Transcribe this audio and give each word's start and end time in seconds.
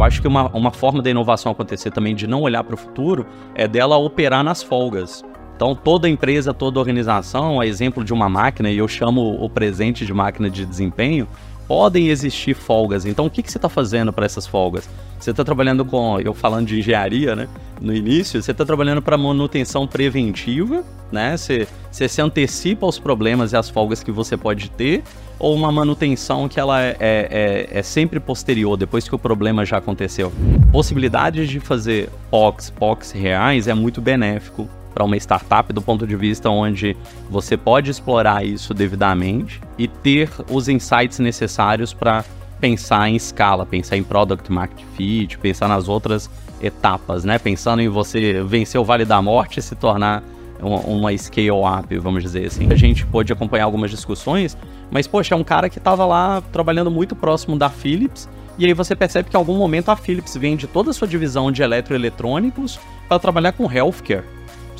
eu 0.00 0.04
acho 0.04 0.22
que 0.22 0.26
uma, 0.26 0.48
uma 0.56 0.70
forma 0.70 1.02
da 1.02 1.10
inovação 1.10 1.52
acontecer 1.52 1.90
também 1.90 2.14
de 2.14 2.26
não 2.26 2.40
olhar 2.40 2.64
para 2.64 2.74
o 2.74 2.78
futuro 2.78 3.26
é 3.54 3.68
dela 3.68 3.98
operar 3.98 4.42
nas 4.42 4.62
folgas. 4.62 5.22
Então, 5.54 5.74
toda 5.74 6.08
empresa, 6.08 6.54
toda 6.54 6.78
organização, 6.78 7.60
a 7.60 7.66
exemplo 7.66 8.02
de 8.02 8.10
uma 8.10 8.26
máquina, 8.26 8.70
e 8.70 8.78
eu 8.78 8.88
chamo 8.88 9.44
o 9.44 9.50
presente 9.50 10.06
de 10.06 10.14
máquina 10.14 10.48
de 10.48 10.64
desempenho, 10.64 11.28
podem 11.70 12.08
existir 12.08 12.52
folgas. 12.52 13.06
Então, 13.06 13.26
o 13.26 13.30
que, 13.30 13.44
que 13.44 13.52
você 13.52 13.56
está 13.56 13.68
fazendo 13.68 14.12
para 14.12 14.26
essas 14.26 14.44
folgas? 14.44 14.90
Você 15.20 15.30
está 15.30 15.44
trabalhando 15.44 15.84
com, 15.84 16.18
eu 16.18 16.34
falando 16.34 16.66
de 16.66 16.80
engenharia, 16.80 17.36
né? 17.36 17.46
No 17.80 17.94
início, 17.94 18.42
você 18.42 18.50
está 18.50 18.64
trabalhando 18.64 19.00
para 19.00 19.16
manutenção 19.16 19.86
preventiva, 19.86 20.82
né? 21.12 21.36
Você, 21.36 21.68
você 21.88 22.08
se 22.08 22.20
antecipa 22.20 22.86
aos 22.86 22.98
problemas 22.98 23.52
e 23.52 23.56
às 23.56 23.70
folgas 23.70 24.02
que 24.02 24.10
você 24.10 24.36
pode 24.36 24.68
ter, 24.72 25.04
ou 25.38 25.54
uma 25.54 25.70
manutenção 25.70 26.48
que 26.48 26.58
ela 26.58 26.82
é, 26.82 26.96
é, 26.98 27.68
é, 27.70 27.78
é 27.78 27.82
sempre 27.84 28.18
posterior, 28.18 28.76
depois 28.76 29.08
que 29.08 29.14
o 29.14 29.18
problema 29.18 29.64
já 29.64 29.76
aconteceu. 29.76 30.32
Possibilidades 30.72 31.48
de 31.48 31.60
fazer 31.60 32.08
POCs, 32.32 32.70
POCs 32.70 33.12
reais 33.12 33.68
é 33.68 33.74
muito 33.74 34.00
benéfico 34.00 34.68
para 34.92 35.04
uma 35.04 35.16
startup 35.16 35.72
do 35.72 35.80
ponto 35.80 36.06
de 36.06 36.16
vista 36.16 36.50
onde 36.50 36.96
você 37.28 37.56
pode 37.56 37.90
explorar 37.90 38.44
isso 38.44 38.74
devidamente 38.74 39.60
e 39.78 39.86
ter 39.86 40.30
os 40.50 40.68
insights 40.68 41.18
necessários 41.18 41.92
para 41.92 42.24
pensar 42.60 43.08
em 43.08 43.16
escala, 43.16 43.64
pensar 43.64 43.96
em 43.96 44.02
product 44.02 44.50
market 44.52 44.84
fit, 44.96 45.38
pensar 45.38 45.68
nas 45.68 45.88
outras 45.88 46.28
etapas, 46.60 47.24
né? 47.24 47.38
Pensando 47.38 47.80
em 47.80 47.88
você 47.88 48.42
vencer 48.42 48.80
o 48.80 48.84
Vale 48.84 49.04
da 49.04 49.20
Morte 49.22 49.60
e 49.60 49.62
se 49.62 49.74
tornar 49.74 50.22
uma, 50.62 50.80
uma 50.80 51.16
scale-up, 51.16 51.96
vamos 51.98 52.22
dizer 52.22 52.46
assim. 52.46 52.70
A 52.70 52.76
gente 52.76 53.06
pôde 53.06 53.32
acompanhar 53.32 53.64
algumas 53.64 53.90
discussões, 53.90 54.56
mas, 54.90 55.06
poxa, 55.06 55.34
é 55.34 55.38
um 55.38 55.44
cara 55.44 55.68
que 55.68 55.78
estava 55.78 56.04
lá 56.04 56.42
trabalhando 56.52 56.90
muito 56.90 57.16
próximo 57.16 57.56
da 57.56 57.70
Philips, 57.70 58.28
e 58.58 58.66
aí 58.66 58.74
você 58.74 58.94
percebe 58.94 59.30
que 59.30 59.36
em 59.36 59.38
algum 59.38 59.56
momento 59.56 59.88
a 59.88 59.96
Philips 59.96 60.36
vende 60.36 60.66
toda 60.66 60.90
a 60.90 60.92
sua 60.92 61.08
divisão 61.08 61.50
de 61.50 61.62
eletroeletrônicos 61.62 62.78
para 63.08 63.18
trabalhar 63.18 63.52
com 63.52 63.70
healthcare. 63.72 64.24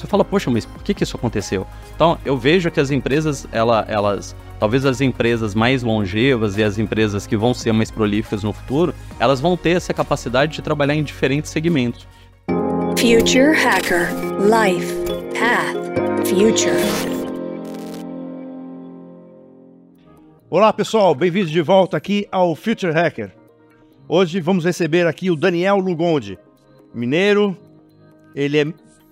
Você 0.00 0.06
fala, 0.06 0.24
poxa, 0.24 0.50
mas 0.50 0.64
por 0.64 0.82
que, 0.82 0.94
que 0.94 1.04
isso 1.04 1.14
aconteceu? 1.14 1.66
Então, 1.94 2.16
eu 2.24 2.34
vejo 2.34 2.70
que 2.70 2.80
as 2.80 2.90
empresas, 2.90 3.46
ela, 3.52 3.84
elas 3.86 4.34
talvez 4.58 4.86
as 4.86 5.02
empresas 5.02 5.54
mais 5.54 5.82
longevas 5.82 6.56
e 6.56 6.62
as 6.62 6.78
empresas 6.78 7.26
que 7.26 7.36
vão 7.36 7.52
ser 7.52 7.70
mais 7.72 7.90
prolíficas 7.90 8.42
no 8.42 8.50
futuro, 8.50 8.94
elas 9.18 9.42
vão 9.42 9.58
ter 9.58 9.72
essa 9.72 9.92
capacidade 9.92 10.52
de 10.52 10.62
trabalhar 10.62 10.94
em 10.94 11.02
diferentes 11.04 11.50
segmentos. 11.50 12.08
Future 12.98 13.54
Hacker 13.54 14.08
Life 14.40 14.94
Path 15.38 16.26
Future. 16.26 16.80
Olá 20.48 20.72
pessoal, 20.72 21.14
bem-vindos 21.14 21.50
de 21.50 21.60
volta 21.60 21.98
aqui 21.98 22.26
ao 22.32 22.56
Future 22.56 22.94
Hacker. 22.94 23.34
Hoje 24.08 24.40
vamos 24.40 24.64
receber 24.64 25.06
aqui 25.06 25.30
o 25.30 25.36
Daniel 25.36 25.76
Lugonde, 25.76 26.38
mineiro. 26.94 27.54
Ele 28.34 28.56
é 28.56 28.64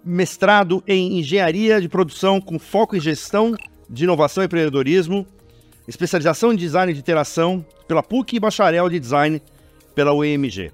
mestrado 0.04 0.82
em 0.86 1.18
engenharia 1.18 1.80
de 1.80 1.88
produção 1.88 2.40
com 2.40 2.58
foco 2.58 2.96
em 2.96 3.00
gestão 3.00 3.54
de 3.88 4.04
inovação 4.04 4.42
e 4.42 4.46
empreendedorismo 4.46 5.26
especialização 5.88 6.52
em 6.52 6.56
design 6.56 6.92
de 6.92 7.00
interação 7.00 7.64
pela 7.88 8.02
PUC 8.02 8.36
e 8.36 8.40
bacharel 8.40 8.90
de 8.90 9.00
design 9.00 9.42
pela 9.94 10.12
UEMG. 10.12 10.70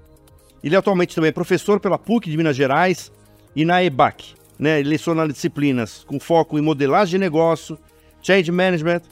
Ele 0.62 0.74
atualmente 0.74 1.14
também 1.14 1.28
é 1.28 1.32
professor 1.32 1.78
pela 1.78 1.96
PUC 1.96 2.28
de 2.28 2.36
Minas 2.36 2.56
Gerais 2.56 3.12
e 3.54 3.64
na 3.64 3.82
EBAC. 3.82 4.34
Né? 4.58 4.80
Ele 4.80 4.88
leciona 4.88 5.28
disciplinas 5.28 6.02
com 6.04 6.18
foco 6.18 6.58
em 6.58 6.62
modelagem 6.62 7.12
de 7.12 7.18
negócio, 7.18 7.78
change 8.20 8.50
management, 8.50 9.02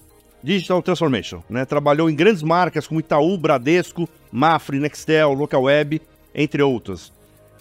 digital 0.42 0.82
transformation. 0.82 1.40
Né? 1.48 1.64
Trabalhou 1.64 2.10
em 2.10 2.16
grandes 2.16 2.42
marcas 2.42 2.86
como 2.86 2.98
Itaú, 2.98 3.38
Bradesco, 3.38 4.08
Mafre, 4.32 4.80
Nextel, 4.80 5.32
Localweb, 5.32 6.02
entre 6.34 6.62
outras. 6.62 7.12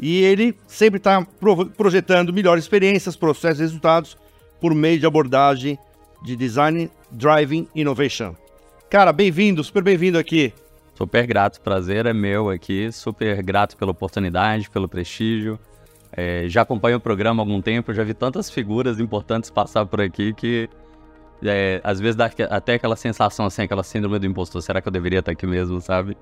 E 0.02 0.23
ele 0.23 0.57
sempre 0.66 0.97
está 0.97 1.23
projetando 1.77 2.33
melhores 2.33 2.63
experiências, 2.63 3.16
processos 3.16 3.59
e 3.59 3.64
resultados 3.64 4.17
por 4.59 4.73
meio 4.73 4.99
de 4.99 5.05
abordagem 5.05 5.77
de 6.23 6.36
Design 6.36 6.89
Driving 7.11 7.67
Innovation. 7.76 8.36
Cara, 8.89 9.14
bem-vindo, 9.14 9.64
super 9.64 9.83
bem-vindo 9.83 10.17
aqui. 10.17 10.52
Super 10.95 11.26
grato, 11.27 11.61
prazer 11.61 12.08
é 12.08 12.14
meu 12.14 12.49
aqui, 12.49 12.92
super 12.92 13.42
grato 13.43 13.77
pela 13.77 13.92
oportunidade, 13.92 14.70
pelo 14.70 14.89
prestígio. 14.89 15.59
É, 16.11 16.45
já 16.47 16.64
acompanho 16.64 16.97
o 16.97 16.99
programa 16.99 17.42
há 17.42 17.43
algum 17.43 17.61
tempo, 17.61 17.93
já 17.93 18.03
vi 18.03 18.14
tantas 18.14 18.49
figuras 18.49 18.99
importantes 18.99 19.49
passar 19.49 19.86
por 19.86 20.02
aqui 20.02 20.33
que 20.33 20.67
é, 21.43 21.80
às 21.83 21.99
vezes 21.99 22.15
dá 22.15 22.30
até 22.49 22.73
aquela 22.73 22.95
sensação 22.95 23.45
assim, 23.45 23.61
aquela 23.61 23.83
síndrome 23.83 24.20
do 24.20 24.26
impostor. 24.26 24.61
Será 24.61 24.81
que 24.81 24.87
eu 24.87 24.92
deveria 24.92 25.20
estar 25.20 25.31
aqui 25.31 25.47
mesmo, 25.47 25.80
sabe? 25.80 26.17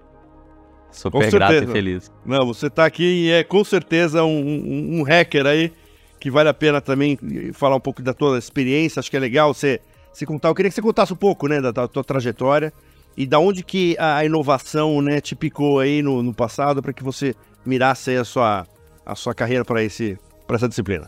Super 0.92 1.32
grato 1.32 1.54
e 1.54 1.68
feliz. 1.68 2.12
Não, 2.26 2.46
você 2.46 2.68
está 2.68 2.86
aqui 2.86 3.04
e 3.04 3.32
é 3.32 3.44
com 3.44 3.64
certeza 3.64 4.24
um, 4.24 4.40
um, 4.40 5.00
um 5.00 5.04
hacker 5.04 5.46
aí 5.46 5.72
que 6.20 6.30
vale 6.30 6.50
a 6.50 6.54
pena 6.54 6.82
também 6.82 7.18
falar 7.54 7.76
um 7.76 7.80
pouco 7.80 8.02
da 8.02 8.14
tua 8.14 8.38
experiência. 8.38 9.00
Acho 9.00 9.10
que 9.10 9.18
é 9.18 9.20
legal 9.20 9.54
você 9.54 9.80
se 10.12 10.26
contar. 10.26 10.50
Eu 10.50 10.56
queria 10.56 10.70
que 10.70 10.76
você 10.76 10.82
contasse 10.82 11.14
um 11.14 11.16
pouco, 11.16 11.48
né, 11.48 11.62
da, 11.62 11.72
da 11.72 11.88
tua 11.88 12.04
trajetória 12.04 12.74
e 13.16 13.26
da 13.26 13.40
onde 13.40 13.64
que 13.64 13.96
a 14.00 14.24
inovação, 14.26 15.02
né, 15.02 15.22
te 15.22 15.36
picou 15.36 15.80
aí 15.80 16.02
no, 16.02 16.22
no 16.22 16.34
passado 16.34 16.82
para 16.82 16.94
que 16.94 17.04
você 17.04 17.36
mirasse 17.66 18.16
a 18.16 18.24
sua, 18.24 18.68
a 19.06 19.16
sua 19.16 19.34
carreira 19.34 19.64
para 19.64 19.84
esse 19.84 20.18
para 20.46 20.56
essa 20.56 20.68
disciplina. 20.68 21.08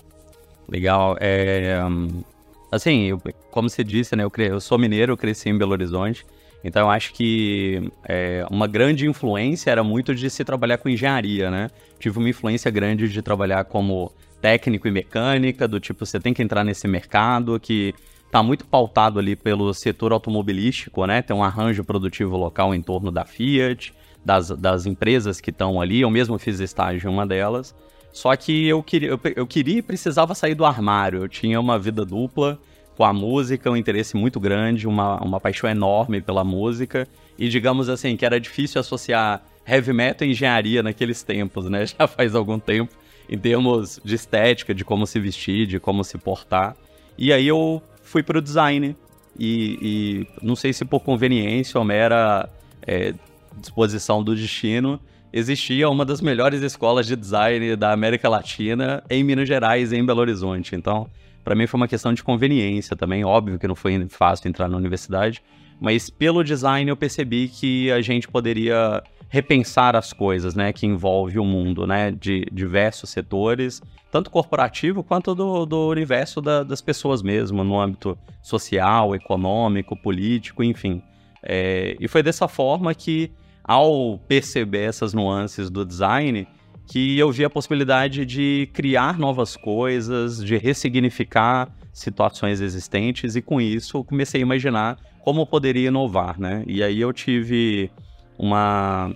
Legal. 0.70 1.18
É, 1.20 1.84
um, 1.84 2.24
assim, 2.72 3.06
eu, 3.08 3.22
como 3.50 3.68
você 3.68 3.84
disse, 3.84 4.16
né, 4.16 4.24
eu, 4.24 4.32
eu 4.38 4.62
sou 4.62 4.78
mineiro, 4.78 5.14
eu 5.14 5.18
cresci 5.18 5.50
em 5.50 5.58
Belo 5.58 5.72
Horizonte. 5.72 6.24
Então, 6.64 6.84
eu 6.84 6.90
acho 6.90 7.14
que 7.14 7.92
é, 8.08 8.46
uma 8.50 8.68
grande 8.68 9.08
influência 9.08 9.72
era 9.72 9.84
muito 9.84 10.14
de 10.14 10.30
se 10.30 10.44
trabalhar 10.44 10.78
com 10.78 10.90
engenharia, 10.90 11.50
né? 11.50 11.70
Tive 12.00 12.20
uma 12.20 12.30
influência 12.30 12.70
grande 12.70 13.10
de 13.10 13.22
trabalhar 13.22 13.64
como 13.66 14.12
técnico 14.42 14.88
e 14.88 14.92
mecânica, 14.92 15.68
do 15.68 15.80
tipo, 15.80 16.06
você 16.06 16.20
tem 16.20 16.34
que 16.34 16.42
entrar 16.42 16.64
nesse 16.64 16.88
mercado 16.88 17.60
que 17.60 17.94
está 18.26 18.42
muito 18.42 18.66
pautado 18.66 19.20
ali 19.20 19.36
pelo 19.36 19.74
setor 19.74 20.12
automobilístico, 20.14 21.06
né? 21.06 21.22
Tem 21.22 21.36
um 21.36 21.44
arranjo 21.44 21.84
produtivo 21.84 22.38
local 22.38 22.74
em 22.74 22.82
torno 22.82 23.12
da 23.12 23.26
Fiat, 23.26 23.94
das, 24.24 24.50
das 24.52 24.86
empresas 24.86 25.42
que 25.42 25.50
estão 25.50 25.82
ali. 25.82 26.02
Eu 26.02 26.10
mesmo 26.10 26.38
fiz 26.40 26.60
estágio 26.60 27.10
em 27.10 27.14
uma 27.14 27.26
delas. 27.26 27.76
Só 28.14 28.36
que 28.36 28.68
eu 28.68 28.82
queria, 28.84 29.10
eu, 29.10 29.20
eu 29.36 29.48
queria 29.48 29.80
e 29.80 29.82
precisava 29.82 30.36
sair 30.36 30.56
do 30.56 30.66
armário. 30.66 31.24
Eu 31.24 31.30
tinha 31.30 31.60
uma 31.60 31.78
vida 31.78 32.06
dupla 32.06 32.60
com 33.02 33.06
a 33.06 33.14
música, 33.14 33.72
um 33.72 33.76
interesse 33.76 34.16
muito 34.16 34.40
grande, 34.40 34.88
uma, 34.88 35.20
uma 35.24 35.40
paixão 35.40 35.68
enorme 35.68 36.22
pela 36.22 36.44
música. 36.44 37.08
E 37.36 37.50
digamos 37.50 37.90
assim, 37.90 38.16
que 38.16 38.24
era 38.24 38.40
difícil 38.40 38.80
associar 38.80 39.42
heavy 39.68 39.92
metal 39.92 40.28
e 40.28 40.32
engenharia 40.32 40.84
naqueles 40.84 41.24
tempos, 41.24 41.68
né? 41.68 41.84
Já 41.98 42.06
faz 42.06 42.36
algum 42.36 42.60
tempo, 42.60 42.94
em 43.28 43.40
termos 43.40 44.00
de 44.06 44.14
estética, 44.14 44.72
de 44.72 44.86
como 44.86 45.08
se 45.08 45.20
vestir, 45.20 45.66
de 45.66 45.80
como 45.80 46.04
se 46.04 46.16
portar. 46.20 46.76
E 47.18 47.34
aí 47.34 47.48
eu 47.48 47.82
fui 48.04 48.22
para 48.22 48.38
o 48.38 48.42
design. 48.42 48.96
E, 49.40 49.80
e, 49.82 50.28
não 50.40 50.56
sei 50.56 50.72
se 50.72 50.86
por 50.86 51.00
conveniência 51.00 51.80
ou 51.80 51.84
mera 51.84 52.48
é, 52.86 53.16
disposição 53.58 54.24
do 54.24 54.36
destino, 54.36 55.00
existia 55.34 55.90
uma 55.90 56.06
das 56.06 56.22
melhores 56.22 56.62
escolas 56.62 57.08
de 57.08 57.16
design 57.16 57.76
da 57.76 57.94
América 57.94 58.30
Latina 58.30 59.04
em 59.10 59.24
Minas 59.24 59.48
Gerais, 59.48 59.92
em 59.92 60.06
Belo 60.06 60.20
Horizonte. 60.20 60.76
Então, 60.76 61.10
para 61.44 61.56
mim 61.56 61.68
foi 61.68 61.80
uma 61.80 61.88
questão 61.88 62.14
de 62.14 62.24
conveniência 62.24 62.96
também. 62.96 63.24
Óbvio 63.24 63.60
que 63.60 63.68
não 63.68 63.76
foi 63.76 64.08
fácil 64.10 64.48
entrar 64.48 64.68
na 64.68 64.78
universidade, 64.78 65.42
mas 65.80 66.10
pelo 66.10 66.44
design 66.44 66.90
eu 66.90 66.98
percebi 66.98 67.48
que 67.48 67.92
a 67.92 68.02
gente 68.02 68.28
poderia 68.28 69.02
repensar 69.30 69.96
as 69.96 70.12
coisas, 70.12 70.56
né, 70.56 70.74
que 70.74 70.86
envolve 70.86 71.40
o 71.40 71.46
mundo, 71.46 71.88
né, 71.88 72.12
de 72.12 72.46
diversos 72.52 73.10
setores 73.10 73.82
tanto 74.12 74.30
corporativo 74.30 75.04
quanto 75.04 75.34
do, 75.34 75.66
do 75.66 75.88
universo 75.88 76.42
da, 76.42 76.64
das 76.64 76.82
pessoas 76.82 77.24
mesmo, 77.24 77.64
no 77.64 77.80
âmbito 77.80 78.18
social, 78.42 79.16
econômico, 79.16 79.96
político, 79.96 80.62
enfim. 80.62 81.02
É, 81.42 81.96
e 82.00 82.08
foi 82.08 82.22
dessa 82.22 82.48
forma 82.48 82.94
que, 82.94 83.32
ao 83.64 84.20
perceber 84.28 84.84
essas 84.84 85.14
nuances 85.14 85.70
do 85.70 85.86
design, 85.86 86.46
que 86.88 87.18
eu 87.18 87.32
vi 87.32 87.46
a 87.46 87.50
possibilidade 87.50 88.26
de 88.26 88.70
criar 88.74 89.18
novas 89.18 89.56
coisas, 89.56 90.44
de 90.44 90.58
ressignificar 90.58 91.70
situações 91.94 92.62
existentes, 92.62 93.36
e 93.36 93.42
com 93.42 93.60
isso 93.62 93.98
eu 93.98 94.04
comecei 94.04 94.42
a 94.42 94.44
imaginar 94.44 94.98
como 95.22 95.42
eu 95.42 95.46
poderia 95.46 95.88
inovar, 95.88 96.40
né? 96.40 96.64
E 96.68 96.82
aí 96.84 97.00
eu 97.00 97.14
tive 97.14 97.92
uma 98.38 99.14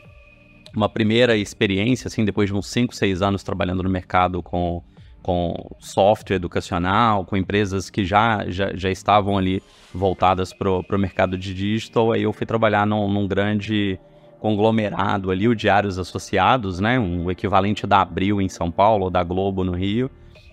uma 0.76 0.90
primeira 0.90 1.38
experiência, 1.38 2.08
assim, 2.08 2.26
depois 2.26 2.50
de 2.50 2.56
uns 2.56 2.68
5, 2.68 2.94
6 2.94 3.22
anos 3.22 3.44
trabalhando 3.44 3.82
no 3.82 3.90
mercado 3.90 4.44
com, 4.44 4.84
com 5.24 5.76
software 5.80 6.36
educacional, 6.36 7.24
com 7.24 7.38
empresas 7.38 7.90
que 7.90 8.04
já, 8.04 8.44
já, 8.50 8.76
já 8.76 8.92
estavam 8.92 9.38
ali 9.38 9.64
voltadas 9.94 10.54
para 10.54 10.70
o 10.70 11.00
mercado 11.00 11.38
de 11.38 11.54
digital, 11.54 12.12
aí 12.12 12.24
eu 12.24 12.34
fui 12.34 12.46
trabalhar 12.46 12.86
num, 12.86 13.08
num, 13.08 13.26
grande 13.26 13.98
conglomerado 14.46 15.32
ali, 15.32 15.48
o 15.48 15.56
Diários 15.56 15.98
Associados, 15.98 16.80
né, 16.80 17.00
um 17.00 17.32
equivalente 17.32 17.88
da 17.88 18.02
Abril 18.02 18.40
em 18.40 18.48
São 18.48 18.70
Paulo, 18.70 19.10
da 19.10 19.24
Globo 19.24 19.64
no 19.64 19.72
Rio, 19.72 20.08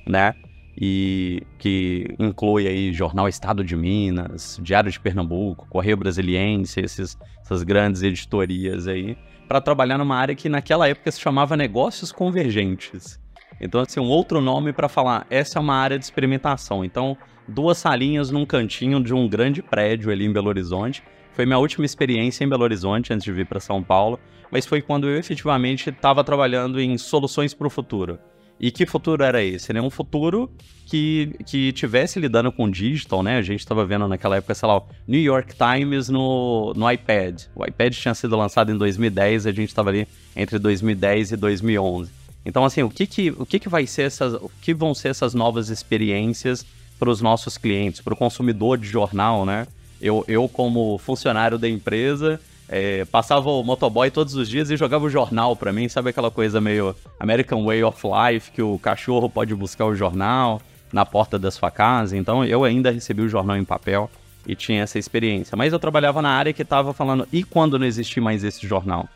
né, 0.06 0.34
e 0.74 1.42
que 1.58 2.06
inclui 2.18 2.66
aí 2.66 2.90
Jornal 2.90 3.28
Estado 3.28 3.62
de 3.62 3.76
Minas, 3.76 4.58
Diário 4.62 4.90
de 4.90 4.98
Pernambuco, 4.98 5.66
Correio 5.68 5.98
Brasiliense, 5.98 6.80
esses, 6.80 7.18
essas 7.42 7.62
grandes 7.62 8.02
editorias 8.02 8.88
aí, 8.88 9.14
para 9.46 9.60
trabalhar 9.60 9.98
numa 9.98 10.16
área 10.16 10.34
que 10.34 10.48
naquela 10.48 10.88
época 10.88 11.12
se 11.12 11.20
chamava 11.20 11.54
negócios 11.54 12.10
convergentes. 12.10 13.20
Então, 13.60 13.82
assim, 13.82 14.00
um 14.00 14.08
outro 14.08 14.40
nome 14.40 14.72
para 14.72 14.88
falar, 14.88 15.26
essa 15.28 15.58
é 15.58 15.60
uma 15.60 15.74
área 15.74 15.98
de 15.98 16.04
experimentação. 16.06 16.82
Então, 16.82 17.14
duas 17.46 17.76
salinhas 17.76 18.30
num 18.30 18.46
cantinho 18.46 19.02
de 19.04 19.12
um 19.12 19.28
grande 19.28 19.60
prédio 19.60 20.10
ali 20.10 20.24
em 20.24 20.32
Belo 20.32 20.48
Horizonte. 20.48 21.02
Foi 21.34 21.46
minha 21.46 21.58
última 21.58 21.86
experiência 21.86 22.44
em 22.44 22.48
Belo 22.48 22.62
Horizonte 22.62 23.12
antes 23.12 23.24
de 23.24 23.32
vir 23.32 23.46
para 23.46 23.60
São 23.60 23.82
Paulo, 23.82 24.18
mas 24.50 24.66
foi 24.66 24.82
quando 24.82 25.08
eu 25.08 25.16
efetivamente 25.16 25.88
estava 25.88 26.22
trabalhando 26.22 26.80
em 26.80 26.98
soluções 26.98 27.54
para 27.54 27.66
o 27.66 27.70
futuro. 27.70 28.18
E 28.60 28.70
que 28.70 28.86
futuro 28.86 29.24
era 29.24 29.42
esse? 29.42 29.72
Né? 29.72 29.80
Um 29.80 29.90
futuro 29.90 30.48
que, 30.86 31.34
que 31.46 31.72
tivesse 31.72 32.20
lidando 32.20 32.52
com 32.52 32.70
digital, 32.70 33.22
né? 33.22 33.38
A 33.38 33.42
gente 33.42 33.58
estava 33.58 33.84
vendo 33.84 34.06
naquela 34.06 34.36
época, 34.36 34.54
sei 34.54 34.68
lá, 34.68 34.78
o 34.78 34.86
New 35.08 35.20
York 35.20 35.54
Times 35.56 36.08
no, 36.08 36.72
no 36.76 36.88
iPad. 36.88 37.42
O 37.56 37.64
iPad 37.64 37.92
tinha 37.92 38.14
sido 38.14 38.36
lançado 38.36 38.70
em 38.70 38.76
2010, 38.76 39.46
a 39.46 39.52
gente 39.52 39.70
estava 39.70 39.90
ali 39.90 40.06
entre 40.36 40.60
2010 40.60 41.32
e 41.32 41.36
2011. 41.36 42.12
Então, 42.44 42.64
assim, 42.64 42.82
o 42.82 42.90
que 42.90 43.06
que, 43.06 43.30
o 43.30 43.46
que 43.46 43.58
que 43.58 43.68
vai 43.68 43.86
ser 43.86 44.02
essas, 44.02 44.34
o 44.34 44.50
que 44.60 44.74
vão 44.74 44.94
ser 44.94 45.08
essas 45.08 45.34
novas 45.34 45.68
experiências 45.68 46.64
para 47.00 47.10
os 47.10 47.20
nossos 47.20 47.58
clientes, 47.58 48.00
para 48.00 48.14
o 48.14 48.16
consumidor 48.16 48.78
de 48.78 48.86
jornal, 48.86 49.44
né? 49.44 49.66
Eu, 50.02 50.24
eu 50.26 50.48
como 50.48 50.98
funcionário 50.98 51.56
da 51.56 51.68
empresa, 51.68 52.40
é, 52.68 53.04
passava 53.04 53.48
o 53.48 53.62
motoboy 53.62 54.10
todos 54.10 54.34
os 54.34 54.48
dias 54.48 54.68
e 54.68 54.76
jogava 54.76 55.04
o 55.04 55.10
jornal 55.10 55.54
para 55.54 55.72
mim, 55.72 55.88
sabe 55.88 56.10
aquela 56.10 56.30
coisa 56.30 56.60
meio 56.60 56.96
American 57.20 57.64
Way 57.64 57.84
of 57.84 58.02
Life, 58.04 58.50
que 58.50 58.60
o 58.60 58.78
cachorro 58.78 59.30
pode 59.30 59.54
buscar 59.54 59.86
o 59.86 59.94
jornal 59.94 60.60
na 60.92 61.06
porta 61.06 61.38
da 61.38 61.50
sua 61.50 61.70
casa. 61.70 62.16
Então 62.16 62.44
eu 62.44 62.64
ainda 62.64 62.90
recebi 62.90 63.22
o 63.22 63.28
jornal 63.28 63.56
em 63.56 63.64
papel 63.64 64.10
e 64.46 64.56
tinha 64.56 64.82
essa 64.82 64.98
experiência. 64.98 65.56
Mas 65.56 65.72
eu 65.72 65.78
trabalhava 65.78 66.20
na 66.20 66.30
área 66.30 66.52
que 66.52 66.62
estava 66.62 66.92
falando, 66.92 67.26
e 67.32 67.44
quando 67.44 67.78
não 67.78 67.86
existir 67.86 68.20
mais 68.20 68.42
esse 68.42 68.66
jornal? 68.66 69.08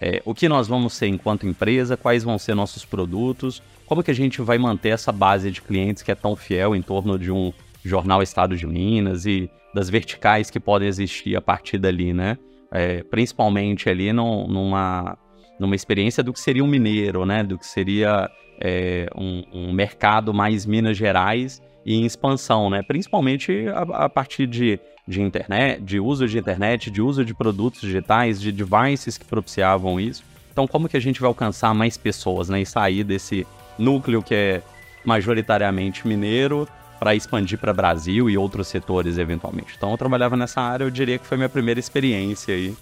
É, 0.00 0.22
o 0.24 0.34
que 0.34 0.48
nós 0.48 0.66
vamos 0.66 0.94
ser 0.94 1.08
enquanto 1.08 1.46
empresa, 1.46 1.96
quais 1.96 2.24
vão 2.24 2.38
ser 2.38 2.54
nossos 2.54 2.86
produtos, 2.86 3.62
como 3.84 4.02
que 4.02 4.10
a 4.10 4.14
gente 4.14 4.40
vai 4.40 4.56
manter 4.56 4.90
essa 4.90 5.12
base 5.12 5.50
de 5.50 5.60
clientes 5.60 6.02
que 6.02 6.10
é 6.10 6.14
tão 6.14 6.34
fiel 6.34 6.74
em 6.74 6.80
torno 6.80 7.18
de 7.18 7.30
um 7.30 7.52
jornal 7.84 8.22
Estado 8.22 8.56
de 8.56 8.66
Minas 8.66 9.26
e 9.26 9.50
das 9.74 9.88
verticais 9.88 10.50
que 10.50 10.60
podem 10.60 10.88
existir 10.88 11.36
a 11.36 11.40
partir 11.40 11.78
dali, 11.78 12.12
né? 12.12 12.36
é, 12.70 13.02
principalmente 13.02 13.88
ali 13.88 14.12
no, 14.12 14.46
numa, 14.46 15.18
numa 15.58 15.74
experiência 15.74 16.22
do 16.22 16.32
que 16.32 16.40
seria 16.40 16.62
um 16.62 16.66
mineiro, 16.66 17.26
né? 17.26 17.42
Do 17.42 17.58
que 17.58 17.66
seria 17.66 18.30
é, 18.60 19.08
um, 19.16 19.44
um, 19.52 19.72
mercado 19.72 20.32
mais 20.32 20.64
Minas 20.64 20.96
Gerais 20.96 21.60
e 21.84 21.94
em 21.94 22.04
expansão, 22.04 22.70
né? 22.70 22.82
Principalmente 22.82 23.66
a, 23.68 24.04
a, 24.04 24.08
partir 24.08 24.46
de, 24.46 24.78
de 25.06 25.20
internet, 25.20 25.82
de 25.82 25.98
uso 25.98 26.26
de 26.28 26.38
internet, 26.38 26.90
de 26.90 27.02
uso 27.02 27.24
de 27.24 27.34
produtos 27.34 27.80
digitais, 27.80 28.40
de 28.40 28.52
devices 28.52 29.18
que 29.18 29.24
propiciavam 29.24 29.98
isso. 29.98 30.22
Então, 30.52 30.66
como 30.66 30.88
que 30.88 30.96
a 30.96 31.00
gente 31.00 31.20
vai 31.20 31.28
alcançar 31.28 31.74
mais 31.74 31.96
pessoas, 31.96 32.48
né? 32.48 32.60
E 32.60 32.66
sair 32.66 33.02
desse 33.02 33.46
núcleo 33.78 34.22
que 34.22 34.34
é 34.34 34.62
majoritariamente 35.04 36.06
mineiro 36.06 36.68
para 37.00 37.14
expandir 37.14 37.58
para 37.58 37.72
Brasil 37.72 38.28
e 38.28 38.36
outros 38.36 38.68
setores 38.68 39.16
eventualmente. 39.16 39.72
Então 39.74 39.90
eu 39.90 39.96
trabalhava 39.96 40.36
nessa 40.36 40.60
área, 40.60 40.84
eu 40.84 40.90
diria 40.90 41.18
que 41.18 41.26
foi 41.26 41.38
minha 41.38 41.48
primeira 41.48 41.80
experiência 41.80 42.54
aí. 42.54 42.76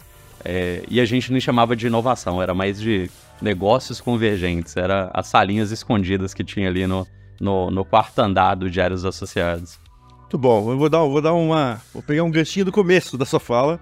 É, 0.44 0.82
e 0.88 1.00
a 1.00 1.04
gente 1.04 1.32
não 1.32 1.38
chamava 1.38 1.76
de 1.76 1.86
inovação, 1.86 2.42
era 2.42 2.52
mais 2.52 2.80
de 2.80 3.08
negócios 3.40 4.00
convergentes, 4.00 4.76
era 4.76 5.08
as 5.14 5.28
salinhas 5.28 5.70
escondidas 5.70 6.34
que 6.34 6.42
tinha 6.42 6.68
ali 6.68 6.86
no, 6.86 7.06
no, 7.40 7.70
no 7.70 7.84
quarto 7.84 8.18
andar 8.18 8.56
do 8.56 8.68
Diários 8.68 9.04
Associados. 9.04 9.78
Muito 10.20 10.36
bom, 10.36 10.72
eu 10.72 10.78
vou 10.78 10.88
dar, 10.88 10.98
vou 10.98 11.22
dar 11.22 11.32
uma. 11.32 11.80
Vou 11.94 12.02
pegar 12.02 12.22
um 12.22 12.30
ganchinho 12.30 12.66
do 12.66 12.72
começo 12.72 13.16
da 13.16 13.24
sua 13.24 13.40
fala, 13.40 13.80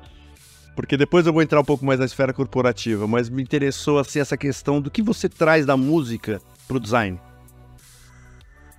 porque 0.74 0.96
depois 0.96 1.26
eu 1.26 1.32
vou 1.32 1.42
entrar 1.42 1.60
um 1.60 1.64
pouco 1.64 1.84
mais 1.84 1.98
na 1.98 2.06
esfera 2.06 2.32
corporativa, 2.32 3.06
mas 3.06 3.28
me 3.28 3.42
interessou 3.42 3.98
assim 3.98 4.20
essa 4.20 4.36
questão 4.36 4.80
do 4.80 4.90
que 4.90 5.02
você 5.02 5.28
traz 5.28 5.66
da 5.66 5.76
música 5.76 6.40
para 6.68 6.76
o 6.76 6.80
design. 6.80 7.18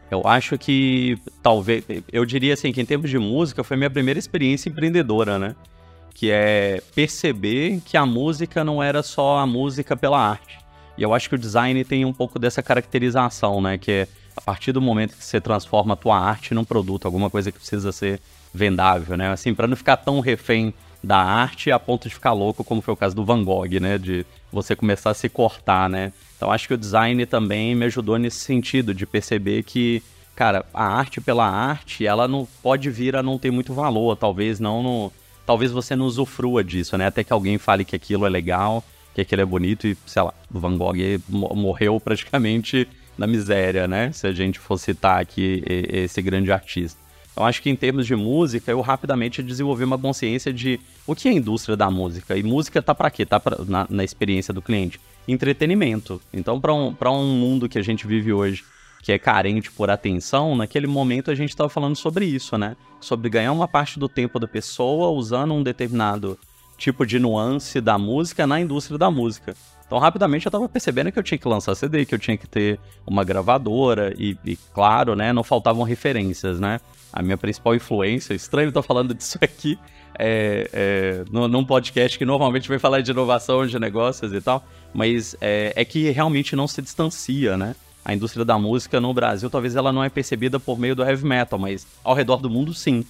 Eu 0.10 0.22
acho 0.26 0.58
que 0.58 1.18
talvez, 1.44 1.84
eu 2.12 2.26
diria 2.26 2.54
assim, 2.54 2.72
que 2.72 2.82
em 2.82 2.86
termos 2.86 3.10
de 3.10 3.20
música 3.20 3.64
foi 3.64 3.76
minha 3.76 3.90
primeira 3.90 4.18
experiência 4.18 4.70
empreendedora, 4.70 5.38
né? 5.38 5.56
Que 6.14 6.32
é 6.32 6.82
perceber 6.96 7.82
que 7.86 7.98
a 7.98 8.06
música 8.06 8.64
não 8.64 8.82
era 8.82 9.04
só 9.04 9.38
a 9.40 9.46
música 9.46 9.96
pela 9.98 10.20
arte. 10.20 10.60
E 10.98 11.04
eu 11.04 11.14
acho 11.14 11.30
que 11.30 11.36
o 11.36 11.38
design 11.38 11.84
tem 11.84 12.06
um 12.06 12.14
pouco 12.14 12.40
dessa 12.40 12.64
caracterização, 12.64 13.62
né? 13.62 13.78
Que 13.78 13.92
é 13.92 14.08
a 14.36 14.42
partir 14.42 14.72
do 14.72 14.82
momento 14.82 15.16
que 15.16 15.24
você 15.24 15.42
transforma 15.42 15.94
a 15.94 15.98
tua 15.98 16.18
arte 16.18 16.54
num 16.54 16.64
produto, 16.64 17.06
alguma 17.06 17.30
coisa 17.30 17.52
que 17.52 17.58
precisa 17.58 17.92
ser 17.92 18.22
vendável, 18.54 19.18
né? 19.18 19.30
Assim, 19.30 19.54
para 19.54 19.68
não 19.68 19.76
ficar 19.76 19.98
tão 19.98 20.20
refém 20.20 20.74
da 21.04 21.18
arte 21.18 21.72
a 21.72 21.80
ponto 21.80 22.08
de 22.08 22.14
ficar 22.14 22.34
louco, 22.34 22.64
como 22.64 22.82
foi 22.82 22.94
o 22.94 22.98
caso 22.98 23.16
do 23.16 23.26
Van 23.26 23.44
Gogh, 23.44 23.80
né? 23.80 23.98
De 23.98 24.26
você 24.52 24.76
começar 24.76 25.12
a 25.12 25.14
se 25.14 25.28
cortar, 25.28 25.90
né? 25.90 26.14
Então 26.38 26.52
acho 26.52 26.68
que 26.68 26.74
o 26.74 26.78
design 26.78 27.26
também 27.26 27.76
me 27.76 27.86
ajudou 27.86 28.18
nesse 28.18 28.38
sentido, 28.38 28.94
de 28.94 29.06
perceber 29.06 29.64
que, 29.64 30.02
cara, 30.36 30.64
a 30.74 30.86
arte 30.86 31.20
pela 31.20 31.50
arte, 31.50 32.06
ela 32.06 32.28
não 32.28 32.48
pode 32.62 32.90
vir 32.90 33.16
a 33.16 33.24
não 33.24 33.38
ter 33.38 33.52
muito 33.52 33.74
valor, 33.74 34.16
talvez 34.16 34.60
não 34.60 34.84
no, 34.84 35.12
talvez 35.46 35.72
você 35.72 35.96
não 35.96 36.06
usufrua 36.06 36.64
disso, 36.64 36.98
né? 36.98 37.08
Até 37.08 37.24
que 37.24 37.34
alguém 37.34 37.58
fale 37.58 37.84
que 37.84 37.96
aquilo 37.96 38.26
é 38.26 38.30
legal, 38.30 38.84
que 39.16 39.22
aquilo 39.22 39.42
é 39.42 39.46
bonito 39.46 39.88
e, 39.88 39.98
sei 40.06 40.22
lá, 40.22 40.34
Van 40.50 40.78
Gogh 40.78 40.96
morreu 41.28 42.00
praticamente 42.04 42.88
na 43.18 43.26
miséria, 43.26 43.88
né? 43.88 44.12
Se 44.12 44.28
a 44.28 44.32
gente 44.32 44.60
for 44.60 44.78
citar 44.78 45.20
aqui 45.20 45.64
esse 45.66 46.22
grande 46.22 46.52
artista. 46.52 47.08
Eu 47.36 47.44
acho 47.44 47.62
que 47.62 47.70
em 47.70 47.76
termos 47.76 48.08
de 48.08 48.16
música, 48.16 48.72
eu 48.72 48.82
rapidamente 48.82 49.44
desenvolvi 49.44 49.84
uma 49.84 49.98
consciência 49.98 50.52
de 50.52 50.80
o 51.06 51.16
que 51.16 51.28
é 51.28 51.32
a 51.32 51.36
indústria 51.36 51.78
da 51.78 51.90
música. 51.90 52.36
E 52.36 52.42
música 52.42 52.82
tá 52.82 52.96
para 52.96 53.12
quê? 53.12 53.26
Tá 53.26 53.40
pra, 53.40 53.58
na, 53.64 53.86
na, 53.88 54.04
experiência 54.04 54.52
do 54.52 54.62
cliente. 54.62 55.00
Entretenimento. 55.28 56.22
Então, 56.32 56.60
para 56.60 56.74
um, 56.74 56.96
um 57.12 57.40
mundo 57.40 57.68
que 57.68 57.78
a 57.78 57.82
gente 57.82 58.08
vive 58.08 58.32
hoje, 58.32 58.64
que 59.02 59.12
é 59.12 59.20
carente 59.20 59.72
por 59.72 59.90
atenção, 59.90 60.56
naquele 60.56 60.88
momento 60.88 61.32
a 61.32 61.36
gente 61.36 61.50
estava 61.50 61.70
falando 61.70 61.96
sobre 61.96 62.26
isso, 62.26 62.58
né? 62.58 62.76
Sobre 63.00 63.30
ganhar 63.30 63.52
uma 63.52 63.68
parte 63.68 64.00
do 64.00 64.08
tempo 64.08 64.40
da 64.40 64.48
pessoa 64.48 65.10
usando 65.10 65.54
um 65.54 65.64
determinado 65.64 66.38
tipo 66.78 67.06
de 67.06 67.20
nuance 67.20 67.82
da 67.82 67.98
música 67.98 68.46
na 68.46 68.60
indústria 68.60 68.98
da 68.98 69.10
música. 69.10 69.56
Então, 69.86 69.98
rapidamente 69.98 70.46
eu 70.46 70.50
estava 70.50 70.68
percebendo 70.68 71.12
que 71.12 71.18
eu 71.18 71.24
tinha 71.24 71.38
que 71.38 71.48
lançar 71.48 71.74
CD, 71.74 72.06
que 72.06 72.14
eu 72.14 72.20
tinha 72.20 72.38
que 72.38 72.48
ter 72.48 72.80
uma 73.06 73.24
gravadora 73.24 74.14
e, 74.18 74.38
e 74.46 74.58
claro, 74.74 75.16
né, 75.16 75.32
não 75.32 75.44
faltavam 75.44 75.84
referências, 75.84 76.60
né? 76.60 76.80
a 77.12 77.22
minha 77.22 77.38
principal 77.38 77.76
influência. 77.76 78.34
Estranho 78.34 78.70
estar 78.70 78.82
falando 78.82 79.14
disso 79.14 79.38
aqui 79.42 79.78
é, 80.18 80.70
é, 80.74 81.26
num 81.32 81.64
podcast 81.64 82.18
que 82.18 82.26
normalmente 82.26 82.70
vai 82.70 82.80
falar 82.80 83.02
de 83.02 83.12
inovação, 83.12 83.66
de 83.66 83.80
negócios 83.80 84.34
e 84.34 84.42
tal, 84.42 84.64
mas 84.94 85.36
é, 85.42 85.74
é, 85.76 85.86
que 85.86 86.10
realmente 86.10 86.56
não 86.56 86.68
se 86.68 86.82
distancia, 86.82 87.58
né? 87.58 87.76
A 88.04 88.14
indústria 88.14 88.46
da 88.46 88.58
música 88.58 89.02
no 89.02 89.14
Brasil, 89.14 89.50
talvez 89.50 89.76
ela 89.76 89.92
não 89.92 90.04
é 90.04 90.10
percebida 90.10 90.60
por 90.60 90.80
meio 90.80 90.96
do 90.96 91.04
heavy 91.04 91.26
metal, 91.26 91.60
mas 91.60 91.86
ao 92.04 92.14
redor 92.14 92.38
do 92.38 92.50
mundo, 92.50 92.74
sim, 92.74 93.04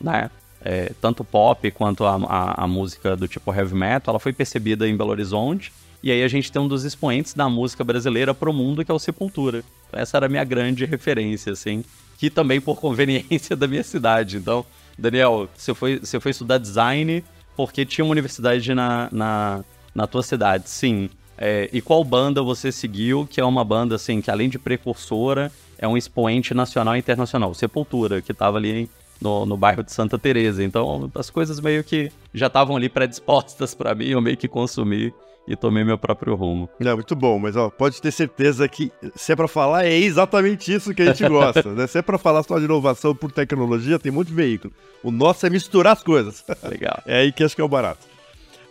né? 0.00 0.30
É, 0.64 0.92
tanto 1.00 1.24
pop 1.24 1.68
quanto 1.72 2.04
a, 2.04 2.14
a, 2.14 2.64
a 2.64 2.66
música 2.68 3.16
do 3.16 3.26
tipo 3.26 3.52
heavy 3.52 3.74
metal, 3.74 4.12
ela 4.12 4.20
foi 4.20 4.32
percebida 4.32 4.88
em 4.88 4.96
Belo 4.96 5.10
Horizonte, 5.10 5.72
e 6.02 6.10
aí 6.10 6.22
a 6.22 6.28
gente 6.28 6.52
tem 6.52 6.62
um 6.62 6.68
dos 6.68 6.84
expoentes 6.84 7.34
da 7.34 7.48
música 7.48 7.82
brasileira 7.82 8.32
pro 8.34 8.52
mundo, 8.52 8.84
que 8.84 8.90
é 8.90 8.94
o 8.94 8.98
Sepultura. 8.98 9.64
Essa 9.92 10.16
era 10.16 10.26
a 10.26 10.28
minha 10.28 10.44
grande 10.44 10.84
referência, 10.84 11.52
assim 11.52 11.84
que 12.22 12.30
também 12.30 12.60
por 12.60 12.78
conveniência 12.78 13.56
da 13.58 13.66
minha 13.66 13.82
cidade. 13.82 14.36
Então, 14.36 14.64
Daniel, 14.96 15.48
você 15.56 15.74
foi, 15.74 15.98
você 15.98 16.20
foi 16.20 16.30
estudar 16.30 16.58
design 16.58 17.24
porque 17.56 17.84
tinha 17.84 18.04
uma 18.04 18.12
universidade 18.12 18.72
na, 18.72 19.08
na, 19.10 19.64
na 19.92 20.06
tua 20.06 20.22
cidade, 20.22 20.70
sim. 20.70 21.10
É, 21.44 21.68
e 21.72 21.82
qual 21.82 22.04
banda 22.04 22.40
você 22.40 22.70
seguiu, 22.70 23.26
que 23.28 23.40
é 23.40 23.44
uma 23.44 23.64
banda, 23.64 23.96
assim, 23.96 24.20
que 24.20 24.30
além 24.30 24.48
de 24.48 24.60
precursora, 24.60 25.50
é 25.76 25.88
um 25.88 25.96
expoente 25.96 26.54
nacional 26.54 26.94
e 26.94 27.00
internacional. 27.00 27.52
Sepultura, 27.52 28.22
que 28.22 28.30
estava 28.30 28.58
ali 28.58 28.88
no, 29.20 29.44
no 29.44 29.56
bairro 29.56 29.82
de 29.82 29.90
Santa 29.90 30.16
Teresa. 30.16 30.62
Então, 30.62 31.10
as 31.16 31.30
coisas 31.30 31.58
meio 31.58 31.82
que 31.82 32.12
já 32.32 32.46
estavam 32.46 32.76
ali 32.76 32.88
predispostas 32.88 33.74
para 33.74 33.92
mim, 33.92 34.06
eu 34.06 34.20
meio 34.20 34.36
que 34.36 34.46
consumi 34.46 35.12
e 35.48 35.56
tomei 35.56 35.82
meu 35.82 35.98
próprio 35.98 36.36
rumo. 36.36 36.70
Não, 36.78 36.94
muito 36.94 37.16
bom, 37.16 37.40
mas 37.40 37.56
ó, 37.56 37.68
pode 37.70 38.00
ter 38.00 38.12
certeza 38.12 38.68
que 38.68 38.92
se 39.16 39.32
é 39.32 39.36
para 39.36 39.48
falar, 39.48 39.84
é 39.84 39.98
exatamente 39.98 40.72
isso 40.72 40.94
que 40.94 41.02
a 41.02 41.06
gente 41.06 41.28
gosta, 41.28 41.72
né? 41.74 41.88
Se 41.88 41.98
é 41.98 42.02
para 42.02 42.18
falar 42.18 42.44
só 42.44 42.56
de 42.56 42.66
inovação 42.66 43.16
por 43.16 43.32
tecnologia, 43.32 43.98
tem 43.98 44.12
muito 44.12 44.32
veículo. 44.32 44.72
O 45.02 45.10
nosso 45.10 45.44
é 45.44 45.50
misturar 45.50 45.94
as 45.94 46.04
coisas. 46.04 46.44
Legal. 46.62 47.02
é 47.06 47.18
aí 47.18 47.32
que 47.32 47.42
acho 47.42 47.56
que 47.56 47.60
é 47.60 47.64
o 47.64 47.68
barato. 47.68 48.11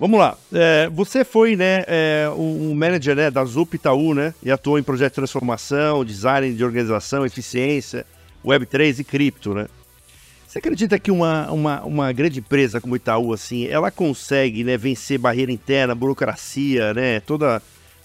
Vamos 0.01 0.19
lá. 0.19 0.35
É, 0.51 0.89
você 0.89 1.23
foi, 1.23 1.55
né, 1.55 1.83
é, 1.85 2.27
um 2.35 2.73
manager 2.73 3.15
né, 3.15 3.29
da 3.29 3.45
Zup 3.45 3.75
Itaú, 3.75 4.15
né? 4.15 4.33
E 4.41 4.49
atuou 4.49 4.79
em 4.79 4.83
projetos 4.83 5.11
de 5.11 5.15
transformação, 5.17 6.03
design 6.03 6.55
de 6.55 6.65
organização, 6.65 7.23
eficiência, 7.23 8.03
Web3 8.43 8.97
e 8.97 9.03
cripto, 9.03 9.53
né? 9.53 9.67
Você 10.47 10.57
acredita 10.57 10.97
que 10.97 11.11
uma, 11.11 11.51
uma, 11.51 11.83
uma 11.83 12.11
grande 12.11 12.39
empresa 12.39 12.81
como 12.81 12.95
Itaú, 12.95 13.31
assim, 13.31 13.67
ela 13.67 13.91
consegue 13.91 14.63
né, 14.63 14.75
vencer 14.75 15.19
barreira 15.19 15.51
interna, 15.51 15.93
burocracia, 15.93 16.95
né, 16.95 17.19
toda, 17.19 17.61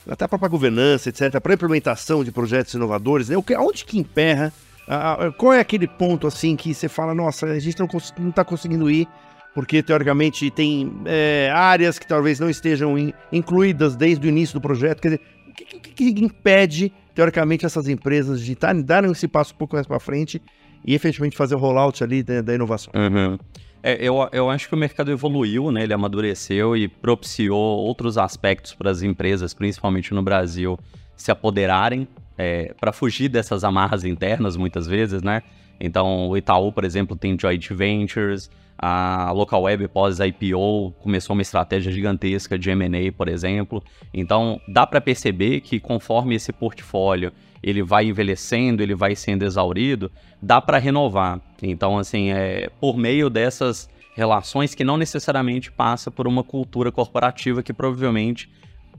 até 0.07 0.27
a 0.27 0.29
própria 0.29 0.51
governança, 0.51 1.09
etc., 1.09 1.41
para 1.41 1.55
implementação 1.55 2.23
de 2.23 2.31
projetos 2.31 2.75
inovadores, 2.75 3.31
né? 3.31 3.39
O 3.39 3.43
que, 3.43 3.57
onde 3.57 3.87
que 3.87 3.99
emperra 3.99 4.53
Uh, 4.87 5.33
qual 5.33 5.53
é 5.53 5.59
aquele 5.59 5.89
ponto 5.89 6.29
assim 6.29 6.55
que 6.55 6.73
você 6.73 6.89
fala, 6.89 7.13
nossa, 7.13 7.47
a 7.47 7.59
gente 7.59 7.77
não, 7.81 7.89
não 8.21 8.31
tá 8.31 8.45
conseguindo 8.45 8.89
ir 8.89 9.09
porque 9.57 9.83
teoricamente 9.83 10.51
tem 10.51 10.93
é, 11.07 11.51
áreas 11.51 11.99
que 11.99 12.07
talvez 12.07 12.39
não 12.39 12.51
estejam 12.51 12.99
in, 12.99 13.15
incluídas 13.33 13.97
desde 13.97 14.27
o 14.27 14.29
início 14.29 14.53
do 14.53 14.61
projeto. 14.61 15.01
Quer 15.01 15.09
dizer, 15.09 15.21
o 15.49 15.55
que, 15.55 15.65
que, 15.65 16.13
que 16.13 16.25
impede, 16.27 16.93
teoricamente, 17.15 17.65
essas 17.65 17.89
empresas 17.89 18.43
de 18.43 18.55
darem 18.85 19.11
esse 19.11 19.27
passo 19.27 19.55
um 19.55 19.57
pouco 19.57 19.75
mais 19.75 19.87
para 19.87 19.99
frente 19.99 20.43
e 20.85 20.95
efetivamente 20.95 21.39
fazer 21.39 21.55
o 21.55 21.59
rollout 21.59 22.05
ali 22.05 22.23
da, 22.23 22.43
da 22.43 22.55
inovação? 22.55 22.93
Uhum. 22.95 23.39
É, 23.83 23.97
eu, 23.99 24.29
eu 24.31 24.51
acho 24.51 24.69
que 24.69 24.75
o 24.75 24.79
mercado 24.79 25.11
evoluiu, 25.11 25.73
né? 25.73 25.85
Ele 25.85 25.95
amadureceu 25.95 26.77
e 26.77 26.87
propiciou 26.87 27.79
outros 27.79 28.19
aspectos 28.19 28.75
para 28.75 28.91
as 28.91 29.01
empresas, 29.01 29.55
principalmente 29.55 30.13
no 30.13 30.23
Brasil, 30.23 30.79
se 31.17 31.31
apoderarem 31.31 32.07
é, 32.37 32.75
para 32.79 32.93
fugir 32.93 33.31
dessas 33.31 33.65
amarras 33.65 34.05
internas, 34.05 34.55
muitas 34.55 34.87
vezes, 34.87 35.23
né? 35.23 35.43
Então, 35.79 36.29
o 36.29 36.37
Itaú, 36.37 36.73
por 36.73 36.85
exemplo, 36.85 37.17
tem 37.17 37.37
joint 37.39 37.73
ventures, 37.73 38.51
a 38.79 39.31
Local 39.33 39.63
Web 39.63 39.89
pós-IPO 39.89 40.93
começou 41.01 41.35
uma 41.35 41.43
estratégia 41.43 41.91
gigantesca 41.91 42.59
de 42.59 42.71
M&A, 42.71 43.11
por 43.13 43.29
exemplo. 43.29 43.83
Então, 44.13 44.61
dá 44.69 44.87
para 44.87 45.01
perceber 45.01 45.61
que 45.61 45.81
conforme 45.81 46.35
esse 46.35 46.53
portfólio 46.53 47.33
ele 47.63 47.83
vai 47.83 48.07
envelhecendo, 48.07 48.83
ele 48.83 48.95
vai 48.95 49.17
sendo 49.17 49.45
exaurido, 49.45 50.11
dá 50.41 50.61
para 50.61 50.79
renovar. 50.79 51.41
Então, 51.63 51.99
assim, 51.99 52.31
é 52.31 52.69
por 52.81 52.97
meio 52.97 53.31
dessas 53.31 53.89
relações 54.15 54.75
que 54.75 54.85
não 54.85 54.97
necessariamente 54.97 55.73
passa 55.73 56.11
por 56.11 56.27
uma 56.27 56.45
cultura 56.45 56.93
corporativa 56.93 57.63
que 57.63 57.73
provavelmente 57.73 58.51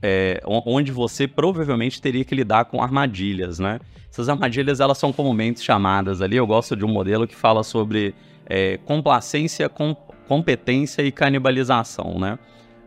é, 0.02 0.40
onde 0.46 0.92
você 0.92 1.26
provavelmente 1.26 2.00
teria 2.00 2.24
que 2.24 2.34
lidar 2.34 2.66
com 2.66 2.82
armadilhas, 2.82 3.58
né? 3.58 3.80
Essas 4.10 4.28
armadilhas 4.28 4.80
elas 4.80 4.98
são 4.98 5.12
comumente 5.12 5.60
chamadas 5.60 6.22
ali. 6.22 6.36
Eu 6.36 6.46
gosto 6.46 6.74
de 6.74 6.84
um 6.84 6.88
modelo 6.88 7.26
que 7.26 7.34
fala 7.34 7.62
sobre 7.62 8.14
é, 8.46 8.78
complacência, 8.78 9.68
com, 9.68 9.94
competência 10.26 11.02
e 11.02 11.12
canibalização, 11.12 12.18
né? 12.18 12.38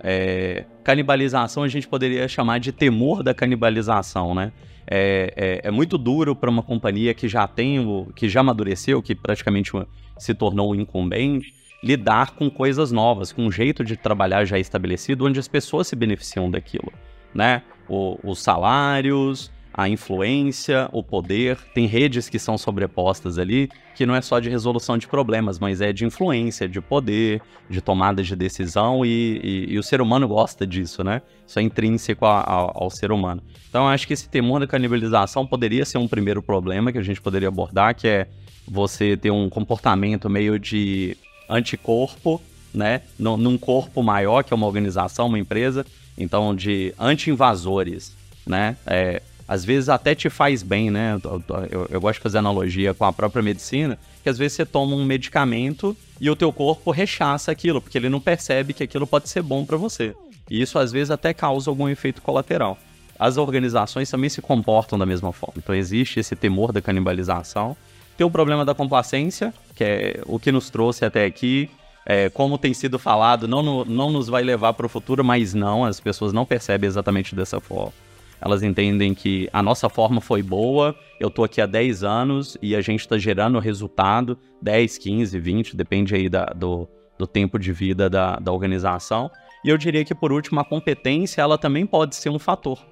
É, 0.03 0.65
canibalização 0.84 1.63
a 1.63 1.68
gente 1.68 1.88
poderia 1.88 2.27
chamar 2.27 2.60
de 2.60 2.72
temor 2.72 3.24
da 3.24 3.34
canibalização, 3.34 4.34
né? 4.34 4.51
É, 4.88 5.34
é, 5.36 5.68
é 5.68 5.72
muito 5.72 5.98
duro 5.98 6.36
para 6.36 6.50
uma 6.50 6.63
companhia 6.63 7.13
que 7.13 7.27
já 7.27 7.48
tem, 7.48 7.80
o, 7.80 8.08
que 8.15 8.27
já 8.27 8.41
amadureceu, 8.41 9.01
que 9.01 9.13
praticamente 9.13 9.72
se 10.18 10.34
tornou 10.34 10.75
incumbente, 10.75 11.53
lidar 11.83 12.31
com 12.31 12.50
coisas 12.50 12.91
novas, 12.91 13.31
com 13.31 13.45
um 13.45 13.51
jeito 13.51 13.83
de 13.83 13.97
trabalhar 13.97 14.45
já 14.45 14.59
estabelecido, 14.59 15.25
onde 15.25 15.39
as 15.39 15.47
pessoas 15.47 15.88
se 15.88 15.95
beneficiam 15.95 16.50
daquilo, 16.50 16.91
né? 17.33 17.63
O, 17.89 18.19
os 18.23 18.39
salários, 18.39 19.51
a 19.73 19.88
influência, 19.88 20.89
o 20.91 21.01
poder. 21.01 21.57
Tem 21.73 21.85
redes 21.85 22.29
que 22.29 22.38
são 22.38 22.57
sobrepostas 22.57 23.38
ali, 23.38 23.69
que 23.95 24.05
não 24.05 24.15
é 24.15 24.21
só 24.21 24.39
de 24.39 24.50
resolução 24.50 24.97
de 24.97 25.07
problemas, 25.07 25.59
mas 25.59 25.81
é 25.81 25.93
de 25.93 26.05
influência, 26.05 26.67
de 26.67 26.81
poder, 26.81 27.41
de 27.69 27.81
tomada 27.81 28.21
de 28.21 28.35
decisão, 28.35 29.05
e, 29.05 29.39
e, 29.43 29.73
e 29.73 29.79
o 29.79 29.83
ser 29.83 30.01
humano 30.01 30.27
gosta 30.27 30.67
disso, 30.67 31.03
né? 31.03 31.21
Isso 31.47 31.59
é 31.59 31.61
intrínseco 31.61 32.25
a, 32.25 32.41
a, 32.41 32.71
ao 32.75 32.89
ser 32.89 33.11
humano. 33.11 33.41
Então, 33.69 33.88
acho 33.88 34.05
que 34.05 34.13
esse 34.13 34.29
temor 34.29 34.59
da 34.59 34.67
canibalização 34.67 35.45
poderia 35.45 35.85
ser 35.85 35.97
um 35.97 36.07
primeiro 36.07 36.41
problema 36.41 36.91
que 36.91 36.97
a 36.97 37.03
gente 37.03 37.21
poderia 37.21 37.47
abordar, 37.47 37.95
que 37.95 38.07
é 38.07 38.27
você 38.67 39.17
ter 39.17 39.31
um 39.31 39.50
comportamento 39.50 40.29
meio 40.29 40.59
de 40.59 41.17
anticorpo, 41.51 42.41
né? 42.74 43.01
Num, 43.20 43.38
num 43.38 43.58
corpo 43.58 44.01
maior, 44.01 44.43
que 44.43 44.53
é 44.53 44.55
uma 44.55 44.65
organização, 44.65 45.27
uma 45.27 45.39
empresa. 45.39 45.86
Então, 46.17 46.55
de 46.55 46.93
anti-invasores, 47.00 48.15
né? 48.46 48.77
É, 48.86 49.22
às 49.48 49.65
vezes 49.65 49.89
até 49.89 50.15
te 50.15 50.29
faz 50.29 50.63
bem, 50.63 50.89
né? 50.89 51.20
Eu, 51.22 51.43
eu, 51.70 51.88
eu, 51.91 52.01
gosto 52.01 52.20
de 52.20 52.24
fazer 52.24 52.38
analogia 52.38 52.93
com 52.93 53.03
a 53.03 53.12
própria 53.12 53.43
medicina, 53.43 54.00
que 54.24 54.29
às 54.29 54.38
vezes 54.38 54.53
você 54.53 54.65
toma 54.65 54.96
um 54.96 55.03
medicamento 55.03 55.96
e 56.22 56.29
o 56.29 56.36
teu 56.38 56.53
corpo 56.53 56.89
rechaça 56.89 57.51
aquilo, 57.51 57.81
porque 57.81 57.98
ele 57.98 58.08
não 58.08 58.22
percebe 58.22 58.74
que 58.74 58.84
aquilo 58.84 59.05
pode 59.05 59.27
ser 59.27 59.41
bom 59.41 59.65
para 59.65 59.75
você. 59.75 60.15
E 60.50 60.62
isso 60.62 60.79
às 60.79 60.91
vezes 60.91 61.12
até 61.12 61.34
causa 61.34 61.70
algum 61.70 61.89
efeito 61.89 62.22
colateral. 62.22 62.77
As 63.20 63.38
organizações 63.38 64.10
também 64.10 64.29
se 64.29 64.41
comportam 64.41 64.98
da 64.98 65.05
mesma 65.05 65.31
forma. 65.31 65.55
Então 65.58 65.75
existe 65.75 66.20
esse 66.20 66.36
temor 66.36 66.72
da 66.72 66.81
canibalização. 66.81 67.75
Tem 68.22 68.28
o 68.28 68.30
problema 68.30 68.63
da 68.63 68.75
complacência, 68.75 69.51
que 69.74 69.84
é 69.84 70.22
o 70.28 70.38
que 70.38 70.51
nos 70.51 70.70
trouxe 70.70 71.04
até 71.04 71.25
aqui. 71.25 71.72
É, 72.06 72.30
como 72.30 72.56
tem 72.56 72.72
sido 72.72 73.00
falado, 73.00 73.48
não, 73.48 73.63
no, 73.63 73.84
não 73.84 74.12
nos 74.12 74.28
vai 74.28 74.44
levar 74.44 74.74
para 74.74 74.86
o 74.86 74.90
futuro, 74.90 75.24
mas 75.24 75.56
não, 75.56 75.84
as 75.84 76.00
pessoas 76.00 76.32
não 76.32 76.46
percebem 76.46 76.88
exatamente 76.88 77.34
dessa 77.34 77.60
forma. 77.60 77.92
Elas 78.40 78.62
entendem 78.62 79.16
que 79.16 79.50
a 79.51 79.63
nossa 79.63 79.90
forma 79.90 80.22
foi 80.22 80.44
boa, 80.44 80.96
eu 81.20 81.30
estou 81.30 81.44
aqui 81.44 81.60
há 81.60 81.66
10 81.66 82.04
anos 82.04 82.56
e 82.62 82.75
a 82.75 82.82
gente 82.82 83.00
está 83.00 83.18
gerando 83.18 83.58
resultado, 83.58 84.38
10, 84.62 85.00
15, 85.00 85.40
20, 85.40 85.75
depende 85.75 86.13
aí 86.13 86.30
da, 86.30 86.46
do, 86.46 86.88
do 87.18 87.25
tempo 87.25 87.58
de 87.58 87.74
vida 87.74 88.08
da, 88.08 88.36
da 88.36 88.51
organização. 88.51 89.32
E 89.66 89.70
eu 89.70 89.80
diria 89.80 90.06
que, 90.06 90.13
por 90.13 90.32
último, 90.32 90.60
a 90.60 90.63
competência, 90.63 91.42
ela 91.42 91.58
também 91.58 91.88
pode 91.88 92.16
ser 92.16 92.30
um 92.30 92.38
fator. 92.38 92.86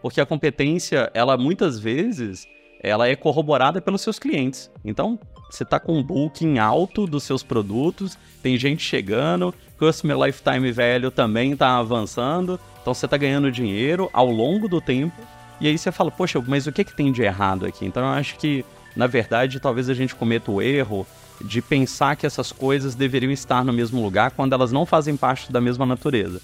Porque 0.00 0.22
a 0.22 0.24
competência, 0.24 1.10
ela 1.12 1.36
muitas 1.36 1.78
vezes, 1.78 2.48
ela 2.82 3.06
é 3.08 3.14
corroborada 3.14 3.80
pelos 3.80 4.00
seus 4.00 4.18
clientes. 4.18 4.70
Então, 4.84 5.18
você 5.50 5.62
está 5.62 5.78
com 5.78 5.98
um 5.98 6.02
booking 6.02 6.58
alto 6.58 7.06
dos 7.06 7.24
seus 7.24 7.42
produtos, 7.42 8.16
tem 8.42 8.56
gente 8.56 8.82
chegando, 8.82 9.54
Customer 9.78 10.18
Lifetime 10.18 10.72
Value 10.72 11.10
também 11.10 11.52
está 11.52 11.76
avançando, 11.76 12.58
então 12.80 12.94
você 12.94 13.04
está 13.04 13.16
ganhando 13.16 13.50
dinheiro 13.50 14.08
ao 14.12 14.30
longo 14.30 14.68
do 14.68 14.80
tempo, 14.80 15.20
e 15.60 15.66
aí 15.66 15.76
você 15.76 15.92
fala, 15.92 16.10
poxa, 16.10 16.42
mas 16.46 16.66
o 16.66 16.72
que, 16.72 16.84
que 16.84 16.96
tem 16.96 17.12
de 17.12 17.22
errado 17.22 17.66
aqui? 17.66 17.84
Então 17.84 18.02
eu 18.02 18.10
acho 18.10 18.36
que, 18.38 18.64
na 18.96 19.06
verdade, 19.06 19.60
talvez 19.60 19.90
a 19.90 19.94
gente 19.94 20.14
cometa 20.14 20.50
o 20.50 20.62
erro 20.62 21.06
de 21.42 21.60
pensar 21.60 22.16
que 22.16 22.26
essas 22.26 22.52
coisas 22.52 22.94
deveriam 22.94 23.32
estar 23.32 23.64
no 23.64 23.72
mesmo 23.72 24.02
lugar 24.02 24.30
quando 24.30 24.52
elas 24.52 24.72
não 24.72 24.86
fazem 24.86 25.16
parte 25.16 25.52
da 25.52 25.60
mesma 25.60 25.84
natureza. 25.84 26.40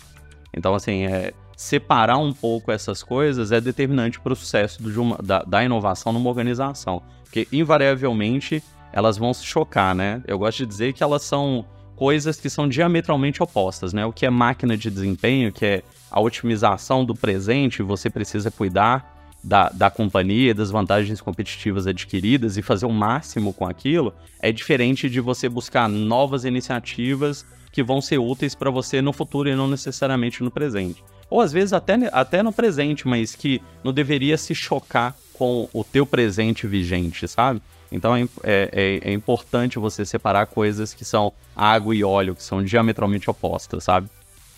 Então, 0.54 0.74
assim, 0.74 1.06
é, 1.06 1.32
separar 1.56 2.18
um 2.18 2.32
pouco 2.32 2.70
essas 2.70 3.02
coisas 3.02 3.50
é 3.50 3.60
determinante 3.60 4.20
para 4.20 4.34
o 4.34 4.36
sucesso 4.36 4.78
uma, 5.00 5.16
da, 5.16 5.42
da 5.42 5.64
inovação 5.64 6.12
numa 6.12 6.28
organização. 6.28 7.02
Porque, 7.24 7.48
invariavelmente, 7.50 8.62
elas 8.92 9.16
vão 9.16 9.32
se 9.32 9.44
chocar, 9.44 9.94
né? 9.94 10.22
Eu 10.26 10.38
gosto 10.38 10.58
de 10.58 10.66
dizer 10.66 10.92
que 10.92 11.02
elas 11.02 11.22
são 11.22 11.64
coisas 11.96 12.38
que 12.38 12.50
são 12.50 12.68
diametralmente 12.68 13.42
opostas, 13.42 13.94
né? 13.94 14.04
O 14.04 14.12
que 14.12 14.26
é 14.26 14.30
máquina 14.30 14.76
de 14.76 14.90
desempenho, 14.90 15.50
que 15.50 15.64
é 15.64 15.82
a 16.10 16.20
otimização 16.20 17.04
do 17.04 17.14
presente, 17.14 17.82
você 17.82 18.10
precisa 18.10 18.50
cuidar 18.50 19.16
da, 19.42 19.68
da 19.70 19.90
companhia, 19.90 20.54
das 20.54 20.70
vantagens 20.70 21.20
competitivas 21.20 21.86
adquiridas 21.86 22.56
e 22.56 22.62
fazer 22.62 22.84
o 22.84 22.92
máximo 22.92 23.52
com 23.52 23.66
aquilo, 23.66 24.12
é 24.40 24.52
diferente 24.52 25.08
de 25.08 25.20
você 25.20 25.48
buscar 25.48 25.88
novas 25.88 26.44
iniciativas 26.44 27.46
que 27.72 27.82
vão 27.82 28.00
ser 28.00 28.18
úteis 28.18 28.54
para 28.54 28.70
você 28.70 29.00
no 29.00 29.12
futuro 29.12 29.48
e 29.48 29.54
não 29.54 29.68
necessariamente 29.68 30.42
no 30.42 30.50
presente. 30.50 31.02
Ou 31.28 31.40
às 31.40 31.52
vezes 31.52 31.72
até, 31.72 31.94
até 32.12 32.42
no 32.42 32.52
presente, 32.52 33.06
mas 33.06 33.34
que 33.34 33.60
não 33.82 33.92
deveria 33.92 34.36
se 34.36 34.54
chocar 34.54 35.16
com 35.32 35.68
o 35.72 35.84
teu 35.84 36.06
presente 36.06 36.66
vigente, 36.66 37.26
sabe? 37.28 37.60
Então 37.90 38.16
é, 38.16 38.22
é, 38.42 38.70
é, 38.72 39.10
é 39.10 39.12
importante 39.12 39.78
você 39.78 40.04
separar 40.04 40.46
coisas 40.46 40.92
que 40.94 41.04
são 41.04 41.32
água 41.54 41.94
e 41.94 42.02
óleo, 42.02 42.34
que 42.34 42.42
são 42.42 42.62
diametralmente 42.62 43.30
opostas, 43.30 43.84
sabe? 43.84 44.08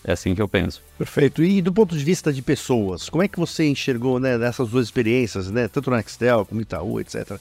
É 0.05 0.13
assim 0.13 0.35
que 0.35 0.41
eu 0.41 0.49
penso. 0.49 0.83
Perfeito. 0.97 1.43
E 1.43 1.61
do 1.61 1.73
ponto 1.73 1.97
de 1.97 2.05
vista 2.05 2.33
de 2.33 2.41
pessoas, 2.41 3.09
como 3.09 3.23
é 3.23 3.29
que 3.29 3.39
você 3.39 3.67
enxergou 3.67 4.21
né, 4.21 4.39
nessas 4.39 4.69
duas 4.69 4.87
experiências, 4.87 5.51
né, 5.51 5.69
tanto 5.69 5.91
na 5.91 5.97
Nextel 5.97 6.47
como 6.47 6.61
Itaú, 6.61 7.01
etc. 7.01 7.39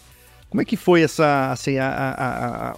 Como 0.49 0.61
é 0.61 0.65
que 0.65 0.75
foi 0.75 1.01
essa, 1.01 1.51
assim, 1.51 1.77
a, 1.77 1.87
a, 1.87 2.69
a, 2.69 2.77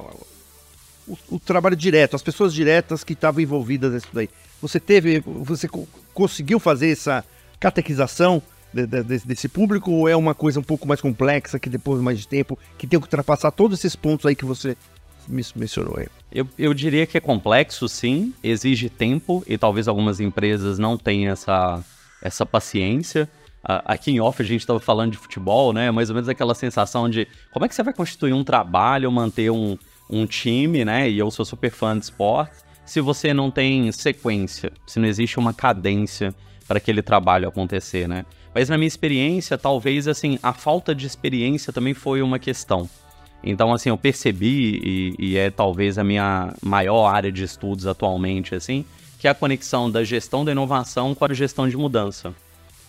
o, 1.07 1.17
o, 1.29 1.39
trabalho 1.39 1.75
direto, 1.75 2.15
as 2.15 2.21
pessoas 2.21 2.53
diretas 2.53 3.03
que 3.03 3.13
estavam 3.13 3.41
envolvidas 3.41 3.93
nisso 3.93 4.07
daí? 4.11 4.29
Você 4.61 4.79
teve, 4.79 5.21
você 5.25 5.67
conseguiu 6.13 6.59
fazer 6.59 6.91
essa 6.91 7.23
catequização 7.59 8.41
de, 8.73 8.85
de, 8.85 9.19
desse 9.19 9.47
público 9.47 9.91
ou 9.91 10.07
é 10.07 10.15
uma 10.15 10.35
coisa 10.35 10.59
um 10.59 10.63
pouco 10.63 10.87
mais 10.87 11.01
complexa 11.01 11.59
que 11.59 11.69
depois 11.69 11.99
de 11.99 12.05
mais 12.05 12.19
de 12.19 12.27
tempo 12.27 12.57
que 12.77 12.85
tem 12.85 12.99
que 12.99 13.05
ultrapassar 13.05 13.51
todos 13.51 13.79
esses 13.79 13.95
pontos 13.95 14.25
aí 14.25 14.35
que 14.35 14.45
você 14.45 14.77
mencionou 15.55 15.97
aí? 15.97 16.07
Eu, 16.31 16.47
eu 16.57 16.73
diria 16.73 17.05
que 17.05 17.17
é 17.17 17.21
complexo, 17.21 17.87
sim, 17.87 18.33
exige 18.43 18.89
tempo 18.89 19.43
e 19.47 19.57
talvez 19.57 19.87
algumas 19.87 20.19
empresas 20.19 20.77
não 20.77 20.97
tenham 20.97 21.31
essa, 21.31 21.83
essa 22.21 22.45
paciência. 22.45 23.29
aqui 23.63 24.11
em 24.11 24.19
off 24.19 24.41
a 24.41 24.45
gente 24.45 24.61
estava 24.61 24.79
falando 24.79 25.11
de 25.11 25.17
futebol, 25.17 25.73
né? 25.73 25.89
Mais 25.91 26.09
ou 26.09 26.15
menos 26.15 26.29
aquela 26.29 26.53
sensação 26.53 27.09
de 27.09 27.27
como 27.51 27.65
é 27.65 27.69
que 27.69 27.75
você 27.75 27.83
vai 27.83 27.93
constituir 27.93 28.33
um 28.33 28.43
trabalho, 28.43 29.11
manter 29.11 29.49
um, 29.49 29.77
um 30.09 30.25
time, 30.25 30.85
né? 30.85 31.09
E 31.09 31.17
eu 31.17 31.31
sou 31.31 31.45
super 31.45 31.71
fã 31.71 31.97
de 31.97 32.05
esporte, 32.05 32.57
se 32.89 32.99
você 33.01 33.35
não 33.35 33.51
tem 33.51 33.91
sequência, 33.91 34.71
se 34.87 34.99
não 34.99 35.07
existe 35.07 35.37
uma 35.37 35.53
cadência 35.53 36.33
para 36.67 36.79
aquele 36.79 37.03
trabalho 37.03 37.47
acontecer, 37.47 38.07
né? 38.07 38.25
Mas 38.53 38.67
na 38.67 38.79
minha 38.79 38.87
experiência, 38.87 39.59
talvez 39.59 40.07
assim, 40.07 40.39
a 40.41 40.53
falta 40.53 40.95
de 40.95 41.05
experiência 41.05 41.71
também 41.71 41.93
foi 41.93 42.23
uma 42.23 42.39
questão. 42.39 42.89
Então, 43.43 43.71
assim, 43.71 43.89
eu 43.89 43.97
percebi, 43.97 44.81
e, 44.83 45.15
e, 45.19 45.37
é 45.37 45.51
talvez 45.51 45.99
a 45.99 46.03
minha 46.03 46.51
maior 46.63 47.05
área 47.05 47.31
de 47.31 47.43
estudos 47.43 47.85
atualmente, 47.85 48.55
assim, 48.55 48.83
que 49.19 49.27
é 49.27 49.29
a 49.29 49.35
conexão 49.35 49.89
da 49.89 50.03
gestão 50.03 50.43
da 50.43 50.51
inovação 50.51 51.13
com 51.13 51.23
a 51.23 51.31
gestão 51.31 51.69
de 51.69 51.77
mudança. 51.77 52.33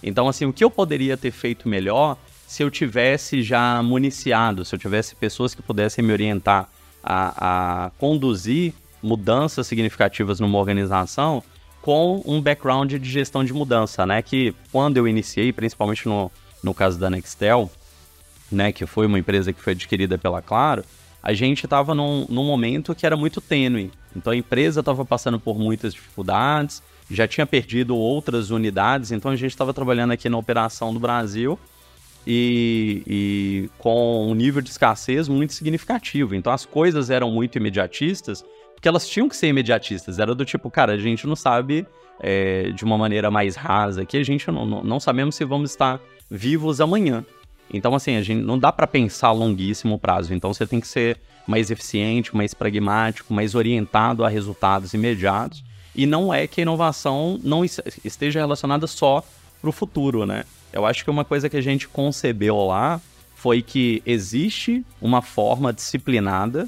Então, 0.03 0.29
assim, 0.29 0.47
o 0.47 0.53
que 0.53 0.65
eu 0.65 0.71
poderia 0.71 1.15
ter 1.15 1.31
feito 1.31 1.69
melhor 1.69 2.17
se 2.47 2.63
eu 2.63 2.71
tivesse 2.71 3.43
já 3.43 3.83
municiado, 3.83 4.65
se 4.65 4.75
eu 4.75 4.79
tivesse 4.79 5.15
pessoas 5.15 5.55
que 5.55 5.61
pudessem 5.61 6.03
me 6.03 6.11
orientar 6.11 6.71
a, 7.05 7.85
a 7.87 7.91
conduzir 7.99 8.73
mudanças 9.03 9.67
significativas 9.67 10.41
numa 10.41 10.59
organização 10.59 11.43
com 11.81 12.23
um 12.27 12.41
background 12.41 12.93
de 12.93 13.11
gestão 13.11 13.43
de 13.43 13.53
mudança, 13.53 14.05
né? 14.05 14.21
Que 14.21 14.55
quando 14.71 14.97
eu 14.97 15.09
iniciei, 15.09 15.53
principalmente 15.53 16.07
no, 16.07 16.31
no 16.63 16.75
caso 16.75 16.99
da 16.99 17.09
Nextel, 17.09 17.71
né, 18.51 18.73
que 18.73 18.85
foi 18.87 19.07
uma 19.07 19.19
empresa 19.19 19.53
que 19.53 19.61
foi 19.61 19.73
adquirida 19.73 20.19
pela 20.19 20.43
Claro, 20.43 20.85
a 21.23 21.33
gente 21.33 21.65
estava 21.65 21.95
num, 21.95 22.27
num 22.29 22.45
momento 22.45 22.95
que 22.95 23.07
era 23.07 23.17
muito 23.17 23.41
tênue. 23.41 23.91
Então 24.15 24.33
a 24.33 24.37
empresa 24.37 24.81
estava 24.81 25.05
passando 25.05 25.39
por 25.39 25.59
muitas 25.59 25.95
dificuldades, 25.95 26.83
já 27.11 27.29
tinha 27.29 27.47
perdido 27.47 27.97
outras 27.97 28.51
unidades, 28.51 29.13
então 29.13 29.31
a 29.31 29.37
gente 29.37 29.51
estava 29.51 29.75
trabalhando 29.75 30.13
aqui 30.13 30.29
na 30.29 30.39
operação 30.39 30.93
do 30.93 31.01
Brasil 31.01 31.59
e, 32.27 33.03
e, 33.07 33.71
com 33.79 34.29
um 34.29 34.35
nível 34.35 34.63
de 34.63 34.71
escassez 34.71 35.29
muito 35.29 35.53
significativo. 35.53 36.35
Então 36.35 36.53
as 36.53 36.65
coisas 36.65 37.11
eram 37.11 37.31
muito 37.31 37.57
imediatistas, 37.57 38.45
porque 38.81 38.89
elas 38.89 39.07
tinham 39.07 39.29
que 39.29 39.37
ser 39.37 39.49
imediatistas. 39.49 40.19
Era 40.19 40.35
do 40.35 40.43
tipo, 40.43 40.71
cara, 40.71 40.95
a 40.95 40.97
gente 40.97 41.27
não 41.27 41.37
sabe 41.37 41.87
é, 42.19 42.71
de 42.71 42.83
uma 42.83 42.97
maneira 42.97 43.31
mais 43.31 43.55
rasa 43.55 44.07
que 44.07 44.17
a 44.17 44.25
gente 44.25 44.51
não, 44.51 44.65
não, 44.65 44.83
não 44.83 44.99
sabemos 44.99 45.35
se 45.35 45.45
vamos 45.45 45.71
estar 45.71 46.01
vivos 46.31 46.81
amanhã. 46.81 47.23
Então, 47.71 47.95
assim, 47.95 48.17
a 48.17 48.23
gente 48.23 48.41
não 48.41 48.59
dá 48.59 48.73
para 48.73 48.87
pensar 48.87 49.29
a 49.29 49.33
longuíssimo 49.33 49.99
prazo. 49.99 50.33
Então, 50.33 50.55
você 50.55 50.67
tem 50.67 50.81
que 50.81 50.89
ser 50.89 51.19
mais 51.47 51.71
eficiente, 51.71 52.35
mais 52.35 52.55
pragmático, 52.55 53.35
mais 53.35 53.55
orientado 53.55 54.25
a 54.25 54.31
resultados 54.31 54.95
imediatos. 54.95 55.63
E 55.95 56.07
não 56.07 56.33
é 56.33 56.47
que 56.47 56.63
a 56.63 56.63
inovação 56.63 57.39
não 57.45 57.63
esteja 57.63 58.41
relacionada 58.41 58.87
só 58.87 59.23
para 59.61 59.69
o 59.69 59.73
futuro, 59.73 60.25
né? 60.25 60.45
Eu 60.73 60.87
acho 60.87 61.05
que 61.05 61.11
uma 61.11 61.25
coisa 61.25 61.51
que 61.51 61.57
a 61.59 61.61
gente 61.61 61.87
concebeu 61.87 62.57
lá 62.65 62.99
foi 63.37 63.61
que 63.61 64.03
existe 64.07 64.83
uma 65.03 65.21
forma 65.21 65.71
disciplinada 65.71 66.67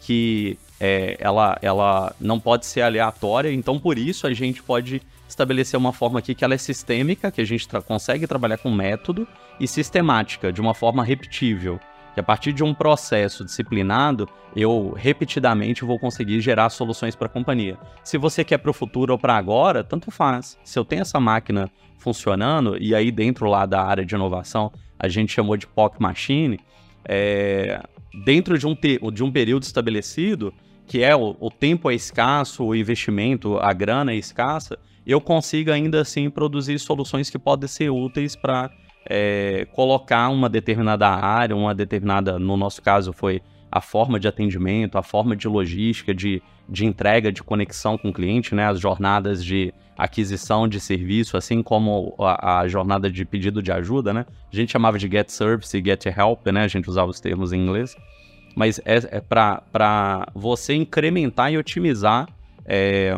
que 0.00 0.58
é, 0.80 1.16
ela, 1.20 1.58
ela 1.62 2.14
não 2.20 2.38
pode 2.40 2.66
ser 2.66 2.82
aleatória, 2.82 3.52
então 3.52 3.78
por 3.78 3.98
isso 3.98 4.26
a 4.26 4.32
gente 4.32 4.62
pode 4.62 5.00
estabelecer 5.28 5.78
uma 5.78 5.92
forma 5.92 6.18
aqui 6.18 6.34
que 6.34 6.44
ela 6.44 6.54
é 6.54 6.58
sistêmica, 6.58 7.30
que 7.30 7.40
a 7.40 7.44
gente 7.44 7.66
tra 7.66 7.80
consegue 7.80 8.26
trabalhar 8.26 8.58
com 8.58 8.70
método, 8.70 9.26
e 9.58 9.66
sistemática, 9.66 10.52
de 10.52 10.60
uma 10.60 10.74
forma 10.74 11.04
repetível. 11.04 11.78
Que 12.12 12.20
a 12.20 12.22
partir 12.22 12.52
de 12.52 12.62
um 12.62 12.72
processo 12.72 13.44
disciplinado, 13.44 14.28
eu 14.54 14.94
repetidamente 14.96 15.84
vou 15.84 15.98
conseguir 15.98 16.40
gerar 16.40 16.70
soluções 16.70 17.16
para 17.16 17.26
a 17.26 17.30
companhia. 17.30 17.76
Se 18.04 18.16
você 18.16 18.44
quer 18.44 18.58
para 18.58 18.70
o 18.70 18.74
futuro 18.74 19.12
ou 19.12 19.18
para 19.18 19.36
agora, 19.36 19.82
tanto 19.82 20.12
faz. 20.12 20.56
Se 20.62 20.78
eu 20.78 20.84
tenho 20.84 21.02
essa 21.02 21.18
máquina 21.18 21.68
funcionando, 21.98 22.76
e 22.80 22.94
aí 22.94 23.10
dentro 23.10 23.46
lá 23.46 23.66
da 23.66 23.82
área 23.82 24.04
de 24.04 24.14
inovação, 24.14 24.72
a 24.98 25.08
gente 25.08 25.32
chamou 25.32 25.56
de 25.56 25.66
POC 25.66 26.00
Machine, 26.00 26.60
é, 27.06 27.80
dentro 28.24 28.58
de 28.58 28.66
um, 28.66 28.76
de 29.12 29.22
um 29.22 29.30
período 29.30 29.62
estabelecido, 29.62 30.52
que 30.86 31.02
é 31.02 31.14
o, 31.14 31.36
o 31.40 31.50
tempo 31.50 31.90
é 31.90 31.94
escasso, 31.94 32.64
o 32.64 32.74
investimento, 32.74 33.58
a 33.58 33.72
grana 33.72 34.12
é 34.12 34.16
escassa, 34.16 34.78
eu 35.06 35.20
consigo 35.20 35.70
ainda 35.70 36.00
assim 36.00 36.30
produzir 36.30 36.78
soluções 36.78 37.28
que 37.28 37.38
podem 37.38 37.68
ser 37.68 37.90
úteis 37.90 38.34
para 38.34 38.70
é, 39.08 39.66
colocar 39.72 40.28
uma 40.28 40.48
determinada 40.48 41.08
área, 41.08 41.54
uma 41.54 41.74
determinada, 41.74 42.38
no 42.38 42.56
nosso 42.56 42.80
caso 42.80 43.12
foi 43.12 43.42
a 43.70 43.80
forma 43.80 44.20
de 44.20 44.28
atendimento, 44.28 44.96
a 44.96 45.02
forma 45.02 45.34
de 45.34 45.48
logística, 45.48 46.14
de, 46.14 46.40
de 46.68 46.86
entrega, 46.86 47.32
de 47.32 47.42
conexão 47.42 47.98
com 47.98 48.08
o 48.08 48.12
cliente, 48.12 48.54
né? 48.54 48.66
as 48.66 48.80
jornadas 48.80 49.44
de 49.44 49.74
aquisição 49.96 50.66
de 50.66 50.80
serviço, 50.80 51.36
assim 51.36 51.62
como 51.62 52.14
a, 52.18 52.60
a, 52.60 52.68
jornada 52.68 53.10
de 53.10 53.24
pedido 53.24 53.62
de 53.62 53.70
ajuda, 53.70 54.12
né? 54.12 54.26
A 54.52 54.56
gente 54.56 54.72
chamava 54.72 54.98
de 54.98 55.08
get 55.08 55.28
service 55.28 55.76
e 55.76 55.82
get 55.82 56.04
help, 56.06 56.46
né? 56.46 56.64
A 56.64 56.68
gente 56.68 56.88
usava 56.88 57.10
os 57.10 57.20
termos 57.20 57.52
em 57.52 57.60
inglês. 57.60 57.96
Mas 58.56 58.80
é, 58.84 59.18
é 59.18 59.20
para 59.20 60.28
você 60.34 60.74
incrementar 60.74 61.52
e 61.52 61.58
otimizar 61.58 62.28
é, 62.64 63.16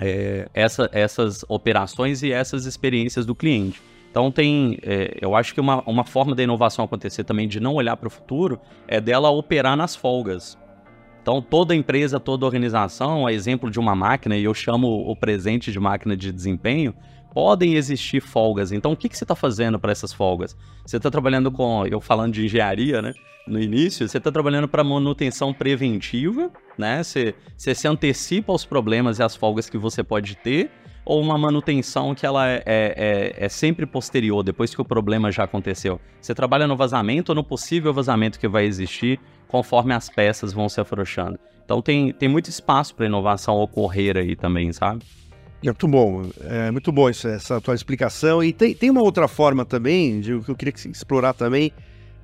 é, 0.00 0.48
essa, 0.54 0.88
essas 0.92 1.44
operações 1.48 2.22
e 2.22 2.32
essas 2.32 2.66
experiências 2.66 3.26
do 3.26 3.34
cliente. 3.34 3.80
Então 4.10 4.30
tem, 4.30 4.78
é, 4.82 5.16
eu 5.20 5.36
acho 5.36 5.54
que 5.54 5.60
uma, 5.60 5.82
uma 5.82 6.04
forma 6.04 6.34
da 6.34 6.42
inovação 6.42 6.84
acontecer 6.84 7.22
também 7.22 7.46
de 7.46 7.60
não 7.60 7.74
olhar 7.74 7.96
para 7.96 8.08
o 8.08 8.10
futuro 8.10 8.60
é 8.88 9.00
dela 9.00 9.30
operar 9.30 9.76
nas 9.76 9.94
folgas. 9.94 10.58
Então 11.22 11.40
toda 11.42 11.74
empresa, 11.74 12.18
toda 12.18 12.46
organização, 12.46 13.26
a 13.26 13.32
exemplo 13.32 13.70
de 13.70 13.78
uma 13.78 13.94
máquina, 13.94 14.36
e 14.36 14.44
eu 14.44 14.54
chamo 14.54 14.88
o 14.88 15.14
presente 15.14 15.70
de 15.70 15.78
máquina 15.78 16.16
de 16.16 16.32
desempenho, 16.32 16.94
podem 17.32 17.74
existir 17.74 18.20
folgas. 18.20 18.72
Então 18.72 18.92
o 18.92 18.96
que, 18.96 19.08
que 19.08 19.16
você 19.16 19.24
está 19.24 19.34
fazendo 19.34 19.78
para 19.78 19.92
essas 19.92 20.12
folgas? 20.12 20.56
Você 20.84 20.96
está 20.96 21.10
trabalhando 21.10 21.50
com, 21.50 21.86
eu 21.86 22.00
falando 22.00 22.32
de 22.32 22.44
engenharia, 22.44 23.00
né? 23.00 23.12
No 23.46 23.60
início, 23.60 24.08
você 24.08 24.18
está 24.18 24.30
trabalhando 24.30 24.68
para 24.68 24.84
manutenção 24.84 25.52
preventiva, 25.52 26.50
né? 26.78 27.02
Você, 27.02 27.34
você 27.56 27.74
se 27.74 27.88
antecipa 27.88 28.52
aos 28.52 28.64
problemas 28.64 29.18
e 29.18 29.22
às 29.22 29.34
folgas 29.34 29.68
que 29.68 29.78
você 29.78 30.02
pode 30.02 30.36
ter 30.36 30.70
ou 31.04 31.20
uma 31.20 31.36
manutenção 31.38 32.14
que 32.14 32.26
ela 32.26 32.48
é, 32.48 32.62
é, 32.66 33.34
é, 33.36 33.44
é, 33.46 33.48
sempre 33.48 33.86
posterior, 33.86 34.42
depois 34.42 34.74
que 34.74 34.80
o 34.80 34.84
problema 34.84 35.32
já 35.32 35.44
aconteceu? 35.44 36.00
Você 36.20 36.34
trabalha 36.34 36.66
no 36.66 36.76
vazamento 36.76 37.30
ou 37.32 37.36
no 37.36 37.42
possível 37.42 37.92
vazamento 37.92 38.38
que 38.38 38.46
vai 38.46 38.64
existir 38.64 39.18
conforme 39.50 39.92
as 39.92 40.08
peças 40.08 40.52
vão 40.52 40.68
se 40.68 40.80
afrouxando? 40.80 41.38
Então 41.64 41.82
tem, 41.82 42.12
tem 42.12 42.28
muito 42.28 42.48
espaço 42.48 42.94
para 42.94 43.06
inovação 43.06 43.56
ocorrer 43.56 44.16
aí 44.16 44.36
também, 44.36 44.72
sabe? 44.72 45.04
É 45.62 45.66
muito 45.66 45.88
bom, 45.88 46.22
é 46.40 46.70
muito 46.70 46.90
bom 46.90 47.10
isso, 47.10 47.28
essa 47.28 47.60
tua 47.60 47.74
explicação. 47.74 48.42
E 48.42 48.52
tem, 48.52 48.74
tem 48.74 48.90
uma 48.90 49.02
outra 49.02 49.28
forma 49.28 49.64
também, 49.64 50.20
de, 50.20 50.40
que 50.40 50.50
eu 50.50 50.56
queria 50.56 50.72
explorar 50.90 51.34
também, 51.34 51.70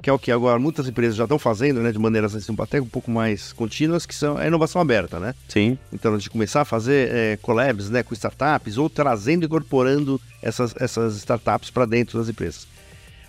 que 0.00 0.08
é 0.08 0.12
o 0.12 0.18
que 0.18 0.32
agora 0.32 0.58
muitas 0.58 0.88
empresas 0.88 1.16
já 1.16 1.24
estão 1.24 1.38
fazendo, 1.38 1.80
né, 1.80 1.92
de 1.92 1.98
maneiras 1.98 2.34
assim, 2.34 2.54
até 2.58 2.80
um 2.80 2.86
pouco 2.86 3.10
mais 3.10 3.52
contínuas, 3.52 4.06
que 4.06 4.14
são 4.14 4.38
a 4.38 4.46
inovação 4.46 4.80
aberta, 4.80 5.20
né? 5.20 5.34
Sim. 5.48 5.78
Então, 5.92 6.16
de 6.16 6.30
começar 6.30 6.62
a 6.62 6.64
fazer 6.64 7.10
é, 7.12 7.36
collabs 7.36 7.90
né, 7.90 8.02
com 8.02 8.14
startups 8.14 8.78
ou 8.78 8.88
trazendo 8.88 9.42
e 9.42 9.46
incorporando 9.46 10.20
essas, 10.40 10.74
essas 10.80 11.16
startups 11.16 11.70
para 11.70 11.86
dentro 11.86 12.18
das 12.18 12.28
empresas. 12.28 12.66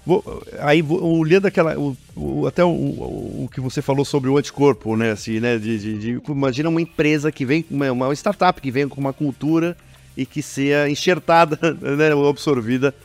Vou, 0.08 0.42
aí, 0.60 0.82
olhando 0.82 1.48
aquela, 1.48 1.78
o, 1.78 1.98
o, 2.16 2.48
até 2.48 2.64
o, 2.64 2.70
o, 2.70 3.50
que 3.52 3.60
você 3.60 3.82
falou 3.82 4.06
sobre 4.06 4.30
o 4.30 4.38
anticorpo, 4.38 4.96
né, 4.96 5.12
assim, 5.12 5.42
né, 5.42 5.58
de, 5.58 5.78
de, 5.78 5.98
de 5.98 6.32
imagina 6.32 6.70
uma 6.70 6.82
empresa 6.82 7.30
que 7.30 7.46
vem, 7.46 7.66
uma, 7.70 7.92
uma 7.92 8.14
startup 8.14 8.62
que 8.62 8.72
vem 8.72 8.88
com 8.88 9.02
uma 9.02 9.12
cultura 9.12 9.76
e 10.16 10.26
que 10.26 10.42
seja 10.42 10.90
enxertada, 10.90 11.60
né, 11.82 12.12
absorvida 12.30 12.96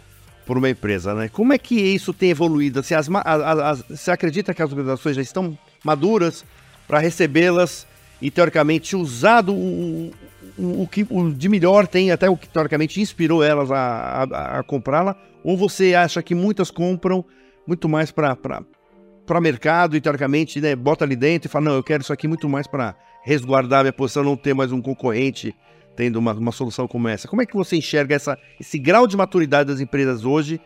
por 0.47 0.57
uma 0.57 0.71
empresa, 0.71 1.13
né? 1.13 1.29
Como 1.29 1.53
é 1.53 1.59
que 1.59 1.75
isso 1.75 2.13
tem 2.13 2.31
evoluído? 2.31 2.85
Se 2.85 2.95
as, 2.95 3.09
as, 3.09 3.59
as, 3.59 3.83
você 3.83 4.13
acredita 4.13 4.55
que 4.55 4.63
as 4.63 4.71
organizações 4.71 5.17
já 5.17 5.23
estão 5.23 5.59
maduras 5.85 6.45
para 6.87 7.01
recebê-las 7.01 7.85
e, 8.23 8.31
teoricamente, 8.31 8.95
usado 8.95 9.53
o, 9.53 10.13
o, 10.57 10.83
o, 10.83 10.87
que 10.87 11.05
o 11.11 11.31
de 11.31 11.49
melhor 11.49 11.87
tem, 11.87 12.13
até 12.13 12.31
o 12.31 12.37
que, 12.37 12.49
teoricamente, 12.49 13.01
inspirou 13.01 13.43
elas 13.43 13.71
a, 13.71 13.77
a, 13.77 14.59
a 14.61 14.63
comprá-la? 14.63 15.17
Ou 15.43 15.57
você 15.57 15.95
acha 15.95 16.23
que 16.23 16.35
muitas 16.35 16.71
compram 16.71 17.25
muito 17.67 17.89
mais 17.89 18.11
para 18.11 18.37
para 19.25 19.41
mercado 19.41 19.97
e, 19.97 20.01
teoricamente, 20.01 20.61
né, 20.61 20.75
bota 20.75 21.05
ali 21.05 21.15
dentro 21.15 21.49
e 21.49 21.51
fala, 21.51 21.67
não, 21.67 21.75
eu 21.75 21.83
quero 21.83 22.03
isso 22.03 22.13
aqui 22.13 22.27
muito 22.27 22.49
mais 22.49 22.67
para 22.67 22.95
resguardar 23.23 23.83
minha 23.83 23.93
posição, 23.93 24.25
não 24.25 24.37
ter 24.37 24.53
mais 24.53 24.73
um 24.73 24.83
concorrente 24.83 25.55
tendo 25.97 26.17
uma, 26.17 26.33
uma 26.33 26.53
solução 26.53 26.89
como 26.89 27.09
essa. 27.09 27.29
Como 27.29 27.41
é 27.41 27.47
que 27.47 27.55
você 27.55 27.77
enxerga 27.77 28.15
essa, 28.15 28.37
esse 28.59 28.79
grau 28.79 29.07
de 29.07 29.17
maturidade 29.17 29.71
das 29.71 29.81
empresas 29.81 30.25
hoje 30.25 30.61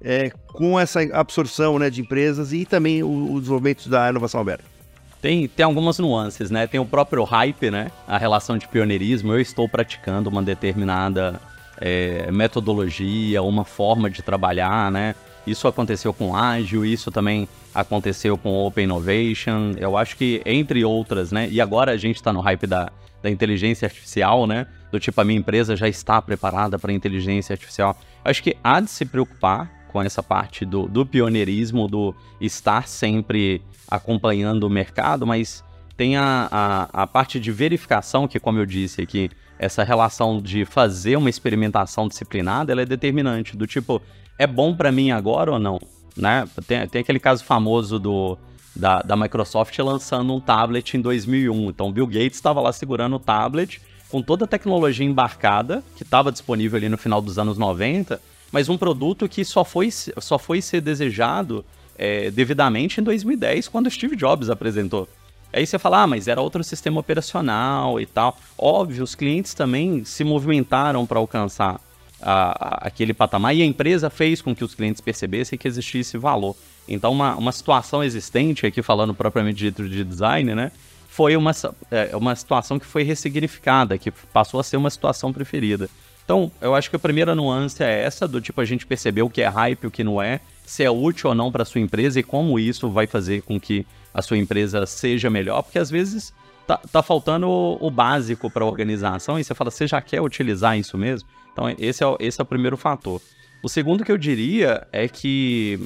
é, 0.00 0.30
com 0.48 0.78
essa 0.78 1.00
absorção 1.12 1.78
né, 1.78 1.90
de 1.90 2.00
empresas 2.00 2.52
e 2.52 2.64
também 2.64 3.02
o, 3.02 3.34
o 3.34 3.40
desenvolvimento 3.40 3.88
da 3.88 4.08
inovação 4.08 4.40
aberta? 4.40 4.75
Tem, 5.20 5.48
tem 5.48 5.64
algumas 5.64 5.98
nuances, 5.98 6.50
né? 6.50 6.66
Tem 6.66 6.78
o 6.78 6.84
próprio 6.84 7.24
hype, 7.24 7.70
né? 7.70 7.90
A 8.06 8.18
relação 8.18 8.58
de 8.58 8.68
pioneirismo. 8.68 9.32
Eu 9.32 9.40
estou 9.40 9.68
praticando 9.68 10.28
uma 10.28 10.42
determinada 10.42 11.40
é, 11.78 12.30
metodologia, 12.30 13.42
uma 13.42 13.64
forma 13.64 14.10
de 14.10 14.22
trabalhar, 14.22 14.90
né? 14.90 15.14
Isso 15.46 15.68
aconteceu 15.68 16.12
com 16.12 16.34
Ágil, 16.34 16.84
isso 16.84 17.10
também 17.10 17.48
aconteceu 17.74 18.36
com 18.36 18.52
Open 18.66 18.84
Innovation. 18.84 19.74
Eu 19.78 19.96
acho 19.96 20.16
que, 20.16 20.42
entre 20.44 20.84
outras, 20.84 21.30
né? 21.30 21.48
E 21.50 21.60
agora 21.60 21.92
a 21.92 21.96
gente 21.96 22.16
está 22.16 22.32
no 22.32 22.40
hype 22.40 22.66
da, 22.66 22.90
da 23.22 23.30
inteligência 23.30 23.86
artificial, 23.86 24.46
né? 24.46 24.66
Do 24.90 24.98
tipo, 24.98 25.20
a 25.20 25.24
minha 25.24 25.38
empresa 25.38 25.76
já 25.76 25.88
está 25.88 26.20
preparada 26.20 26.78
para 26.78 26.92
inteligência 26.92 27.52
artificial. 27.52 27.96
Acho 28.24 28.42
que 28.42 28.56
há 28.62 28.80
de 28.80 28.90
se 28.90 29.04
preocupar 29.04 29.70
com 29.88 30.02
essa 30.02 30.22
parte 30.22 30.64
do, 30.64 30.86
do 30.86 31.04
pioneirismo, 31.06 31.88
do 31.88 32.14
estar 32.40 32.88
sempre 32.88 33.62
acompanhando 33.88 34.64
o 34.64 34.70
mercado, 34.70 35.26
mas 35.26 35.64
tem 35.96 36.16
a, 36.16 36.48
a, 36.50 37.02
a, 37.02 37.06
parte 37.06 37.40
de 37.40 37.50
verificação, 37.50 38.28
que, 38.28 38.38
como 38.38 38.58
eu 38.58 38.66
disse 38.66 39.00
aqui, 39.00 39.30
essa 39.58 39.82
relação 39.82 40.40
de 40.40 40.64
fazer 40.64 41.16
uma 41.16 41.30
experimentação 41.30 42.06
disciplinada, 42.06 42.72
ela 42.72 42.82
é 42.82 42.86
determinante, 42.86 43.56
do 43.56 43.66
tipo, 43.66 44.02
é 44.38 44.46
bom 44.46 44.74
para 44.74 44.92
mim 44.92 45.10
agora 45.10 45.52
ou 45.52 45.58
não? 45.58 45.78
Né? 46.16 46.46
Tem, 46.66 46.86
tem 46.86 47.00
aquele 47.00 47.18
caso 47.18 47.44
famoso 47.44 47.98
do 47.98 48.38
da, 48.76 49.00
da 49.00 49.16
Microsoft 49.16 49.76
lançando 49.78 50.34
um 50.34 50.40
tablet 50.40 50.96
em 50.96 51.00
2001. 51.00 51.70
Então, 51.70 51.90
Bill 51.90 52.06
Gates 52.06 52.34
estava 52.34 52.60
lá 52.60 52.72
segurando 52.72 53.16
o 53.16 53.18
tablet, 53.18 53.80
com 54.10 54.22
toda 54.22 54.44
a 54.44 54.48
tecnologia 54.48 55.06
embarcada 55.06 55.82
que 55.96 56.02
estava 56.02 56.30
disponível 56.30 56.76
ali 56.76 56.88
no 56.88 56.98
final 56.98 57.20
dos 57.20 57.38
anos 57.38 57.56
90, 57.56 58.20
mas 58.56 58.70
um 58.70 58.78
produto 58.78 59.28
que 59.28 59.44
só 59.44 59.66
foi, 59.66 59.90
só 59.90 60.38
foi 60.38 60.62
ser 60.62 60.80
desejado 60.80 61.62
é, 61.94 62.30
devidamente 62.30 63.02
em 63.02 63.04
2010, 63.04 63.68
quando 63.68 63.90
Steve 63.90 64.16
Jobs 64.16 64.48
apresentou. 64.48 65.06
Aí 65.52 65.66
você 65.66 65.78
fala, 65.78 66.04
ah, 66.04 66.06
mas 66.06 66.26
era 66.26 66.40
outro 66.40 66.64
sistema 66.64 66.98
operacional 66.98 68.00
e 68.00 68.06
tal. 68.06 68.38
Óbvio, 68.56 69.04
os 69.04 69.14
clientes 69.14 69.52
também 69.52 70.06
se 70.06 70.24
movimentaram 70.24 71.04
para 71.04 71.18
alcançar 71.18 71.78
a, 72.18 72.86
a, 72.86 72.86
aquele 72.86 73.12
patamar 73.12 73.54
e 73.54 73.60
a 73.60 73.66
empresa 73.66 74.08
fez 74.08 74.40
com 74.40 74.56
que 74.56 74.64
os 74.64 74.74
clientes 74.74 75.02
percebessem 75.02 75.58
que 75.58 75.68
existisse 75.68 76.16
valor. 76.16 76.56
Então, 76.88 77.12
uma, 77.12 77.36
uma 77.36 77.52
situação 77.52 78.02
existente, 78.02 78.64
aqui 78.64 78.80
falando 78.80 79.12
propriamente 79.12 79.58
dito 79.58 79.86
de 79.86 80.02
design, 80.02 80.54
né? 80.54 80.72
Foi 81.10 81.36
uma, 81.36 81.52
é, 81.90 82.16
uma 82.16 82.34
situação 82.34 82.78
que 82.78 82.86
foi 82.86 83.02
ressignificada, 83.02 83.98
que 83.98 84.10
passou 84.10 84.58
a 84.58 84.62
ser 84.64 84.78
uma 84.78 84.88
situação 84.88 85.30
preferida. 85.30 85.90
Então, 86.26 86.50
eu 86.60 86.74
acho 86.74 86.90
que 86.90 86.96
a 86.96 86.98
primeira 86.98 87.36
nuance 87.36 87.80
é 87.84 88.02
essa, 88.02 88.26
do 88.26 88.40
tipo 88.40 88.60
a 88.60 88.64
gente 88.64 88.84
perceber 88.84 89.22
o 89.22 89.30
que 89.30 89.42
é 89.42 89.46
hype, 89.46 89.86
o 89.86 89.90
que 89.92 90.02
não 90.02 90.20
é, 90.20 90.40
se 90.66 90.82
é 90.82 90.90
útil 90.90 91.30
ou 91.30 91.36
não 91.36 91.52
para 91.52 91.64
sua 91.64 91.80
empresa 91.80 92.18
e 92.18 92.22
como 92.24 92.58
isso 92.58 92.90
vai 92.90 93.06
fazer 93.06 93.42
com 93.42 93.60
que 93.60 93.86
a 94.12 94.20
sua 94.20 94.36
empresa 94.36 94.84
seja 94.86 95.30
melhor, 95.30 95.62
porque 95.62 95.78
às 95.78 95.88
vezes 95.88 96.34
tá, 96.66 96.78
tá 96.90 97.00
faltando 97.00 97.48
o, 97.48 97.78
o 97.80 97.90
básico 97.92 98.50
para 98.50 98.64
a 98.64 98.66
organização 98.66 99.38
e 99.38 99.44
você 99.44 99.54
fala, 99.54 99.70
você 99.70 99.86
já 99.86 100.00
quer 100.00 100.20
utilizar 100.20 100.76
isso 100.76 100.98
mesmo? 100.98 101.28
Então, 101.52 101.72
esse 101.78 102.02
é, 102.02 102.16
esse 102.18 102.40
é 102.40 102.42
o 102.42 102.46
primeiro 102.46 102.76
fator. 102.76 103.22
O 103.62 103.68
segundo 103.68 104.04
que 104.04 104.10
eu 104.10 104.18
diria 104.18 104.84
é 104.90 105.06
que 105.06 105.78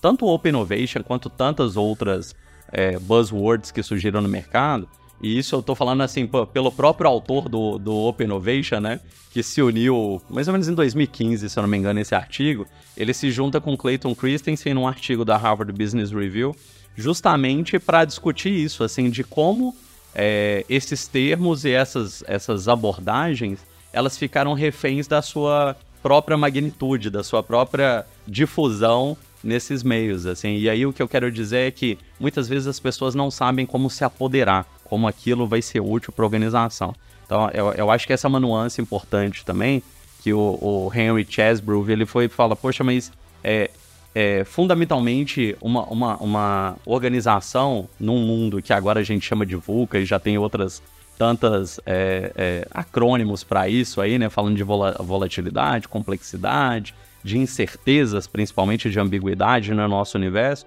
tanto 0.00 0.24
o 0.24 0.32
Open 0.32 0.50
Innovation 0.50 1.02
quanto 1.02 1.28
tantas 1.28 1.76
outras 1.76 2.36
é, 2.70 2.96
buzzwords 3.00 3.72
que 3.72 3.82
surgiram 3.82 4.20
no 4.20 4.28
mercado, 4.28 4.88
e 5.22 5.38
isso 5.38 5.54
eu 5.54 5.62
tô 5.62 5.74
falando 5.74 6.02
assim, 6.02 6.28
pelo 6.52 6.70
próprio 6.70 7.08
autor 7.08 7.48
do, 7.48 7.78
do 7.78 7.94
Open 7.94 8.26
Innovation, 8.26 8.80
né? 8.80 9.00
Que 9.32 9.42
se 9.42 9.60
uniu 9.60 10.22
mais 10.30 10.48
ou 10.48 10.52
menos 10.52 10.68
em 10.68 10.74
2015, 10.74 11.48
se 11.48 11.58
eu 11.58 11.62
não 11.62 11.68
me 11.68 11.76
engano, 11.76 12.00
esse 12.00 12.14
artigo. 12.14 12.66
Ele 12.96 13.12
se 13.12 13.30
junta 13.30 13.60
com 13.60 13.76
Clayton 13.76 14.14
Christensen 14.14 14.74
num 14.74 14.86
artigo 14.86 15.24
da 15.24 15.36
Harvard 15.36 15.72
Business 15.72 16.10
Review, 16.10 16.54
justamente 16.96 17.78
para 17.78 18.04
discutir 18.04 18.52
isso, 18.52 18.84
assim, 18.84 19.10
de 19.10 19.24
como 19.24 19.74
é, 20.14 20.64
esses 20.68 21.06
termos 21.06 21.64
e 21.64 21.70
essas, 21.70 22.24
essas 22.26 22.68
abordagens 22.68 23.60
elas 23.92 24.18
ficaram 24.18 24.52
reféns 24.52 25.06
da 25.06 25.22
sua 25.22 25.76
própria 26.02 26.36
magnitude, 26.36 27.10
da 27.10 27.24
sua 27.24 27.42
própria 27.42 28.06
difusão 28.26 29.16
nesses 29.42 29.82
meios, 29.82 30.26
assim. 30.26 30.56
E 30.56 30.68
aí 30.68 30.84
o 30.84 30.92
que 30.92 31.02
eu 31.02 31.08
quero 31.08 31.30
dizer 31.30 31.68
é 31.68 31.70
que 31.70 31.98
muitas 32.18 32.48
vezes 32.48 32.66
as 32.66 32.80
pessoas 32.80 33.14
não 33.14 33.30
sabem 33.30 33.64
como 33.64 33.88
se 33.88 34.04
apoderar, 34.04 34.66
como 34.88 35.06
aquilo 35.06 35.46
vai 35.46 35.62
ser 35.62 35.80
útil 35.80 36.12
para 36.12 36.24
a 36.24 36.26
organização. 36.26 36.94
Então, 37.24 37.50
eu, 37.50 37.72
eu 37.72 37.90
acho 37.90 38.06
que 38.06 38.12
essa 38.12 38.26
é 38.26 38.28
uma 38.28 38.40
nuance 38.40 38.80
importante 38.80 39.44
também, 39.44 39.82
que 40.22 40.32
o, 40.32 40.58
o 40.60 40.90
Henry 40.94 41.26
Chesbrough, 41.28 41.90
ele 41.90 42.06
foi 42.06 42.28
fala, 42.28 42.56
poxa, 42.56 42.82
mas 42.82 43.12
é, 43.44 43.70
é, 44.14 44.44
fundamentalmente 44.44 45.56
uma, 45.60 45.84
uma, 45.84 46.16
uma 46.16 46.76
organização 46.86 47.88
num 48.00 48.18
mundo 48.18 48.62
que 48.62 48.72
agora 48.72 49.00
a 49.00 49.02
gente 49.02 49.24
chama 49.24 49.44
de 49.44 49.54
VUCA 49.56 49.98
e 49.98 50.04
já 50.04 50.18
tem 50.18 50.38
outras 50.38 50.82
tantas 51.18 51.80
é, 51.84 52.32
é, 52.36 52.68
acrônimos 52.70 53.42
para 53.42 53.68
isso 53.68 54.00
aí, 54.00 54.18
né? 54.18 54.28
Falando 54.28 54.56
de 54.56 54.62
volatilidade, 54.62 55.88
complexidade, 55.88 56.94
de 57.24 57.38
incertezas, 57.38 58.26
principalmente 58.26 58.88
de 58.88 58.98
ambiguidade 59.00 59.74
no 59.74 59.86
nosso 59.88 60.16
universo, 60.16 60.64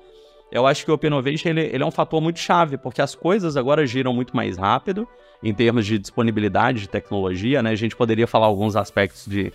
eu 0.52 0.68
acho 0.68 0.84
que 0.84 0.92
o 0.92 0.94
Open 0.94 1.08
Innovation 1.08 1.50
ele, 1.50 1.62
ele, 1.62 1.84
é 1.84 1.86
um 1.86 1.92
fator 1.92 2.20
muito 2.22 2.40
chave, 2.40 2.78
porque 2.78 3.02
as 3.02 3.16
coisas 3.16 3.56
agora 3.56 3.86
giram 3.88 4.14
muito 4.14 4.36
mais 4.36 4.58
rápido 4.58 5.08
em 5.42 5.54
termos 5.54 5.86
de 5.86 5.98
disponibilidade 5.98 6.82
de 6.82 6.90
tecnologia, 6.90 7.64
né? 7.64 7.72
A 7.72 7.76
gente 7.76 7.96
poderia 7.96 8.28
falar 8.28 8.48
alguns 8.48 8.76
aspectos 8.76 9.26
de 9.26 9.52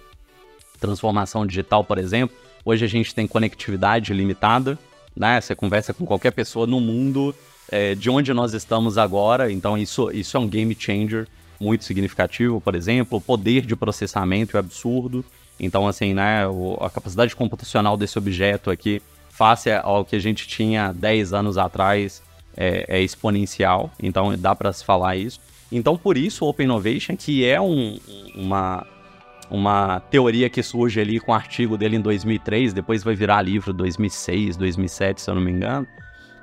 transformação 0.81 1.47
digital, 1.47 1.85
por 1.85 1.99
exemplo. 1.99 2.37
Hoje 2.65 2.85
a 2.85 2.89
gente 2.89 3.15
tem 3.15 3.27
conectividade 3.27 4.13
limitada, 4.13 4.79
né? 5.15 5.41
Você 5.41 5.55
conversa 5.55 5.93
com 5.93 6.07
qualquer 6.07 6.33
pessoa 6.33 6.67
no 6.67 6.81
mundo 6.81 7.35
é, 7.71 7.95
de 7.95 8.09
onde 8.09 8.33
nós 8.33 8.55
estamos 8.55 8.97
agora, 8.97 9.53
então 9.53 9.77
isso, 9.77 10.11
isso 10.11 10.37
é 10.37 10.41
um 10.41 10.49
game 10.49 10.75
changer 10.79 11.29
muito 11.61 11.85
significativo, 11.85 12.61
por 12.61 12.75
exemplo, 12.75 13.19
o 13.19 13.21
poder 13.21 13.65
de 13.65 13.75
processamento 13.75 14.57
é 14.57 14.61
absurdo. 14.61 15.25
Então, 15.59 15.89
assim, 15.89 16.13
né, 16.13 16.47
o, 16.47 16.77
a 16.81 16.91
capacidade 16.91 17.35
computacional 17.35 17.97
desse 17.97 18.19
objeto 18.19 18.71
aqui, 18.71 19.03
face 19.37 19.70
ao 19.70 20.05
que 20.05 20.16
a 20.16 20.18
gente 20.18 20.49
tinha 20.49 20.92
10 20.92 21.33
anos 21.33 21.59
atrás, 21.59 22.22
é, 22.57 22.85
é 22.88 23.03
exponencial. 23.03 23.90
Então, 24.03 24.37
dá 24.37 24.55
para 24.55 24.72
se 24.72 24.85
falar 24.85 25.16
isso. 25.16 25.40
Então, 25.70 25.96
por 25.96 26.16
isso, 26.16 26.44
o 26.44 26.49
Open 26.49 26.64
Innovation, 26.64 27.16
que 27.16 27.44
é 27.44 27.61
um, 27.61 27.99
uma, 28.35 28.87
uma 29.51 30.01
teoria 30.01 30.49
que 30.49 30.62
surge 30.62 31.01
ali 31.01 31.20
com 31.20 31.33
o 31.33 31.35
artigo 31.35 31.77
dele 31.77 31.96
em 31.96 32.01
2003, 32.01 32.72
depois 32.72 33.05
vai 33.05 33.14
virar 33.14 33.42
livro 33.42 33.72
2006, 33.72 34.57
2007, 34.57 35.20
se 35.20 35.31
eu 35.31 35.35
não 35.35 35.42
me 35.42 35.51
engano, 35.51 35.87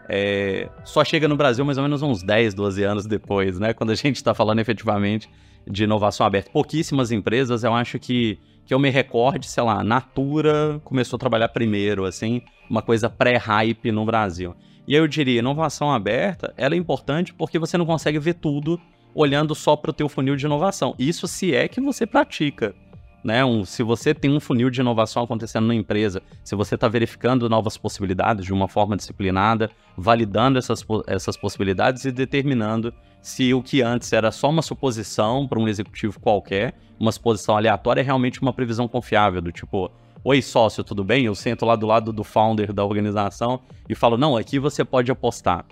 é, 0.10 0.70
só 0.84 1.04
chega 1.04 1.28
no 1.28 1.38
Brasil 1.38 1.64
mais 1.64 1.78
ou 1.78 1.84
menos 1.84 2.02
uns 2.02 2.22
10, 2.22 2.54
12 2.54 2.84
anos 2.84 3.06
depois, 3.06 3.58
né? 3.58 3.74
Quando 3.74 3.92
a 3.92 3.96
gente 3.96 4.18
está 4.18 4.34
falando 4.34 4.60
efetivamente 4.60 5.30
de 5.66 5.86
inovação 5.86 6.26
aberta. 6.26 6.52
Pouquíssimas 6.52 7.12
empresas, 7.12 7.64
eu 7.64 7.74
acho 7.74 7.98
que 7.98 8.38
que 8.66 8.74
eu 8.74 8.80
me 8.80 8.90
recorde, 8.90 9.48
sei 9.48 9.64
lá, 9.64 9.84
Natura 9.84 10.80
começou 10.84 11.18
a 11.18 11.20
trabalhar 11.20 11.50
primeiro, 11.50 12.06
assim, 12.06 12.42
uma 12.70 12.82
coisa 12.82 13.10
pré-hype 13.10 13.92
no 13.92 14.06
Brasil. 14.06 14.56
E 14.88 14.94
eu 14.94 15.08
diria, 15.08 15.40
inovação 15.40 15.92
aberta, 15.92 16.54
ela 16.58 16.76
é 16.76 16.78
importante 16.78 17.34
porque 17.34 17.58
você 17.58 17.78
não 17.78 17.86
consegue 17.86 18.20
ver 18.20 18.36
tudo 18.36 18.80
olhando 19.16 19.54
só 19.54 19.76
para 19.76 19.92
o 19.92 19.94
teu 19.94 20.10
funil 20.10 20.36
de 20.36 20.46
inovação. 20.46 20.96
Isso 20.98 21.28
se 21.28 21.54
é 21.54 21.68
que 21.68 21.80
você 21.80 22.06
pratica. 22.06 22.76
Né? 23.24 23.46
Um, 23.46 23.64
se 23.64 23.82
você 23.84 24.14
tem 24.14 24.32
um 24.32 24.40
funil 24.40 24.70
de 24.70 24.82
inovação 24.82 25.24
acontecendo 25.24 25.68
na 25.68 25.76
empresa, 25.76 26.22
se 26.44 26.56
você 26.56 26.76
está 26.76 26.90
verificando 26.90 27.48
novas 27.48 27.78
possibilidades 27.78 28.46
de 28.46 28.52
uma 28.52 28.68
forma 28.68 28.98
disciplinada, 28.98 29.72
validando 29.96 30.60
essas, 30.60 30.86
essas 31.08 31.38
possibilidades 31.38 32.04
e 32.04 32.12
determinando 32.12 32.94
se 33.24 33.54
o 33.54 33.64
que 33.64 33.82
antes 33.82 34.12
era 34.12 34.34
só 34.34 34.50
uma 34.50 34.62
suposição 34.62 35.48
para 35.48 35.58
um 35.58 35.66
executivo 35.66 36.20
qualquer, 36.20 36.76
uma 37.00 37.10
suposição 37.10 37.56
aleatória, 37.56 38.02
é 38.02 38.04
realmente 38.04 38.42
uma 38.42 38.52
previsão 38.52 38.86
confiável, 38.86 39.42
do 39.42 39.50
tipo, 39.50 39.90
oi 40.26 40.42
sócio, 40.42 40.84
tudo 40.84 41.06
bem? 41.06 41.24
Eu 41.24 41.34
sento 41.34 41.66
lá 41.66 41.78
do 41.78 41.88
lado 41.88 42.12
do 42.12 42.22
founder 42.22 42.74
da 42.74 42.84
organização 42.84 43.62
e 43.88 43.96
falo, 43.96 44.18
não, 44.18 44.36
aqui 44.36 44.60
você 44.60 44.84
pode 44.84 45.10
apostar. 45.10 45.66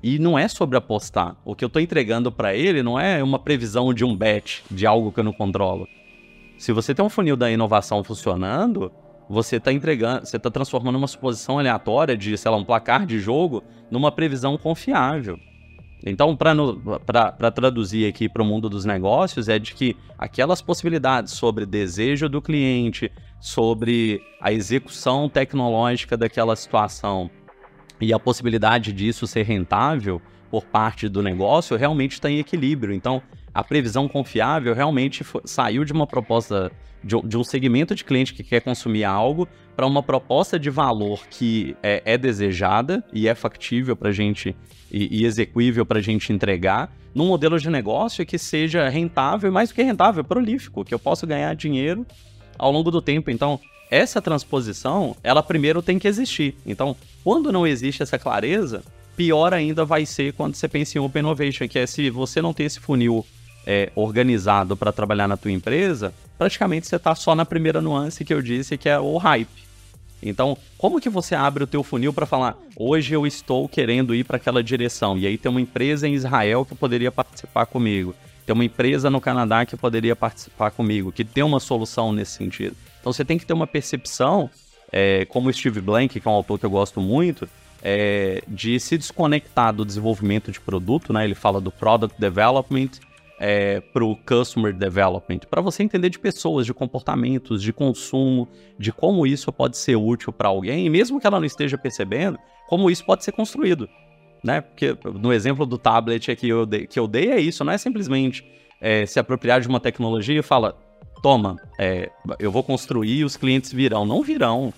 E 0.00 0.16
não 0.20 0.38
é 0.38 0.46
sobre 0.46 0.78
apostar. 0.78 1.36
O 1.44 1.56
que 1.56 1.64
eu 1.64 1.66
estou 1.66 1.82
entregando 1.82 2.30
para 2.30 2.54
ele 2.54 2.84
não 2.84 2.98
é 2.98 3.20
uma 3.20 3.40
previsão 3.40 3.92
de 3.92 4.04
um 4.04 4.16
bet, 4.16 4.62
de 4.70 4.86
algo 4.86 5.10
que 5.10 5.18
eu 5.18 5.24
não 5.24 5.32
controlo. 5.32 5.88
Se 6.56 6.72
você 6.72 6.94
tem 6.94 7.04
um 7.04 7.10
funil 7.10 7.36
da 7.36 7.50
inovação 7.50 8.04
funcionando, 8.04 8.92
você 9.28 9.56
está 9.56 9.72
entregando, 9.72 10.24
você 10.24 10.36
está 10.36 10.48
transformando 10.52 10.98
uma 10.98 11.08
suposição 11.08 11.58
aleatória 11.58 12.16
de, 12.16 12.38
sei 12.38 12.48
lá, 12.48 12.56
um 12.56 12.64
placar 12.64 13.04
de 13.04 13.18
jogo 13.18 13.64
numa 13.90 14.12
previsão 14.12 14.56
confiável. 14.56 15.36
Então, 16.04 16.36
para 16.36 17.50
traduzir 17.50 18.08
aqui 18.08 18.28
para 18.28 18.42
o 18.42 18.44
mundo 18.44 18.68
dos 18.68 18.84
negócios, 18.84 19.48
é 19.48 19.58
de 19.58 19.74
que 19.74 19.96
aquelas 20.18 20.62
possibilidades 20.62 21.34
sobre 21.34 21.66
desejo 21.66 22.28
do 22.28 22.40
cliente, 22.40 23.12
sobre 23.38 24.22
a 24.40 24.52
execução 24.52 25.28
tecnológica 25.28 26.16
daquela 26.16 26.56
situação 26.56 27.30
e 28.00 28.12
a 28.12 28.18
possibilidade 28.18 28.92
disso 28.92 29.26
ser 29.26 29.42
rentável 29.42 30.22
por 30.50 30.64
parte 30.64 31.08
do 31.08 31.22
negócio 31.22 31.76
realmente 31.76 32.12
está 32.12 32.30
em 32.30 32.38
equilíbrio. 32.38 32.94
Então, 32.94 33.22
a 33.60 33.64
previsão 33.64 34.08
confiável 34.08 34.74
realmente 34.74 35.22
foi, 35.22 35.42
saiu 35.44 35.84
de 35.84 35.92
uma 35.92 36.06
proposta 36.06 36.72
de, 37.04 37.14
de, 37.22 37.36
um 37.36 37.44
segmento 37.44 37.94
de 37.94 38.04
cliente 38.04 38.32
que 38.32 38.42
quer 38.42 38.60
consumir 38.60 39.04
algo 39.04 39.46
para 39.76 39.86
uma 39.86 40.02
proposta 40.02 40.58
de 40.58 40.70
valor 40.70 41.26
que 41.28 41.76
é, 41.82 42.02
é 42.04 42.18
desejada 42.18 43.04
e 43.12 43.28
é 43.28 43.34
factível 43.34 43.94
para 43.94 44.08
a 44.08 44.12
gente 44.12 44.56
e, 44.90 45.20
e 45.20 45.26
execuível 45.26 45.84
para 45.84 45.98
a 45.98 46.02
gente 46.02 46.32
entregar 46.32 46.90
num 47.14 47.26
modelo 47.26 47.58
de 47.58 47.68
negócio 47.68 48.24
que 48.24 48.38
seja 48.38 48.88
rentável, 48.88 49.52
mais 49.52 49.68
do 49.68 49.74
que 49.74 49.82
rentável, 49.82 50.24
prolífico, 50.24 50.84
que 50.84 50.94
eu 50.94 50.98
possa 50.98 51.26
ganhar 51.26 51.54
dinheiro 51.54 52.06
ao 52.58 52.72
longo 52.72 52.90
do 52.90 53.02
tempo. 53.02 53.30
Então, 53.30 53.60
essa 53.90 54.22
transposição, 54.22 55.16
ela 55.22 55.42
primeiro 55.42 55.82
tem 55.82 55.98
que 55.98 56.08
existir. 56.08 56.54
Então, 56.64 56.96
quando 57.22 57.52
não 57.52 57.66
existe 57.66 58.02
essa 58.02 58.18
clareza, 58.18 58.82
pior 59.16 59.52
ainda 59.52 59.84
vai 59.84 60.06
ser 60.06 60.32
quando 60.32 60.54
você 60.54 60.66
pensa 60.66 60.96
em 60.96 61.00
Open 61.00 61.20
Innovation, 61.20 61.68
que 61.68 61.78
é 61.78 61.86
se 61.86 62.08
você 62.08 62.40
não 62.40 62.54
tem 62.54 62.64
esse 62.64 62.80
funil 62.80 63.26
é, 63.66 63.90
organizado 63.94 64.76
para 64.76 64.92
trabalhar 64.92 65.28
na 65.28 65.36
tua 65.36 65.52
empresa, 65.52 66.12
praticamente 66.38 66.86
você 66.86 66.96
está 66.96 67.14
só 67.14 67.34
na 67.34 67.44
primeira 67.44 67.80
nuance 67.80 68.24
que 68.24 68.32
eu 68.32 68.42
disse, 68.42 68.78
que 68.78 68.88
é 68.88 68.98
o 68.98 69.16
hype. 69.16 69.70
Então, 70.22 70.56
como 70.76 71.00
que 71.00 71.08
você 71.08 71.34
abre 71.34 71.64
o 71.64 71.66
teu 71.66 71.82
funil 71.82 72.12
para 72.12 72.26
falar, 72.26 72.56
hoje 72.76 73.14
eu 73.14 73.26
estou 73.26 73.68
querendo 73.68 74.14
ir 74.14 74.24
para 74.24 74.36
aquela 74.36 74.62
direção, 74.62 75.16
e 75.16 75.26
aí 75.26 75.38
tem 75.38 75.50
uma 75.50 75.60
empresa 75.60 76.06
em 76.06 76.12
Israel 76.12 76.64
que 76.64 76.74
poderia 76.74 77.10
participar 77.10 77.66
comigo, 77.66 78.14
tem 78.44 78.52
uma 78.52 78.64
empresa 78.64 79.08
no 79.08 79.20
Canadá 79.20 79.64
que 79.64 79.76
poderia 79.76 80.14
participar 80.14 80.72
comigo, 80.72 81.12
que 81.12 81.24
tem 81.24 81.42
uma 81.42 81.60
solução 81.60 82.12
nesse 82.12 82.32
sentido. 82.32 82.76
Então 83.00 83.12
você 83.12 83.24
tem 83.24 83.38
que 83.38 83.46
ter 83.46 83.54
uma 83.54 83.66
percepção, 83.66 84.50
é, 84.92 85.24
como 85.26 85.48
o 85.48 85.52
Steve 85.52 85.80
Blank, 85.80 86.20
que 86.20 86.28
é 86.28 86.30
um 86.30 86.34
autor 86.34 86.58
que 86.58 86.66
eu 86.66 86.70
gosto 86.70 87.00
muito, 87.00 87.48
é, 87.82 88.42
de 88.46 88.78
se 88.78 88.98
desconectar 88.98 89.72
do 89.72 89.84
desenvolvimento 89.84 90.52
de 90.52 90.60
produto, 90.60 91.12
né? 91.12 91.24
Ele 91.24 91.34
fala 91.34 91.60
do 91.60 91.70
product 91.70 92.20
development 92.20 92.90
é, 93.40 93.80
para 93.80 94.04
o 94.04 94.14
customer 94.14 94.74
development, 94.74 95.40
para 95.50 95.62
você 95.62 95.82
entender 95.82 96.10
de 96.10 96.18
pessoas, 96.18 96.66
de 96.66 96.74
comportamentos, 96.74 97.62
de 97.62 97.72
consumo, 97.72 98.46
de 98.78 98.92
como 98.92 99.26
isso 99.26 99.50
pode 99.50 99.78
ser 99.78 99.96
útil 99.96 100.30
para 100.30 100.50
alguém, 100.50 100.84
e 100.84 100.90
mesmo 100.90 101.18
que 101.18 101.26
ela 101.26 101.40
não 101.40 101.46
esteja 101.46 101.78
percebendo, 101.78 102.38
como 102.68 102.90
isso 102.90 103.02
pode 103.02 103.24
ser 103.24 103.32
construído. 103.32 103.88
Né? 104.44 104.60
Porque 104.60 104.94
no 105.14 105.32
exemplo 105.32 105.64
do 105.64 105.78
tablet 105.78 106.36
que 106.36 106.48
eu 106.48 106.66
dei, 106.66 106.86
que 106.86 106.98
eu 106.98 107.08
dei 107.08 107.30
é 107.30 107.40
isso, 107.40 107.64
não 107.64 107.72
é 107.72 107.78
simplesmente 107.78 108.44
é, 108.78 109.06
se 109.06 109.18
apropriar 109.18 109.62
de 109.62 109.68
uma 109.68 109.80
tecnologia 109.80 110.38
e 110.38 110.42
fala, 110.42 110.76
toma, 111.22 111.56
é, 111.78 112.10
eu 112.38 112.52
vou 112.52 112.62
construir 112.62 113.20
e 113.20 113.24
os 113.24 113.38
clientes 113.38 113.72
virão. 113.72 114.04
Não 114.04 114.22
virão. 114.22 114.72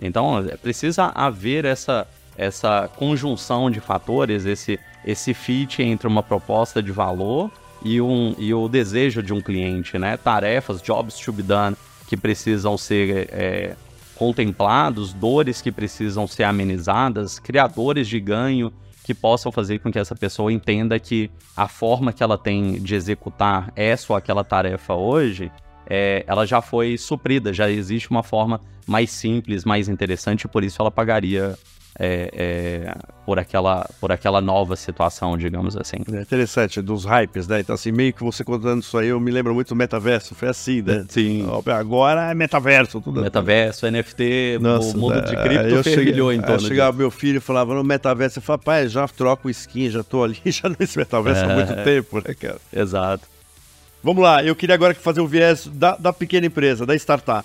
Então, 0.00 0.38
é, 0.38 0.56
precisa 0.56 1.12
haver 1.14 1.64
essa, 1.64 2.06
essa 2.36 2.88
conjunção 2.96 3.70
de 3.70 3.80
fatores, 3.80 4.46
esse, 4.46 4.78
esse 5.04 5.32
fit 5.32 5.80
entre 5.82 6.06
uma 6.06 6.22
proposta 6.22 6.82
de 6.82 6.92
valor 6.92 7.50
e, 7.82 8.00
um, 8.00 8.34
e 8.38 8.52
o 8.52 8.68
desejo 8.68 9.22
de 9.22 9.32
um 9.32 9.40
cliente, 9.40 9.98
né? 9.98 10.16
Tarefas, 10.16 10.82
jobs 10.82 11.18
to 11.18 11.32
be 11.32 11.42
done, 11.42 11.76
que 12.06 12.16
precisam 12.16 12.76
ser 12.76 13.28
é, 13.32 13.76
contemplados, 14.14 15.12
dores 15.12 15.62
que 15.62 15.70
precisam 15.70 16.26
ser 16.26 16.44
amenizadas, 16.44 17.38
criadores 17.38 18.08
de 18.08 18.18
ganho 18.18 18.72
que 19.04 19.14
possam 19.14 19.50
fazer 19.50 19.78
com 19.78 19.90
que 19.90 19.98
essa 19.98 20.14
pessoa 20.14 20.52
entenda 20.52 20.98
que 20.98 21.30
a 21.56 21.66
forma 21.66 22.12
que 22.12 22.22
ela 22.22 22.36
tem 22.36 22.74
de 22.74 22.94
executar 22.94 23.72
essa 23.74 24.12
ou 24.12 24.16
aquela 24.16 24.44
tarefa 24.44 24.94
hoje, 24.94 25.50
é, 25.88 26.24
ela 26.26 26.44
já 26.44 26.60
foi 26.60 26.98
suprida, 26.98 27.52
já 27.54 27.70
existe 27.70 28.10
uma 28.10 28.22
forma 28.22 28.60
mais 28.86 29.10
simples, 29.10 29.64
mais 29.64 29.88
interessante, 29.88 30.46
por 30.46 30.62
isso 30.62 30.82
ela 30.82 30.90
pagaria 30.90 31.56
é, 31.98 32.30
é, 32.32 32.94
por, 33.26 33.38
aquela, 33.38 33.88
por 34.00 34.12
aquela 34.12 34.40
nova 34.40 34.76
situação, 34.76 35.36
digamos 35.36 35.76
assim. 35.76 35.96
É 36.12 36.20
interessante, 36.20 36.80
dos 36.80 37.04
hypes, 37.04 37.48
né? 37.48 37.60
Então, 37.60 37.74
assim, 37.74 37.90
meio 37.90 38.12
que 38.12 38.22
você 38.22 38.44
contando 38.44 38.82
isso 38.82 38.96
aí, 38.96 39.08
eu 39.08 39.18
me 39.18 39.30
lembro 39.30 39.52
muito 39.52 39.70
do 39.70 39.76
metaverso, 39.76 40.34
foi 40.34 40.48
assim, 40.48 40.80
né? 40.80 41.04
Sim. 41.10 41.46
Agora 41.66 42.30
é 42.30 42.34
metaverso, 42.34 43.00
tudo. 43.00 43.20
Metaverso, 43.20 43.90
NFT, 43.90 44.58
Nossa, 44.60 44.96
o 44.96 45.00
mundo 45.00 45.20
de 45.22 45.34
é, 45.34 45.42
cripto 45.42 45.68
eu 45.68 45.84
fervilhou 45.84 46.32
em 46.32 46.40
torno 46.40 46.60
Chegava 46.60 46.96
meu 46.96 47.10
filho 47.10 47.38
e 47.38 47.40
falava, 47.40 47.74
no 47.74 47.82
metaverso, 47.82 48.38
eu 48.38 48.42
falava, 48.42 48.62
pai, 48.62 48.88
já 48.88 49.06
troco 49.08 49.50
skin, 49.50 49.90
já 49.90 50.04
tô 50.04 50.22
ali, 50.22 50.38
já 50.46 50.68
nesse 50.78 50.96
metaverso 50.96 51.44
há 51.44 51.48
muito 51.48 51.72
é. 51.72 51.82
tempo, 51.82 52.18
né, 52.18 52.34
cara? 52.34 52.58
Exato. 52.72 53.26
Vamos 54.02 54.22
lá, 54.22 54.44
eu 54.44 54.54
queria 54.54 54.76
agora 54.76 54.94
fazer 54.94 55.20
o 55.20 55.26
viés 55.26 55.66
da, 55.66 55.96
da 55.96 56.12
pequena 56.12 56.46
empresa, 56.46 56.86
da 56.86 56.94
startup 56.94 57.44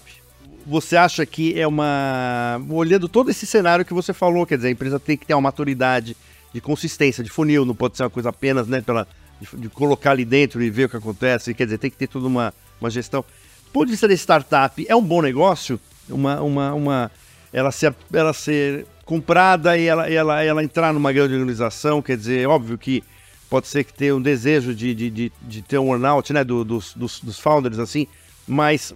você 0.65 0.95
acha 0.95 1.25
que 1.25 1.59
é 1.59 1.67
uma. 1.67 2.61
Olhando 2.69 3.09
todo 3.09 3.29
esse 3.29 3.45
cenário 3.45 3.85
que 3.85 3.93
você 3.93 4.13
falou, 4.13 4.45
quer 4.45 4.57
dizer, 4.57 4.69
a 4.69 4.71
empresa 4.71 4.99
tem 4.99 5.17
que 5.17 5.25
ter 5.25 5.33
uma 5.33 5.41
maturidade 5.41 6.15
de 6.53 6.61
consistência, 6.61 7.23
de 7.23 7.29
funil, 7.29 7.65
não 7.65 7.75
pode 7.75 7.97
ser 7.97 8.03
uma 8.03 8.09
coisa 8.09 8.29
apenas, 8.29 8.67
né, 8.67 8.79
pela, 8.81 9.07
de, 9.41 9.57
de 9.57 9.69
colocar 9.69 10.11
ali 10.11 10.23
dentro 10.23 10.61
e 10.61 10.69
ver 10.69 10.85
o 10.85 10.89
que 10.89 10.97
acontece, 10.97 11.53
quer 11.53 11.65
dizer, 11.65 11.79
tem 11.79 11.89
que 11.89 11.97
ter 11.97 12.07
toda 12.07 12.27
uma, 12.27 12.53
uma 12.79 12.89
gestão. 12.89 13.21
Do 13.65 13.71
ponto 13.71 13.85
de 13.85 13.91
vista 13.91 14.07
da 14.07 14.13
startup, 14.13 14.85
é 14.87 14.95
um 14.95 15.01
bom 15.01 15.21
negócio? 15.21 15.79
Uma, 16.07 16.41
uma, 16.41 16.73
uma, 16.73 17.11
ela, 17.51 17.71
ser, 17.71 17.95
ela 18.13 18.33
ser 18.33 18.85
comprada 19.03 19.75
e 19.77 19.85
ela, 19.85 20.07
ela, 20.07 20.43
ela 20.43 20.63
entrar 20.63 20.93
numa 20.93 21.11
grande 21.11 21.33
organização, 21.33 22.01
quer 22.01 22.17
dizer, 22.17 22.47
óbvio 22.47 22.77
que 22.77 23.03
pode 23.49 23.67
ser 23.67 23.83
que 23.83 23.93
tenha 23.93 24.15
um 24.15 24.21
desejo 24.21 24.75
de, 24.75 24.93
de, 24.93 25.09
de, 25.09 25.31
de 25.41 25.61
ter 25.61 25.79
um 25.79 25.89
earnout, 25.89 26.31
né, 26.31 26.43
do, 26.43 26.63
dos, 26.63 26.93
dos, 26.93 27.19
dos 27.19 27.39
founders, 27.39 27.79
assim, 27.79 28.07
mas 28.47 28.93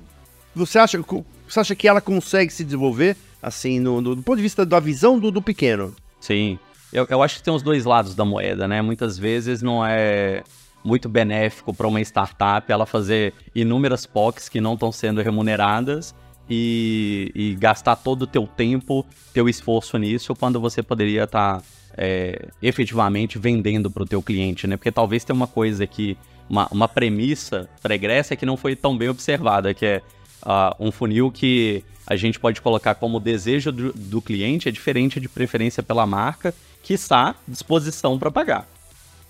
você 0.56 0.78
acha, 0.78 1.00
você 1.48 1.60
acha 1.60 1.76
que 1.76 1.88
ela 1.88 2.02
consegue 2.02 2.52
se 2.52 2.64
desenvolver, 2.64 3.16
assim, 3.42 3.80
no, 3.80 4.02
no 4.02 4.16
do 4.16 4.24
ponto 4.24 4.38
de 4.38 4.44
vista 4.44 4.66
da 4.66 4.80
visão 4.80 5.20
do, 5.20 5.32
do 5.32 5.42
pequeno? 5.42 5.96
Sim. 6.20 6.60
Eu, 6.92 7.06
eu 7.10 7.22
acho 7.22 7.38
que 7.38 7.44
tem 7.44 7.54
os 7.54 7.62
dois 7.62 7.86
lados 7.86 8.16
da 8.16 8.24
moeda, 8.24 8.68
né? 8.68 8.82
Muitas 8.82 9.18
vezes 9.18 9.62
não 9.62 9.86
é 9.86 10.44
muito 10.84 11.10
benéfico 11.10 11.74
para 11.74 11.88
uma 11.88 12.00
startup 12.02 12.72
ela 12.72 12.86
fazer 12.86 13.34
inúmeras 13.54 14.06
POCs 14.06 14.48
que 14.48 14.62
não 14.62 14.74
estão 14.74 14.92
sendo 14.92 15.22
remuneradas 15.22 16.16
e, 16.50 17.32
e, 17.36 17.56
gastar 17.56 17.98
todo 17.98 18.22
o 18.22 18.28
teu 18.28 18.48
tempo, 18.48 19.06
teu 19.34 19.50
esforço 19.50 19.98
nisso, 19.98 20.34
quando 20.34 20.62
você 20.62 20.82
poderia 20.82 21.26
estar 21.26 21.58
tá, 21.58 21.64
é, 21.98 22.48
efetivamente 22.62 23.38
vendendo 23.38 23.92
para 23.92 24.04
o 24.04 24.06
teu 24.06 24.22
cliente, 24.22 24.66
né? 24.66 24.78
Porque 24.78 24.92
talvez 24.92 25.26
tenha 25.26 25.36
uma 25.36 25.48
coisa 25.48 25.86
que, 25.86 26.18
uma, 26.50 26.68
uma 26.72 26.88
premissa 26.88 27.70
pregressa 27.82 28.36
que 28.36 28.46
não 28.46 28.56
foi 28.56 28.78
tão 28.78 28.98
bem 28.98 29.10
observada, 29.10 29.74
que 29.74 29.86
é 29.86 30.02
uh, 30.48 30.74
um 30.80 30.92
funil 30.92 31.30
que 31.30 31.84
a 32.08 32.16
gente 32.16 32.40
pode 32.40 32.62
colocar 32.62 32.96
como 32.96 33.20
desejo 33.20 33.72
do, 33.72 33.92
do 33.94 34.22
cliente 34.22 34.70
é 34.70 34.72
diferente 34.72 35.20
de 35.20 35.28
preferência 35.28 35.84
pela 35.84 36.08
marca 36.08 36.56
que 36.82 36.94
está 36.94 37.36
disposição 37.46 38.18
para 38.18 38.32
pagar. 38.32 38.66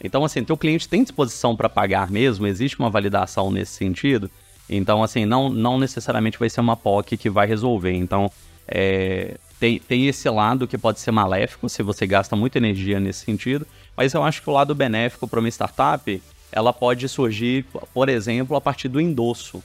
Então, 0.01 0.23
assim, 0.23 0.43
teu 0.43 0.55
cliente 0.55 0.87
tem 0.87 1.01
disposição 1.01 1.55
para 1.55 1.67
pagar 1.67 2.11
mesmo? 2.11 2.45
Existe 2.45 2.77
uma 2.77 2.89
validação 2.89 3.49
nesse 3.49 3.71
sentido? 3.71 4.29
Então, 4.69 5.01
assim, 5.01 5.25
não, 5.25 5.49
não 5.49 5.79
necessariamente 5.79 6.37
vai 6.37 6.51
ser 6.51 6.61
uma 6.61 6.77
POC 6.77 7.17
que 7.17 7.31
vai 7.31 7.47
resolver. 7.47 7.93
Então, 7.93 8.31
é, 8.67 9.37
tem, 9.59 9.79
tem 9.79 10.07
esse 10.07 10.29
lado 10.29 10.67
que 10.67 10.77
pode 10.77 10.99
ser 10.99 11.09
maléfico 11.09 11.67
se 11.67 11.81
você 11.81 12.05
gasta 12.05 12.35
muita 12.35 12.59
energia 12.59 12.99
nesse 12.99 13.25
sentido, 13.25 13.65
mas 13.95 14.13
eu 14.13 14.21
acho 14.21 14.43
que 14.43 14.49
o 14.49 14.53
lado 14.53 14.75
benéfico 14.75 15.27
para 15.27 15.39
uma 15.39 15.49
startup, 15.49 16.21
ela 16.51 16.71
pode 16.71 17.09
surgir, 17.09 17.65
por 17.91 18.07
exemplo, 18.07 18.55
a 18.55 18.61
partir 18.61 18.87
do 18.87 19.01
endosso. 19.01 19.63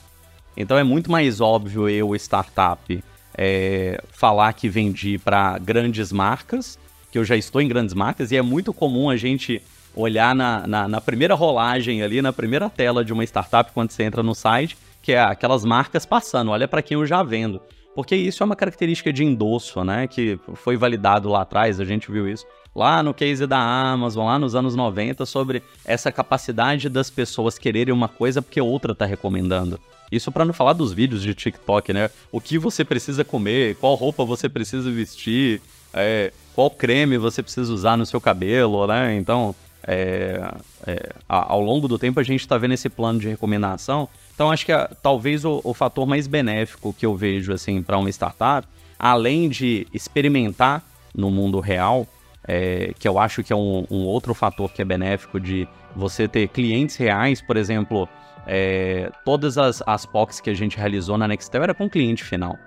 Então 0.55 0.77
é 0.77 0.83
muito 0.83 1.11
mais 1.11 1.41
óbvio 1.41 1.89
eu, 1.89 2.15
startup, 2.15 3.03
é, 3.37 4.01
falar 4.11 4.53
que 4.53 4.69
vendi 4.69 5.17
para 5.17 5.57
grandes 5.57 6.11
marcas, 6.11 6.77
que 7.11 7.17
eu 7.17 7.25
já 7.25 7.35
estou 7.35 7.61
em 7.61 7.67
grandes 7.67 7.93
marcas, 7.93 8.31
e 8.31 8.37
é 8.37 8.41
muito 8.41 8.73
comum 8.73 9.09
a 9.09 9.17
gente 9.17 9.61
olhar 9.95 10.33
na, 10.35 10.65
na, 10.65 10.87
na, 10.87 11.01
primeira 11.01 11.35
rolagem 11.35 12.01
ali, 12.01 12.21
na 12.21 12.33
primeira 12.33 12.69
tela 12.69 13.05
de 13.05 13.13
uma 13.13 13.23
startup, 13.23 13.71
quando 13.71 13.91
você 13.91 14.03
entra 14.03 14.23
no 14.23 14.33
site, 14.33 14.77
que 15.01 15.13
é 15.13 15.21
aquelas 15.21 15.63
marcas 15.63 16.05
passando, 16.05 16.51
olha 16.51 16.67
para 16.67 16.81
quem 16.81 16.95
eu 16.95 17.05
já 17.05 17.21
vendo. 17.21 17.61
Porque 17.95 18.15
isso 18.15 18.41
é 18.41 18.45
uma 18.45 18.55
característica 18.55 19.13
de 19.13 19.23
endosso, 19.23 19.83
né? 19.83 20.07
Que 20.07 20.39
foi 20.55 20.75
validado 20.75 21.29
lá 21.29 21.41
atrás, 21.41 21.79
a 21.79 21.85
gente 21.85 22.11
viu 22.11 22.27
isso 22.27 22.43
lá 22.75 23.03
no 23.03 23.13
case 23.13 23.45
da 23.45 23.59
Amazon, 23.59 24.25
lá 24.25 24.39
nos 24.39 24.55
anos 24.55 24.75
90, 24.75 25.25
sobre 25.25 25.61
essa 25.85 26.11
capacidade 26.11 26.89
das 26.89 27.09
pessoas 27.09 27.57
quererem 27.57 27.93
uma 27.93 28.07
coisa 28.07 28.41
porque 28.41 28.59
outra 28.59 28.93
está 28.93 29.05
recomendando. 29.05 29.79
Isso 30.11 30.31
para 30.31 30.45
não 30.45 30.53
falar 30.53 30.73
dos 30.73 30.93
vídeos 30.93 31.21
de 31.21 31.33
TikTok, 31.33 31.93
né? 31.93 32.09
O 32.31 32.39
que 32.39 32.57
você 32.57 32.85
precisa 32.85 33.23
comer, 33.23 33.75
qual 33.77 33.95
roupa 33.95 34.23
você 34.23 34.47
precisa 34.47 34.91
vestir, 34.91 35.61
é, 35.93 36.31
qual 36.53 36.69
creme 36.69 37.17
você 37.17 37.41
precisa 37.41 37.71
usar 37.73 37.97
no 37.97 38.05
seu 38.05 38.21
cabelo, 38.21 38.85
né? 38.85 39.15
Então, 39.15 39.55
é, 39.85 40.39
é, 40.85 41.09
ao 41.27 41.59
longo 41.59 41.87
do 41.87 41.99
tempo 41.99 42.19
a 42.19 42.23
gente 42.23 42.41
está 42.41 42.57
vendo 42.57 42.73
esse 42.73 42.89
plano 42.89 43.19
de 43.19 43.27
recomendação. 43.27 44.07
Então, 44.33 44.51
acho 44.51 44.65
que 44.65 44.71
a, 44.71 44.87
talvez 45.01 45.45
o, 45.45 45.61
o, 45.63 45.73
fator 45.73 46.05
mais 46.07 46.27
benéfico 46.27 46.93
que 46.93 47.05
eu 47.05 47.15
vejo 47.15 47.51
assim 47.53 47.81
para 47.81 47.97
uma 47.97 48.09
startup, 48.09 48.67
além 48.97 49.49
de 49.49 49.87
experimentar 49.93 50.83
no 51.13 51.29
mundo 51.29 51.59
real, 51.59 52.07
é, 52.47 52.93
que 52.97 53.07
eu 53.07 53.17
acho 53.17 53.43
que 53.43 53.53
é 53.53 53.55
um, 53.55 53.85
um 53.89 54.03
outro 54.05 54.33
fator 54.33 54.71
que 54.71 54.81
é 54.81 54.85
benéfico 54.85 55.39
de 55.39 55.67
você 55.95 56.27
ter 56.27 56.47
clientes 56.49 56.95
reais, 56.95 57.41
por 57.41 57.57
exemplo, 57.57 58.07
é, 58.45 59.11
todas 59.23 59.57
as, 59.57 59.81
as 59.85 60.05
POCs 60.05 60.41
que 60.41 60.49
a 60.49 60.53
gente 60.53 60.77
realizou 60.77 61.17
na 61.17 61.27
Nextel 61.27 61.63
era 61.63 61.73
com 61.73 61.89
cliente 61.89 62.23
final. 62.23 62.57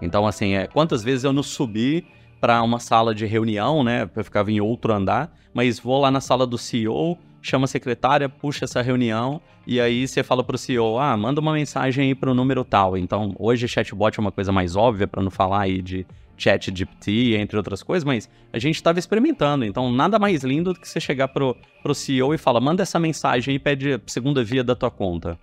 Então, 0.00 0.26
assim, 0.26 0.54
é, 0.54 0.66
quantas 0.66 1.02
vezes 1.02 1.24
eu 1.24 1.32
não 1.32 1.42
subi 1.42 2.06
para 2.40 2.62
uma 2.62 2.78
sala 2.78 3.14
de 3.14 3.26
reunião, 3.26 3.82
né? 3.82 4.08
Eu 4.14 4.24
ficava 4.24 4.50
em 4.50 4.60
outro 4.60 4.92
andar, 4.92 5.32
mas 5.52 5.78
vou 5.78 6.00
lá 6.00 6.10
na 6.10 6.20
sala 6.20 6.46
do 6.46 6.56
CEO, 6.56 7.18
chama 7.42 7.64
a 7.64 7.68
secretária, 7.68 8.28
puxa 8.28 8.64
essa 8.64 8.80
reunião, 8.80 9.40
e 9.66 9.80
aí 9.80 10.06
você 10.06 10.22
fala 10.22 10.44
para 10.44 10.54
o 10.54 10.58
CEO, 10.58 10.98
ah, 10.98 11.16
manda 11.16 11.40
uma 11.40 11.52
mensagem 11.52 12.08
aí 12.08 12.14
para 12.14 12.30
o 12.30 12.34
número 12.34 12.64
tal. 12.64 12.96
Então, 12.96 13.34
hoje 13.38 13.66
chatbot 13.66 14.18
é 14.18 14.20
uma 14.20 14.32
coisa 14.32 14.52
mais 14.52 14.76
óbvia 14.76 15.08
para 15.08 15.22
não 15.22 15.30
falar 15.30 15.62
aí 15.62 15.82
de 15.82 16.06
chat 16.38 16.72
GPT, 16.74 17.36
entre 17.36 17.56
outras 17.56 17.82
coisas, 17.82 18.04
mas 18.04 18.28
a 18.52 18.58
gente 18.58 18.76
estava 18.76 18.98
experimentando, 18.98 19.64
então 19.64 19.90
nada 19.92 20.18
mais 20.18 20.44
lindo 20.44 20.72
do 20.72 20.80
que 20.80 20.88
você 20.88 21.00
chegar 21.00 21.28
pro, 21.28 21.56
pro 21.82 21.94
CEO 21.94 22.32
e 22.32 22.38
falar, 22.38 22.60
manda 22.60 22.82
essa 22.82 22.98
mensagem 22.98 23.56
e 23.56 23.58
pede 23.58 23.94
a 23.94 24.00
segunda 24.06 24.42
via 24.44 24.62
da 24.62 24.74
tua 24.74 24.90
conta. 24.90 25.38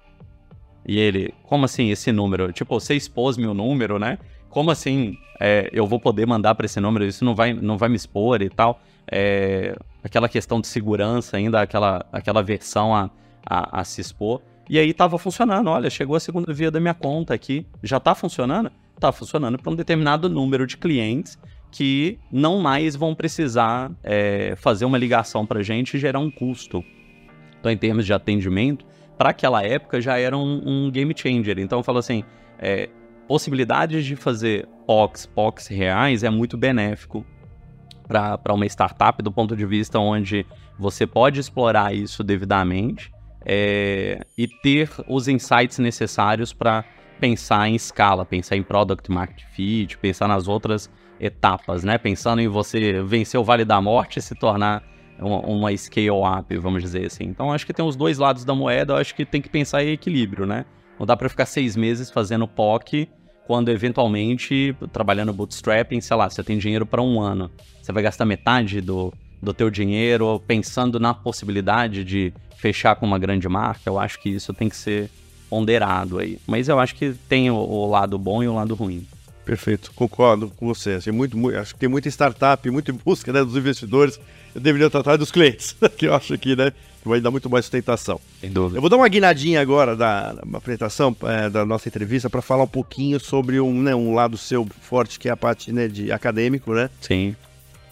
E 0.88 0.98
ele, 0.98 1.34
como 1.44 1.66
assim 1.66 1.90
esse 1.90 2.12
número? 2.12 2.52
Tipo, 2.52 2.80
você 2.80 2.96
expôs 2.96 3.38
meu 3.38 3.54
número, 3.54 3.98
né? 3.98 4.20
Como 4.50 4.70
assim 4.70 5.18
é, 5.40 5.70
eu 5.74 5.88
vou 5.88 6.00
poder 6.00 6.26
mandar 6.28 6.54
para 6.56 6.66
esse 6.66 6.80
número? 6.80 7.06
Isso 7.06 7.26
não 7.26 7.34
vai, 7.34 7.54
não 7.54 7.78
vai 7.78 7.90
me 7.90 7.96
expor 7.96 8.42
e 8.42 8.50
tal. 8.50 8.80
É, 9.12 9.76
aquela 10.04 10.30
questão 10.30 10.62
de 10.62 10.68
segurança 10.68 11.38
ainda, 11.38 11.62
aquela, 11.62 12.06
aquela 12.12 12.44
versão 12.44 12.96
a, 12.96 13.10
a, 13.46 13.82
a 13.82 13.84
se 13.84 14.00
expor. 14.00 14.42
E 14.70 14.80
aí 14.80 14.94
tava 14.94 15.18
funcionando, 15.18 15.70
olha, 15.70 15.90
chegou 15.90 16.16
a 16.16 16.20
segunda 16.20 16.54
via 16.54 16.72
da 16.72 16.80
minha 16.80 16.94
conta 16.94 17.34
aqui, 17.34 17.66
já 17.84 18.00
tá 18.00 18.16
funcionando? 18.16 18.72
Está 19.06 19.12
funcionando 19.12 19.58
para 19.58 19.72
um 19.72 19.76
determinado 19.76 20.28
número 20.28 20.66
de 20.66 20.78
clientes 20.78 21.38
que 21.72 22.18
não 22.32 22.60
mais 22.60 22.96
vão 22.96 23.14
precisar 23.14 23.92
é, 24.04 24.56
fazer 24.56 24.86
uma 24.86 24.98
ligação 24.98 25.46
para 25.46 25.60
a 25.60 25.64
gente 25.64 25.96
e 25.96 26.00
gerar 26.00 26.20
um 26.20 26.32
custo. 26.32 26.84
Então, 27.60 27.72
em 27.72 27.78
termos 27.78 28.06
de 28.06 28.14
atendimento, 28.14 28.86
para 29.18 29.30
aquela 29.30 29.64
época 29.64 30.00
já 30.00 30.18
era 30.18 30.38
um, 30.38 30.62
um, 30.66 30.92
game 30.92 31.14
changer. 31.16 31.60
Então, 31.60 31.80
eu 31.80 31.84
falo 31.84 31.98
assim, 31.98 32.24
é, 32.60 32.90
possibilidades 33.28 34.06
de 34.06 34.16
fazer 34.16 34.68
POCs, 34.88 35.26
POCs 35.26 35.68
reais 35.68 36.24
é 36.24 36.30
muito 36.30 36.58
benéfico 36.58 37.26
para 38.08 38.54
uma 38.54 38.66
startup 38.68 39.22
do 39.22 39.32
ponto 39.32 39.56
de 39.56 39.66
vista 39.66 40.00
onde 40.00 40.46
você 40.78 41.08
pode 41.08 41.40
explorar 41.40 41.94
isso 41.94 42.24
devidamente 42.24 43.12
é, 43.44 44.26
e 44.38 44.48
ter 44.48 44.90
os 45.08 45.28
insights 45.28 45.80
necessários 45.80 46.54
para 46.54 46.86
pensar 47.20 47.68
em 47.68 47.76
escala, 47.76 48.26
pensar 48.26 48.56
em 48.56 48.64
product 48.64 49.12
market 49.12 49.44
fit, 49.52 49.98
pensar 49.98 50.28
nas 50.28 50.48
outras 50.48 50.90
etapas, 51.20 51.84
né? 51.84 51.98
Pensando 51.98 52.42
em 52.42 52.48
você 52.48 53.02
vencer 53.04 53.40
o 53.40 53.44
Vale 53.44 53.66
da 53.66 53.80
Morte 53.82 54.20
e 54.20 54.22
se 54.22 54.36
tornar 54.36 54.84
uma, 55.20 55.40
uma 55.40 55.78
scale 55.78 56.10
up, 56.10 56.58
vamos 56.58 56.84
dizer 56.84 57.06
assim. 57.06 57.26
Então 57.26 57.52
acho 57.52 57.66
que 57.66 57.74
tem 57.74 57.86
os 57.86 57.96
dois 57.96 58.18
lados 58.18 58.44
da 58.44 58.54
moeda, 58.54 58.96
acho 58.96 59.16
que 59.16 59.26
tem 59.26 59.42
que 59.42 59.50
pensar 59.50 59.84
em 59.84 59.92
equilíbrio, 59.92 60.46
né? 60.46 60.66
Não 61.00 61.06
dá 61.06 61.16
para 61.16 61.30
ficar 61.30 61.46
seis 61.46 61.76
meses 61.76 62.10
fazendo 62.10 62.48
POC 62.48 63.10
quando 63.46 63.70
eventualmente 63.70 64.76
trabalhando 64.92 65.32
bootstrapping, 65.32 66.02
sei 66.02 66.18
lá, 66.18 66.30
você 66.30 66.44
tem 66.44 66.58
dinheiro 66.58 66.86
para 66.86 67.02
um 67.02 67.20
ano. 67.20 67.52
Você 67.82 67.92
vai 67.92 68.02
gastar 68.02 68.26
metade 68.26 68.82
do, 68.82 69.14
do 69.42 69.54
teu 69.54 69.70
dinheiro 69.70 70.42
pensando 70.48 71.00
na 71.00 71.14
possibilidade 71.14 72.04
de 72.04 72.34
fechar 72.58 72.96
com 72.96 73.06
uma 73.06 73.20
grande 73.20 73.48
marca. 73.48 73.82
Eu 73.86 74.00
acho 74.00 74.20
que 74.20 74.30
isso 74.30 74.54
tem 74.54 74.68
que 74.68 74.76
ser 74.76 75.10
ponderado 75.56 76.20
aí. 76.20 76.38
Mas 76.46 76.68
eu 76.68 76.78
acho 76.78 76.94
que 76.96 77.14
tem 77.30 77.50
o, 77.50 77.56
o 77.56 77.90
lado 77.90 78.20
bom 78.20 78.44
e 78.44 78.48
o 78.48 78.54
lado 78.54 78.76
ruim. 78.76 79.08
Perfeito, 79.46 79.92
concordo 79.96 80.52
com 80.58 80.68
você. 80.68 80.92
Assim, 80.92 81.12
muito, 81.12 81.38
muito, 81.38 81.58
acho 81.58 81.74
que 81.74 81.80
tem 81.80 81.88
muita 81.88 82.10
startup, 82.10 82.70
muito 82.70 82.92
em 82.92 82.96
busca 82.96 83.32
né, 83.32 83.42
dos 83.42 83.56
investidores. 83.56 84.20
Eu 84.54 84.60
deveria 84.60 84.90
tratar 84.90 85.16
dos 85.16 85.32
clientes, 85.32 85.74
que 85.98 86.08
eu 86.08 86.14
acho 86.14 86.38
que 86.38 86.58
né, 86.58 86.74
vai 87.06 87.22
dar 87.22 87.32
muito 87.32 87.50
mais 87.50 87.64
sustentação. 87.64 88.20
Sem 88.42 88.52
dúvida. 88.52 88.78
Eu 88.78 88.82
vou 88.82 88.90
dar 88.90 88.98
uma 88.98 89.08
guinadinha 89.08 89.62
agora 89.62 89.96
da, 89.96 90.34
da 90.34 90.58
apresentação 90.58 91.16
é, 91.24 91.50
da 91.50 91.66
nossa 91.66 91.88
entrevista 91.88 92.30
para 92.30 92.42
falar 92.42 92.64
um 92.64 92.68
pouquinho 92.68 93.18
sobre 93.18 93.62
um, 93.62 93.82
né, 93.82 93.96
um 93.96 94.14
lado 94.14 94.38
seu 94.38 94.68
forte, 94.82 95.18
que 95.18 95.30
é 95.30 95.32
a 95.32 95.38
parte 95.38 95.72
né, 95.72 95.88
de 95.88 96.12
acadêmico, 96.12 96.74
né? 96.74 96.90
Sim. 97.00 97.34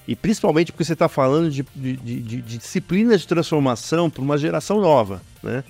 E 0.05 0.17
principalmente 0.17 0.73
porque 0.73 0.83
você 0.83 0.93
está 0.93 1.07
falando 1.07 1.49
de, 1.49 1.65
de, 1.73 1.95
de, 1.95 2.21
de, 2.41 2.57
disciplinas 2.57 3.21
de 3.21 3.27
transformação 3.27 4.09
para 4.09 4.21
uma 4.21 4.37
geração 4.37 4.81
nova, 4.81 5.21
né? 5.41 5.63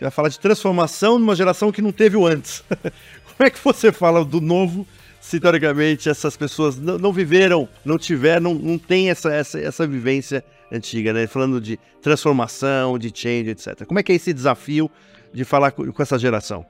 Vai 0.00 0.10
falar 0.10 0.28
de 0.28 0.40
transformação 0.40 1.18
numa 1.18 1.36
geração 1.36 1.70
que 1.70 1.82
não 1.82 1.92
teve 1.92 2.16
o 2.16 2.26
antes. 2.26 2.64
Como 3.36 3.46
é 3.46 3.50
que 3.50 3.62
você 3.62 3.92
fala 3.92 4.24
do 4.24 4.40
novo 4.40 4.86
se 5.20 5.38
teoricamente 5.38 6.08
essas 6.08 6.36
pessoas 6.36 6.78
não, 6.78 6.98
não 6.98 7.12
viveram, 7.12 7.68
não 7.84 7.98
tiveram, 7.98 8.40
não, 8.40 8.54
não 8.54 8.78
tem 8.78 9.10
essa, 9.10 9.32
essa, 9.32 9.60
essa 9.60 9.86
vivência 9.86 10.42
antiga, 10.72 11.12
né? 11.12 11.26
Falando 11.26 11.60
de 11.60 11.78
transformação, 12.00 12.98
de 12.98 13.12
change, 13.14 13.50
etc. 13.50 13.84
Como 13.84 14.00
é 14.00 14.02
que 14.02 14.12
é 14.12 14.14
esse 14.14 14.32
desafio 14.32 14.90
de 15.32 15.44
falar 15.44 15.72
com, 15.72 15.92
com 15.92 16.02
essa 16.02 16.18
geração? 16.18 16.64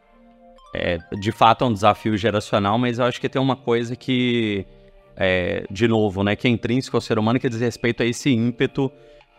É, 0.75 0.99
de 1.19 1.33
fato 1.33 1.65
é 1.65 1.69
um 1.69 1.73
desafio 1.73 2.17
geracional, 2.17 2.79
mas 2.79 2.99
eu 2.99 3.05
acho 3.05 3.21
que 3.21 3.29
tem 3.29 3.41
uma 3.41 3.57
coisa 3.57 3.97
que, 3.97 4.65
é, 5.17 5.65
de 5.71 5.89
novo, 5.89 6.23
né, 6.23 6.37
que 6.37 6.47
é 6.47 6.51
intrínseco 6.51 6.97
ao 6.97 7.01
ser 7.01 7.19
humano, 7.19 7.41
que 7.41 7.49
diz 7.49 7.61
respeito 7.61 8.03
a 8.03 8.07
esse 8.07 8.31
ímpeto 8.31 8.91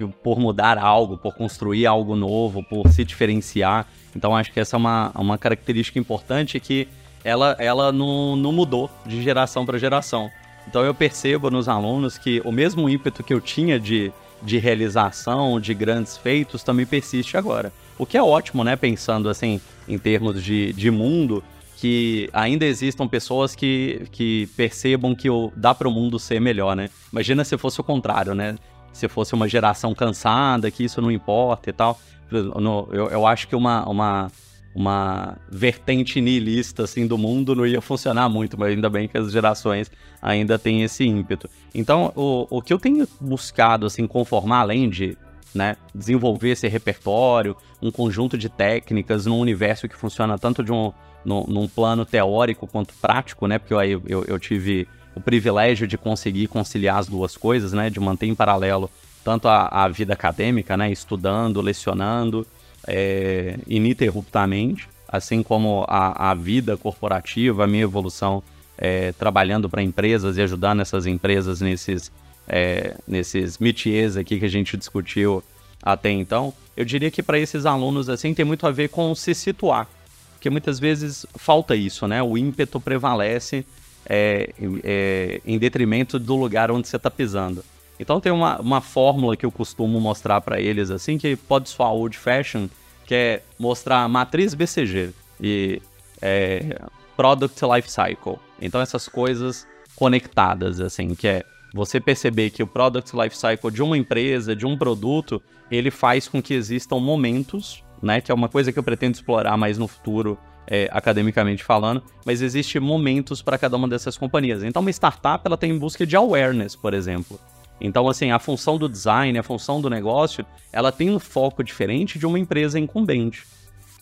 por 0.08 0.40
mudar 0.40 0.78
algo, 0.78 1.18
por 1.18 1.36
construir 1.36 1.86
algo 1.86 2.16
novo, 2.16 2.64
por 2.64 2.88
se 2.90 3.04
diferenciar. 3.04 3.88
Então 4.16 4.36
acho 4.36 4.52
que 4.52 4.60
essa 4.60 4.76
é 4.76 4.78
uma, 4.78 5.12
uma 5.16 5.38
característica 5.38 6.00
importante 6.00 6.60
que 6.60 6.88
ela, 7.24 7.56
ela 7.60 7.92
não, 7.92 8.36
não 8.36 8.52
mudou 8.52 8.90
de 9.06 9.22
geração 9.22 9.66
para 9.66 9.78
geração. 9.78 10.30
Então 10.68 10.84
eu 10.84 10.94
percebo 10.94 11.50
nos 11.50 11.68
alunos 11.68 12.18
que 12.18 12.42
o 12.46 12.52
mesmo 12.52 12.90
ímpeto 12.90 13.24
que 13.24 13.34
eu 13.34 13.42
tinha 13.42 13.80
de, 13.80 14.12
de 14.42 14.58
realização, 14.58 15.60
de 15.60 15.74
grandes 15.74 16.18
feitos, 16.18 16.64
também 16.64 16.86
persiste 16.86 17.38
agora. 17.38 17.72
O 17.98 18.06
que 18.06 18.18
é 18.18 18.24
ótimo, 18.24 18.64
né? 18.64 18.76
Pensando 18.76 19.30
assim, 19.30 19.62
em 19.88 19.98
termos 19.98 20.44
de, 20.44 20.74
de 20.74 20.90
mundo, 20.90 21.44
que 21.78 22.30
ainda 22.32 22.66
existam 22.66 23.08
pessoas 23.08 23.56
que, 23.56 24.04
que 24.12 24.48
percebam 24.56 25.16
que 25.16 25.30
o, 25.30 25.52
dá 25.56 25.74
para 25.74 25.88
o 25.88 25.92
mundo 25.92 26.20
ser 26.20 26.40
melhor, 26.40 26.76
né? 26.76 26.90
Imagina 27.12 27.44
se 27.44 27.58
fosse 27.58 27.82
o 27.82 27.84
contrário, 27.84 28.36
né? 28.36 28.56
Se 28.94 29.08
fosse 29.08 29.34
uma 29.34 29.48
geração 29.48 29.94
cansada, 29.94 30.70
que 30.70 30.84
isso 30.84 31.02
não 31.02 31.12
importa 31.12 31.70
e 31.70 31.74
tal. 31.74 32.00
Eu, 32.32 33.10
eu 33.10 33.28
acho 33.28 33.48
que 33.48 33.56
uma, 33.56 33.88
uma 33.88 34.32
uma 34.74 35.38
vertente 35.50 36.22
niilista 36.22 36.84
assim 36.84 37.06
do 37.06 37.18
mundo 37.18 37.54
não 37.56 37.66
ia 37.66 37.82
funcionar 37.82 38.30
muito, 38.30 38.58
mas 38.58 38.70
ainda 38.70 38.90
bem 38.90 39.08
que 39.08 39.18
as 39.18 39.32
gerações 39.32 39.92
ainda 40.22 40.58
têm 40.58 40.84
esse 40.84 41.04
ímpeto. 41.04 41.50
Então, 41.76 42.12
o, 42.16 42.48
o 42.50 42.62
que 42.62 42.72
eu 42.72 42.80
tenho 42.80 43.08
buscado 43.20 43.86
assim 43.86 44.08
conformar 44.08 44.62
além 44.62 44.90
de 44.90 45.18
né, 45.54 45.76
desenvolver 45.94 46.52
esse 46.52 46.68
repertório, 46.70 47.56
um 47.82 47.92
conjunto 47.92 48.38
de 48.38 48.48
técnicas 48.48 49.26
num 49.26 49.40
universo 49.40 49.90
que 49.90 49.96
funciona 49.96 50.38
tanto 50.38 50.64
de 50.64 50.72
um 50.72 50.94
num, 51.24 51.44
num 51.48 51.68
plano 51.68 52.04
teórico 52.04 52.66
quanto 52.66 52.96
prático, 52.96 53.46
né? 53.46 53.60
Porque 53.60 53.74
eu, 53.74 54.02
eu, 54.08 54.26
eu 54.26 54.40
tive 54.40 54.88
o 55.16 55.22
privilégio 55.22 55.88
de 55.88 55.98
conseguir 55.98 56.48
conciliar 56.48 56.98
as 56.98 57.08
duas 57.08 57.36
coisas, 57.36 57.74
né? 57.74 57.90
De 57.90 58.00
manter 58.00 58.28
em 58.28 58.36
paralelo 58.36 58.90
tanto 59.24 59.48
a, 59.48 59.68
a 59.68 59.88
vida 59.88 60.14
acadêmica, 60.14 60.76
né? 60.76 60.92
Estudando, 60.92 61.62
lecionando, 61.62 62.46
é, 62.88 63.58
ininterruptamente, 63.68 64.88
assim 65.08 65.44
como 65.44 65.86
a, 65.88 66.32
a, 66.32 66.34
vida 66.34 66.78
corporativa, 66.78 67.64
a 67.64 67.68
minha 67.68 67.84
evolução 67.84 68.42
é, 68.78 69.12
trabalhando 69.12 69.70
para 69.70 69.84
empresas 69.84 70.38
e 70.38 70.42
ajudando 70.42 70.82
essas 70.82 71.06
empresas 71.06 71.62
nesses, 71.62 72.12
é, 72.48 72.96
nesses 73.08 73.58
métiers 73.58 74.18
aqui 74.18 74.40
que 74.40 74.46
a 74.46 74.50
gente 74.50 74.76
discutiu 74.76 75.44
até 75.84 76.12
então, 76.12 76.54
eu 76.78 76.86
diria 76.86 77.12
que 77.12 77.24
para 77.24 77.40
esses 77.40 77.66
alunos 77.66 78.08
assim 78.08 78.34
tem 78.34 78.46
muito 78.46 78.66
a 78.68 78.72
ver 78.72 78.90
com 78.90 79.14
se 79.16 79.34
situar, 79.34 79.88
porque 80.34 80.50
muitas 80.50 80.80
vezes 80.80 81.26
falta 81.36 81.76
isso, 81.76 82.08
né? 82.08 82.22
O 82.22 82.38
ímpeto 82.38 82.80
prevalece 82.80 83.66
é, 84.14 84.50
é, 84.84 85.42
em 85.46 85.58
detrimento 85.58 86.20
do 86.20 86.36
lugar 86.36 86.70
onde 86.70 86.86
você 86.86 86.98
está 86.98 87.10
pisando. 87.10 87.64
Então 87.98 88.20
tem 88.20 88.30
uma, 88.30 88.60
uma 88.60 88.82
fórmula 88.82 89.38
que 89.38 89.46
eu 89.46 89.52
costumo 89.52 90.02
mostrar 90.02 90.42
para 90.42 90.60
eles 90.60 90.92
assim, 90.92 91.18
que 91.18 91.38
pode 91.38 91.70
soar 91.70 91.94
old 91.94 92.18
fashion, 92.18 92.68
que 93.06 93.16
é 93.16 93.44
mostrar 93.58 94.04
a 94.04 94.10
matriz 94.10 94.54
BCG 94.54 95.12
e 95.40 95.82
é, 96.22 96.78
Product 97.16 97.58
Life 97.74 97.90
Cycle. 97.90 98.36
Então 98.62 98.82
essas 98.82 99.08
coisas 99.08 99.66
conectadas, 99.96 100.82
assim, 100.82 101.16
que 101.16 101.30
é 101.30 101.46
você 101.74 102.02
perceber 102.02 102.50
que 102.50 102.62
o 102.62 102.68
Product 102.68 103.16
Life 103.16 103.38
Cycle 103.38 103.72
de 103.72 103.82
uma 103.82 103.98
empresa, 103.98 104.54
de 104.54 104.66
um 104.66 104.78
produto, 104.78 105.42
ele 105.72 105.90
faz 105.90 106.28
com 106.28 106.42
que 106.42 106.54
existam 106.54 107.00
momentos, 107.00 107.82
né, 108.02 108.20
que 108.20 108.30
é 108.30 108.36
uma 108.36 108.50
coisa 108.50 108.74
que 108.74 108.80
eu 108.80 108.84
pretendo 108.84 109.16
explorar 109.16 109.56
mais 109.56 109.78
no 109.78 109.88
futuro, 109.88 110.38
é, 110.72 110.88
academicamente 110.90 111.66
falando, 111.66 112.02
mas 112.26 112.42
existe 112.42 112.80
momentos 112.80 113.42
para 113.42 113.58
cada 113.58 113.76
uma 113.76 113.90
dessas 113.90 114.18
companhias. 114.18 114.64
Então 114.64 114.82
uma 114.82 114.90
startup 114.90 115.46
ela 115.46 115.58
tem 115.58 115.72
em 115.72 115.78
busca 115.78 116.08
de 116.08 116.16
awareness, 116.16 116.78
por 116.78 116.94
exemplo. 116.94 117.38
Então, 117.84 118.08
assim, 118.08 118.32
a 118.32 118.38
função 118.38 118.78
do 118.78 118.88
design, 118.88 119.38
a 119.38 119.44
função 119.44 119.82
do 119.82 119.90
negócio, 119.90 120.46
ela 120.72 120.92
tem 120.92 121.10
um 121.10 121.20
foco 121.20 121.64
diferente 121.64 122.20
de 122.20 122.28
uma 122.28 122.38
empresa 122.38 122.80
incumbente. 122.80 123.44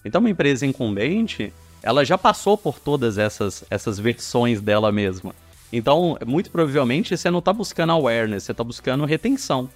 Então, 0.04 0.20
uma 0.20 0.30
empresa 0.30 0.66
incumbente, 0.66 1.54
ela 1.82 2.04
já 2.04 2.18
passou 2.18 2.58
por 2.58 2.78
todas 2.78 3.18
essas, 3.18 3.64
essas 3.70 3.98
versões 3.98 4.60
dela 4.60 4.92
mesma. 4.92 5.34
Então, 5.72 6.18
muito 6.28 6.52
provavelmente, 6.52 7.16
você 7.16 7.32
não 7.32 7.40
está 7.40 7.54
buscando 7.54 7.94
awareness, 7.94 8.44
você 8.44 8.52
está 8.52 8.66
buscando 8.66 9.06
retenção. 9.06 9.70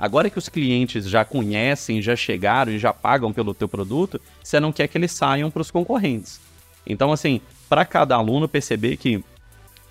Agora 0.00 0.30
que 0.30 0.38
os 0.38 0.48
clientes 0.48 1.06
já 1.06 1.26
conhecem, 1.26 2.00
já 2.00 2.16
chegaram 2.16 2.72
e 2.72 2.78
já 2.78 2.90
pagam 2.90 3.34
pelo 3.34 3.52
teu 3.52 3.68
produto, 3.68 4.18
você 4.42 4.58
não 4.58 4.72
quer 4.72 4.88
que 4.88 4.96
eles 4.96 5.12
saiam 5.12 5.50
para 5.50 5.60
os 5.60 5.70
concorrentes. 5.70 6.40
Então, 6.86 7.12
assim, 7.12 7.38
para 7.68 7.84
cada 7.84 8.14
aluno 8.16 8.48
perceber 8.48 8.96
que 8.96 9.22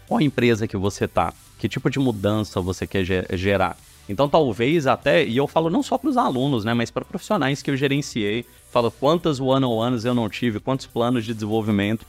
qual 0.08 0.20
empresa 0.20 0.68
que 0.68 0.76
você 0.76 1.06
está, 1.06 1.32
que 1.60 1.70
tipo 1.70 1.92
de 1.92 2.00
mudança 2.00 2.60
você 2.60 2.88
quer 2.88 3.06
gerar. 3.38 3.78
Então, 4.10 4.28
talvez 4.28 4.88
até, 4.88 5.24
e 5.24 5.38
eu 5.38 5.48
falo 5.48 5.70
não 5.70 5.84
só 5.84 5.96
para 5.96 6.10
os 6.10 6.18
alunos, 6.18 6.66
né, 6.66 6.74
mas 6.74 6.90
para 6.90 7.06
profissionais 7.06 7.62
que 7.62 7.70
eu 7.70 7.78
gerenciei, 7.78 8.44
falo 8.72 8.90
quantas 8.90 9.40
one-on-ones 9.40 10.06
eu 10.06 10.16
não 10.16 10.28
tive, 10.28 10.60
quantos 10.60 10.88
planos 10.88 11.24
de 11.24 11.36
desenvolvimento 11.36 12.04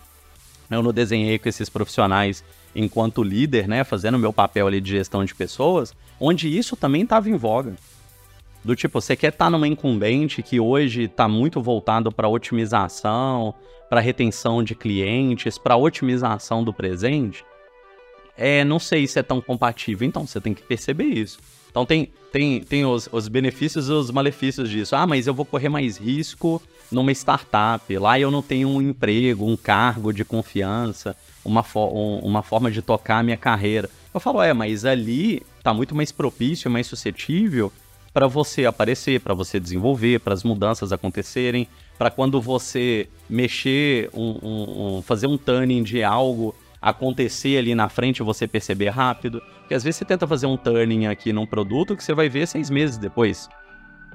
eu 0.71 0.83
não 0.83 0.93
desenhei 0.93 1.39
com 1.39 1.51
esses 1.51 1.69
profissionais 1.69 2.43
enquanto 2.75 3.23
líder, 3.23 3.67
né, 3.69 3.85
fazendo 3.85 4.19
meu 4.19 4.33
papel 4.33 4.67
ali 4.67 4.81
de 4.81 4.91
gestão 4.91 5.25
de 5.25 5.35
pessoas, 5.35 5.95
onde 6.19 6.49
isso 6.49 6.77
também 6.77 7.03
estava 7.03 7.29
em 7.29 7.37
voga. 7.37 7.75
Do 8.65 8.77
tipo, 8.77 9.01
você 9.01 9.17
quer 9.17 9.33
estar 9.33 9.47
tá 9.47 9.51
numa 9.51 9.67
incumbente 9.67 10.43
que 10.43 10.61
hoje 10.61 11.05
está 11.05 11.27
muito 11.27 11.63
voltado 11.63 12.13
para 12.13 12.29
otimização, 12.29 13.55
para 13.89 14.01
retenção 14.01 14.63
de 14.63 14.75
clientes, 14.75 15.59
para 15.59 15.77
otimização 15.77 16.63
do 16.63 16.73
presente? 16.73 17.45
é, 18.41 18.65
não 18.65 18.79
sei 18.79 19.07
se 19.07 19.19
é 19.19 19.23
tão 19.23 19.39
compatível. 19.39 20.09
Então, 20.09 20.27
você 20.27 20.41
tem 20.41 20.55
que 20.55 20.63
perceber 20.63 21.05
isso. 21.05 21.39
Então, 21.71 21.85
tem, 21.85 22.11
tem, 22.33 22.63
tem 22.65 22.87
os, 22.87 23.07
os 23.13 23.29
benefícios 23.29 23.91
e 23.91 23.93
os 23.93 24.11
malefícios 24.11 24.71
disso. 24.71 24.97
Ah, 24.97 25.07
mas 25.07 25.27
eu 25.27 25.35
vou 25.35 25.45
correr 25.45 25.69
mais 25.69 25.99
risco 25.99 26.61
numa 26.91 27.13
startup. 27.13 27.99
Lá 27.99 28.19
eu 28.19 28.31
não 28.31 28.41
tenho 28.41 28.69
um 28.69 28.81
emprego, 28.81 29.47
um 29.47 29.59
cargo 29.59 30.11
de 30.11 30.25
confiança, 30.25 31.15
uma, 31.45 31.63
fo 31.63 31.87
um, 31.89 32.19
uma 32.21 32.43
forma 32.43 32.71
de 32.71 32.83
tocar 32.83 33.19
a 33.19 33.23
minha 33.23 33.37
carreira. 33.37 33.89
Eu 34.13 34.21
falo, 34.21 34.43
é, 34.43 34.53
mas 34.53 34.85
ali 34.85 35.43
tá 35.63 35.73
muito 35.73 35.95
mais 35.95 36.11
propício, 36.11 36.71
mais 36.71 36.87
suscetível 36.87 37.73
para 38.13 38.27
você 38.27 38.67
aparecer, 38.67 39.21
para 39.21 39.35
você 39.35 39.61
desenvolver, 39.61 40.21
para 40.21 40.35
as 40.35 40.43
mudanças 40.43 40.93
acontecerem, 40.93 41.69
para 41.97 42.11
quando 42.11 42.41
você 42.41 43.09
mexer, 43.29 44.11
um, 44.13 44.39
um, 44.43 44.97
um, 44.97 45.03
fazer 45.03 45.27
um 45.27 45.39
turning 45.39 45.83
de 45.83 46.03
algo 46.03 46.55
acontecer 46.83 47.59
ali 47.59 47.75
na 47.75 47.89
frente 47.89 48.23
você 48.23 48.49
perceber 48.49 48.89
rápido. 48.89 49.43
Porque 49.61 49.75
às 49.75 49.85
vezes 49.85 49.99
você 49.99 50.05
tenta 50.05 50.27
fazer 50.27 50.47
um 50.47 50.57
turning 50.57 51.07
aqui 51.07 51.33
num 51.33 51.47
produto 51.47 51.97
que 51.97 52.03
você 52.03 52.15
vai 52.15 52.29
ver 52.29 52.47
seis 52.47 52.71
meses 52.71 52.99
depois. 52.99 53.49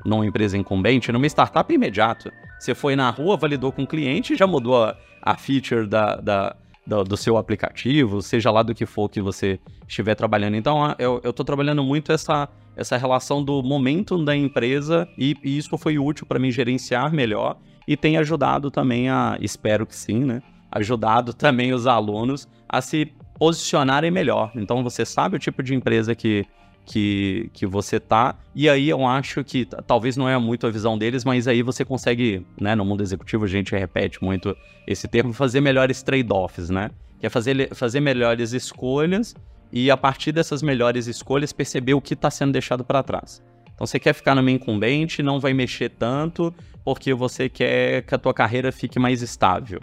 numa 0.04 0.26
empresa 0.26 0.58
incumbente, 0.58 1.12
numa 1.12 1.26
startup 1.28 1.74
imediato. 1.74 2.32
Você 2.60 2.76
foi 2.76 2.96
na 2.96 3.10
rua, 3.10 3.38
validou 3.38 3.72
com 3.72 3.84
o 3.84 3.88
cliente 3.88 4.36
já 4.36 4.46
mudou 4.46 4.84
a, 4.84 4.96
a 5.22 5.36
feature 5.36 5.88
da, 5.88 6.16
da, 6.18 6.56
do, 6.86 7.04
do, 7.04 7.18
seu 7.18 7.38
aplicativo, 7.38 8.22
seja 8.22 8.52
lá 8.52 8.62
do 8.62 8.76
que 8.76 8.86
for 8.86 9.10
que 9.10 9.22
você 9.22 9.60
estiver 9.88 10.16
trabalhando. 10.16 10.56
Então, 10.56 10.96
eu 11.00 11.22
estou 11.24 11.46
trabalhando 11.46 11.84
muito 11.84 12.12
essa, 12.12 12.48
essa 12.76 12.98
relação 12.98 13.44
do 13.44 13.62
momento 13.64 14.24
da 14.24 14.36
empresa 14.36 15.08
e, 15.18 15.36
e 15.44 15.58
isso 15.58 15.78
foi 15.78 15.98
útil 15.98 16.26
para 16.26 16.40
mim 16.40 16.52
gerenciar 16.52 17.12
melhor 17.12 17.58
e 17.88 17.96
tem 17.96 18.18
ajudado 18.18 18.70
também 18.70 19.10
a, 19.10 19.38
espero 19.40 19.86
que 19.86 19.96
sim, 19.96 20.24
né? 20.24 20.42
Ajudado 20.72 21.34
também 21.34 21.74
os 21.74 21.88
alunos 21.88 22.48
a 22.68 22.82
se 22.82 23.12
posicionarem 23.38 24.12
melhor. 24.12 24.52
Então, 24.56 24.84
você 24.84 25.06
sabe 25.06 25.36
o 25.36 25.40
tipo 25.40 25.62
de 25.62 25.74
empresa 25.74 26.16
que 26.16 26.46
que, 26.86 27.50
que 27.54 27.66
você 27.66 28.00
tá. 28.00 28.36
E 28.54 28.70
aí 28.70 28.90
eu 28.90 29.06
acho 29.06 29.44
que 29.44 29.66
talvez 29.88 30.16
não 30.16 30.30
é 30.30 30.38
muito 30.38 30.68
a 30.68 30.70
visão 30.70 30.98
deles, 30.98 31.26
mas 31.26 31.48
aí 31.48 31.62
você 31.62 31.84
consegue, 31.84 32.46
né, 32.60 32.76
no 32.76 32.86
mundo 32.86 33.02
executivo 33.02 33.46
a 33.46 33.48
gente 33.48 33.76
repete 33.76 34.24
muito 34.24 34.56
esse 34.88 35.08
termo, 35.08 35.34
fazer 35.34 35.62
melhores 35.62 36.04
trade-offs, 36.04 36.70
né? 36.70 36.92
Que 37.20 37.26
é 37.26 37.30
fazer, 37.30 37.74
fazer 37.74 38.00
melhores 38.00 38.54
escolhas 38.54 39.36
e 39.72 39.90
a 39.90 39.98
partir 39.98 40.32
dessas 40.32 40.62
melhores 40.62 41.08
escolhas 41.08 41.52
perceber 41.52 41.96
o 41.96 42.02
que 42.02 42.14
está 42.14 42.30
sendo 42.30 42.54
deixado 42.54 42.84
para 42.84 43.02
trás. 43.02 43.42
Então 43.74 43.86
você 43.86 44.00
quer 44.00 44.14
ficar 44.14 44.36
numa 44.36 44.52
incumbente, 44.52 45.24
não 45.24 45.40
vai 45.40 45.54
mexer 45.54 45.90
tanto, 45.90 46.54
porque 46.84 47.14
você 47.14 47.50
quer 47.50 48.04
que 48.04 48.14
a 48.14 48.18
tua 48.18 48.34
carreira 48.34 48.72
fique 48.72 49.00
mais 49.00 49.22
estável, 49.22 49.82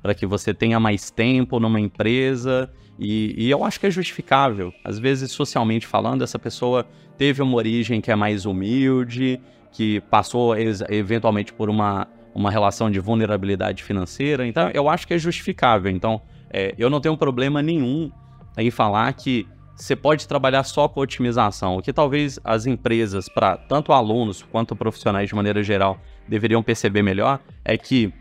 para 0.00 0.14
que 0.14 0.26
você 0.26 0.52
tenha 0.52 0.78
mais 0.78 1.10
tempo 1.10 1.58
numa 1.58 1.80
empresa 1.80 2.70
e, 2.98 3.34
e, 3.36 3.50
eu 3.50 3.64
acho 3.64 3.80
que 3.80 3.86
é 3.86 3.90
justificável. 3.90 4.72
Às 4.84 4.98
vezes, 4.98 5.32
socialmente 5.32 5.86
falando, 5.86 6.22
essa 6.22 6.38
pessoa 6.38 6.86
teve 7.16 7.42
uma 7.42 7.56
origem 7.56 8.00
que 8.00 8.10
é 8.10 8.16
mais 8.16 8.46
humilde, 8.46 9.40
que 9.70 10.00
passou 10.02 10.54
eventualmente 10.56 11.52
por 11.52 11.70
uma, 11.70 12.06
uma 12.34 12.50
relação 12.50 12.90
de 12.90 13.00
vulnerabilidade 13.00 13.82
financeira. 13.82 14.46
Então, 14.46 14.70
eu 14.74 14.88
acho 14.88 15.06
que 15.06 15.14
é 15.14 15.18
justificável. 15.18 15.90
Então, 15.90 16.20
é, 16.50 16.74
eu 16.76 16.90
não 16.90 17.00
tenho 17.00 17.16
problema 17.16 17.62
nenhum 17.62 18.10
em 18.58 18.70
falar 18.70 19.12
que 19.14 19.46
você 19.74 19.96
pode 19.96 20.28
trabalhar 20.28 20.62
só 20.64 20.86
com 20.86 21.00
otimização. 21.00 21.76
O 21.76 21.82
que 21.82 21.92
talvez 21.92 22.38
as 22.44 22.66
empresas, 22.66 23.28
para 23.28 23.56
tanto 23.56 23.92
alunos 23.92 24.42
quanto 24.42 24.76
profissionais 24.76 25.28
de 25.28 25.34
maneira 25.34 25.62
geral, 25.62 25.98
deveriam 26.28 26.62
perceber 26.62 27.02
melhor 27.02 27.40
é 27.64 27.76
que 27.76 28.12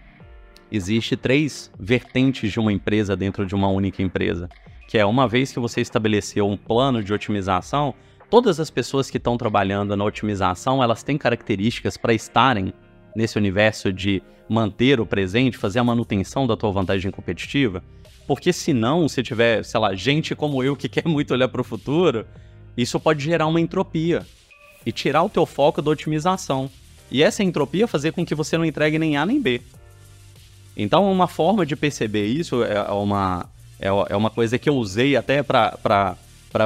existe 0.71 1.15
três 1.15 1.71
vertentes 1.79 2.51
de 2.51 2.59
uma 2.59 2.71
empresa 2.71 3.15
dentro 3.15 3.45
de 3.45 3.53
uma 3.53 3.67
única 3.67 4.01
empresa. 4.01 4.49
Que 4.87 4.97
é 4.97 5.05
uma 5.05 5.27
vez 5.27 5.51
que 5.51 5.59
você 5.59 5.81
estabeleceu 5.81 6.47
um 6.47 6.57
plano 6.57 7.03
de 7.03 7.13
otimização, 7.13 7.93
todas 8.29 8.59
as 8.59 8.69
pessoas 8.69 9.09
que 9.09 9.17
estão 9.17 9.37
trabalhando 9.37 9.95
na 9.95 10.05
otimização, 10.05 10.81
elas 10.81 11.03
têm 11.03 11.17
características 11.17 11.97
para 11.97 12.13
estarem 12.13 12.73
nesse 13.15 13.37
universo 13.37 13.91
de 13.91 14.23
manter 14.47 14.99
o 14.99 15.05
presente, 15.05 15.57
fazer 15.57 15.79
a 15.79 15.83
manutenção 15.83 16.47
da 16.47 16.55
tua 16.55 16.71
vantagem 16.71 17.11
competitiva. 17.11 17.83
Porque 18.27 18.53
senão, 18.53 19.07
se 19.09 19.21
tiver, 19.21 19.63
sei 19.63 19.79
lá, 19.79 19.93
gente 19.93 20.35
como 20.35 20.63
eu 20.63 20.75
que 20.75 20.87
quer 20.89 21.05
muito 21.05 21.33
olhar 21.33 21.49
para 21.49 21.61
o 21.61 21.65
futuro, 21.65 22.25
isso 22.77 22.99
pode 22.99 23.23
gerar 23.23 23.47
uma 23.47 23.59
entropia 23.59 24.25
e 24.85 24.91
tirar 24.91 25.23
o 25.23 25.29
teu 25.29 25.45
foco 25.45 25.81
da 25.81 25.91
otimização. 25.91 26.69
E 27.11 27.21
essa 27.21 27.43
entropia 27.43 27.87
fazer 27.87 28.13
com 28.13 28.25
que 28.25 28.33
você 28.33 28.57
não 28.57 28.65
entregue 28.65 28.97
nem 28.97 29.17
A 29.17 29.25
nem 29.25 29.41
B. 29.41 29.61
Então, 30.75 31.11
uma 31.11 31.27
forma 31.27 31.65
de 31.65 31.75
perceber 31.75 32.25
isso 32.25 32.63
é 32.63 32.91
uma, 32.91 33.45
é, 33.79 33.87
é 33.87 34.15
uma 34.15 34.29
coisa 34.29 34.57
que 34.57 34.69
eu 34.69 34.75
usei 34.75 35.15
até 35.15 35.43
para 35.43 36.15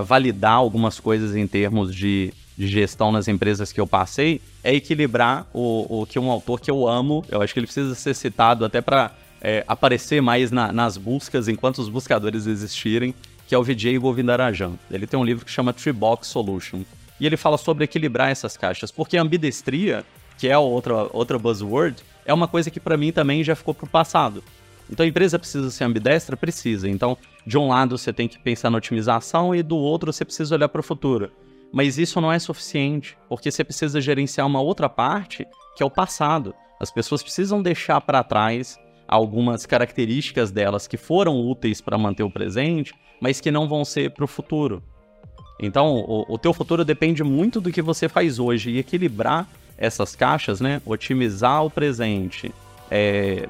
validar 0.04 0.54
algumas 0.54 1.00
coisas 1.00 1.36
em 1.36 1.48
termos 1.48 1.94
de, 1.94 2.34
de 2.58 2.68
gestão 2.68 3.12
nas 3.12 3.28
empresas 3.28 3.72
que 3.72 3.80
eu 3.80 3.88
passei, 3.88 4.42
é 4.64 4.74
equilibrar 4.74 5.48
o, 5.54 6.02
o 6.02 6.06
que 6.06 6.20
um 6.20 6.30
autor 6.30 6.60
que 6.60 6.72
eu 6.72 6.88
amo, 6.88 7.24
eu 7.30 7.42
acho 7.42 7.54
que 7.54 7.60
ele 7.60 7.68
precisa 7.68 7.94
ser 7.96 8.14
citado 8.14 8.64
até 8.64 8.82
para 8.82 9.12
é, 9.42 9.64
aparecer 9.68 10.22
mais 10.22 10.52
na, 10.52 10.72
nas 10.72 10.98
buscas 10.98 11.48
enquanto 11.48 11.80
os 11.80 11.90
buscadores 11.90 12.48
existirem, 12.48 13.14
que 13.48 13.54
é 13.54 13.58
o 13.58 13.64
Vijay 13.64 13.98
Govindarajan. 13.98 14.74
Ele 14.90 15.06
tem 15.06 15.20
um 15.20 15.24
livro 15.24 15.46
que 15.46 15.52
chama 15.52 15.74
Tree 15.74 15.94
Box 15.94 16.28
Solution. 16.28 16.82
E 17.20 17.26
ele 17.26 17.38
fala 17.38 17.58
sobre 17.58 17.84
equilibrar 17.84 18.30
essas 18.30 18.58
caixas, 18.58 18.92
porque 18.92 19.18
a 19.18 19.22
ambidestria, 19.22 20.04
que 20.38 20.48
é 20.48 20.58
outra, 20.58 21.08
outra 21.14 21.38
buzzword, 21.40 22.04
é 22.26 22.34
uma 22.34 22.48
coisa 22.48 22.70
que 22.70 22.80
para 22.80 22.98
mim 22.98 23.12
também 23.12 23.44
já 23.44 23.56
ficou 23.56 23.74
pro 23.74 23.88
passado. 23.88 24.44
Então 24.90 25.06
a 25.06 25.10
empresa 25.10 25.40
precisa 25.40 25.70
ser 25.72 25.84
ambidestra? 25.84 26.36
Precisa. 26.38 26.90
Então, 26.90 27.18
de 27.46 27.58
um 27.58 27.68
lado 27.68 27.98
você 27.98 28.12
tem 28.12 28.28
que 28.28 28.40
pensar 28.40 28.70
na 28.70 28.78
otimização 28.78 29.54
e 29.56 29.64
do 29.64 29.78
outro 29.78 30.12
você 30.12 30.26
precisa 30.26 30.56
olhar 30.56 30.70
para 30.70 30.82
o 30.82 30.84
futuro. 30.84 31.32
Mas 31.72 31.98
isso 31.98 32.22
não 32.22 32.32
é 32.32 32.40
suficiente, 32.40 33.18
porque 33.28 33.52
você 33.52 33.64
precisa 33.64 34.00
gerenciar 34.00 34.48
uma 34.48 34.62
outra 34.62 34.88
parte, 34.88 35.46
que 35.76 35.84
é 35.84 35.86
o 35.86 35.90
passado. 35.90 36.54
As 36.80 36.92
pessoas 36.92 37.22
precisam 37.22 37.62
deixar 37.62 38.00
para 38.02 38.24
trás 38.24 38.78
algumas 39.08 39.66
características 39.66 40.52
delas 40.52 40.88
que 40.88 40.98
foram 40.98 41.40
úteis 41.40 41.82
para 41.82 41.98
manter 41.98 42.24
o 42.24 42.32
presente, 42.32 42.94
mas 43.20 43.42
que 43.42 43.52
não 43.52 43.68
vão 43.68 43.84
ser 43.84 44.12
para 44.12 44.26
o 44.26 44.28
futuro. 44.28 44.82
Então, 45.60 45.96
o, 45.96 46.34
o 46.34 46.38
teu 46.38 46.54
futuro 46.54 46.84
depende 46.84 47.24
muito 47.24 47.62
do 47.62 47.72
que 47.72 47.82
você 47.82 48.10
faz 48.10 48.40
hoje 48.40 48.72
e 48.72 48.80
equilibrar 48.80 49.48
essas 49.78 50.16
caixas, 50.16 50.62
né? 50.62 50.82
Otimizar 50.86 51.64
o 51.64 51.70
presente, 51.70 52.54
é, 52.90 53.48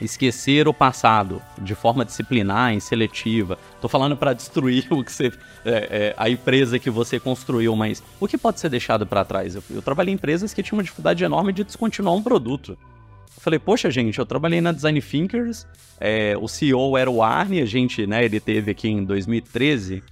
esquecer 0.00 0.68
o 0.68 0.74
passado 0.74 1.40
de 1.58 1.74
forma 1.74 2.04
disciplinar 2.04 2.74
e 2.74 2.80
seletiva. 2.80 3.58
Tô 3.80 3.88
falando 3.88 4.16
para 4.16 4.32
destruir 4.32 4.86
o 4.92 5.02
que 5.02 5.12
você, 5.12 5.32
é, 5.64 5.70
é, 5.70 6.14
a 6.16 6.28
empresa 6.28 6.78
que 6.78 6.90
você 6.90 7.18
construiu, 7.18 7.74
mas 7.74 8.02
o 8.20 8.26
que 8.26 8.36
pode 8.36 8.60
ser 8.60 8.68
deixado 8.68 9.06
para 9.06 9.24
trás? 9.24 9.54
Eu, 9.54 9.62
eu, 9.70 9.82
trabalhei 9.82 10.12
em 10.12 10.16
empresas 10.16 10.52
que 10.52 10.62
tinham 10.62 10.78
uma 10.78 10.82
dificuldade 10.82 11.24
enorme 11.24 11.52
de 11.52 11.64
descontinuar 11.64 12.14
um 12.14 12.22
produto. 12.22 12.78
Eu 13.36 13.42
falei, 13.42 13.58
poxa, 13.58 13.90
gente, 13.90 14.18
eu 14.18 14.26
trabalhei 14.26 14.60
na 14.60 14.72
Design 14.72 15.00
Thinkers, 15.00 15.66
é, 16.00 16.36
o 16.38 16.48
CEO 16.48 16.96
era 16.96 17.10
o 17.10 17.22
Arne, 17.22 17.60
a 17.60 17.66
gente, 17.66 18.06
né, 18.06 18.24
ele 18.24 18.40
teve 18.40 18.70
aqui 18.72 18.88
em 18.88 19.04
2013 19.04 20.02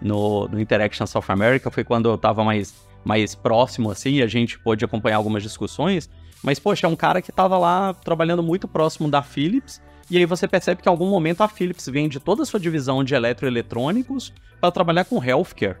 no, 0.00 0.48
no 0.48 0.60
Interaction 0.60 1.06
South 1.06 1.24
America, 1.28 1.70
foi 1.70 1.84
quando 1.84 2.08
eu 2.08 2.18
tava 2.18 2.42
mais 2.42 2.74
mais 3.04 3.34
próximo, 3.34 3.90
assim, 3.90 4.22
a 4.22 4.26
gente 4.26 4.58
pôde 4.58 4.84
acompanhar 4.84 5.16
algumas 5.16 5.42
discussões. 5.42 6.08
Mas, 6.42 6.58
poxa, 6.58 6.86
é 6.86 6.90
um 6.90 6.96
cara 6.96 7.20
que 7.20 7.30
estava 7.30 7.58
lá 7.58 7.92
trabalhando 7.92 8.42
muito 8.42 8.66
próximo 8.66 9.10
da 9.10 9.22
Philips, 9.22 9.80
e 10.10 10.18
aí 10.18 10.26
você 10.26 10.48
percebe 10.48 10.82
que 10.82 10.88
em 10.88 10.90
algum 10.90 11.08
momento 11.08 11.42
a 11.42 11.48
Philips 11.48 11.86
vende 11.86 12.18
toda 12.18 12.42
a 12.42 12.46
sua 12.46 12.58
divisão 12.58 13.04
de 13.04 13.14
eletroeletrônicos 13.14 14.32
para 14.60 14.72
trabalhar 14.72 15.04
com 15.04 15.22
healthcare. 15.22 15.76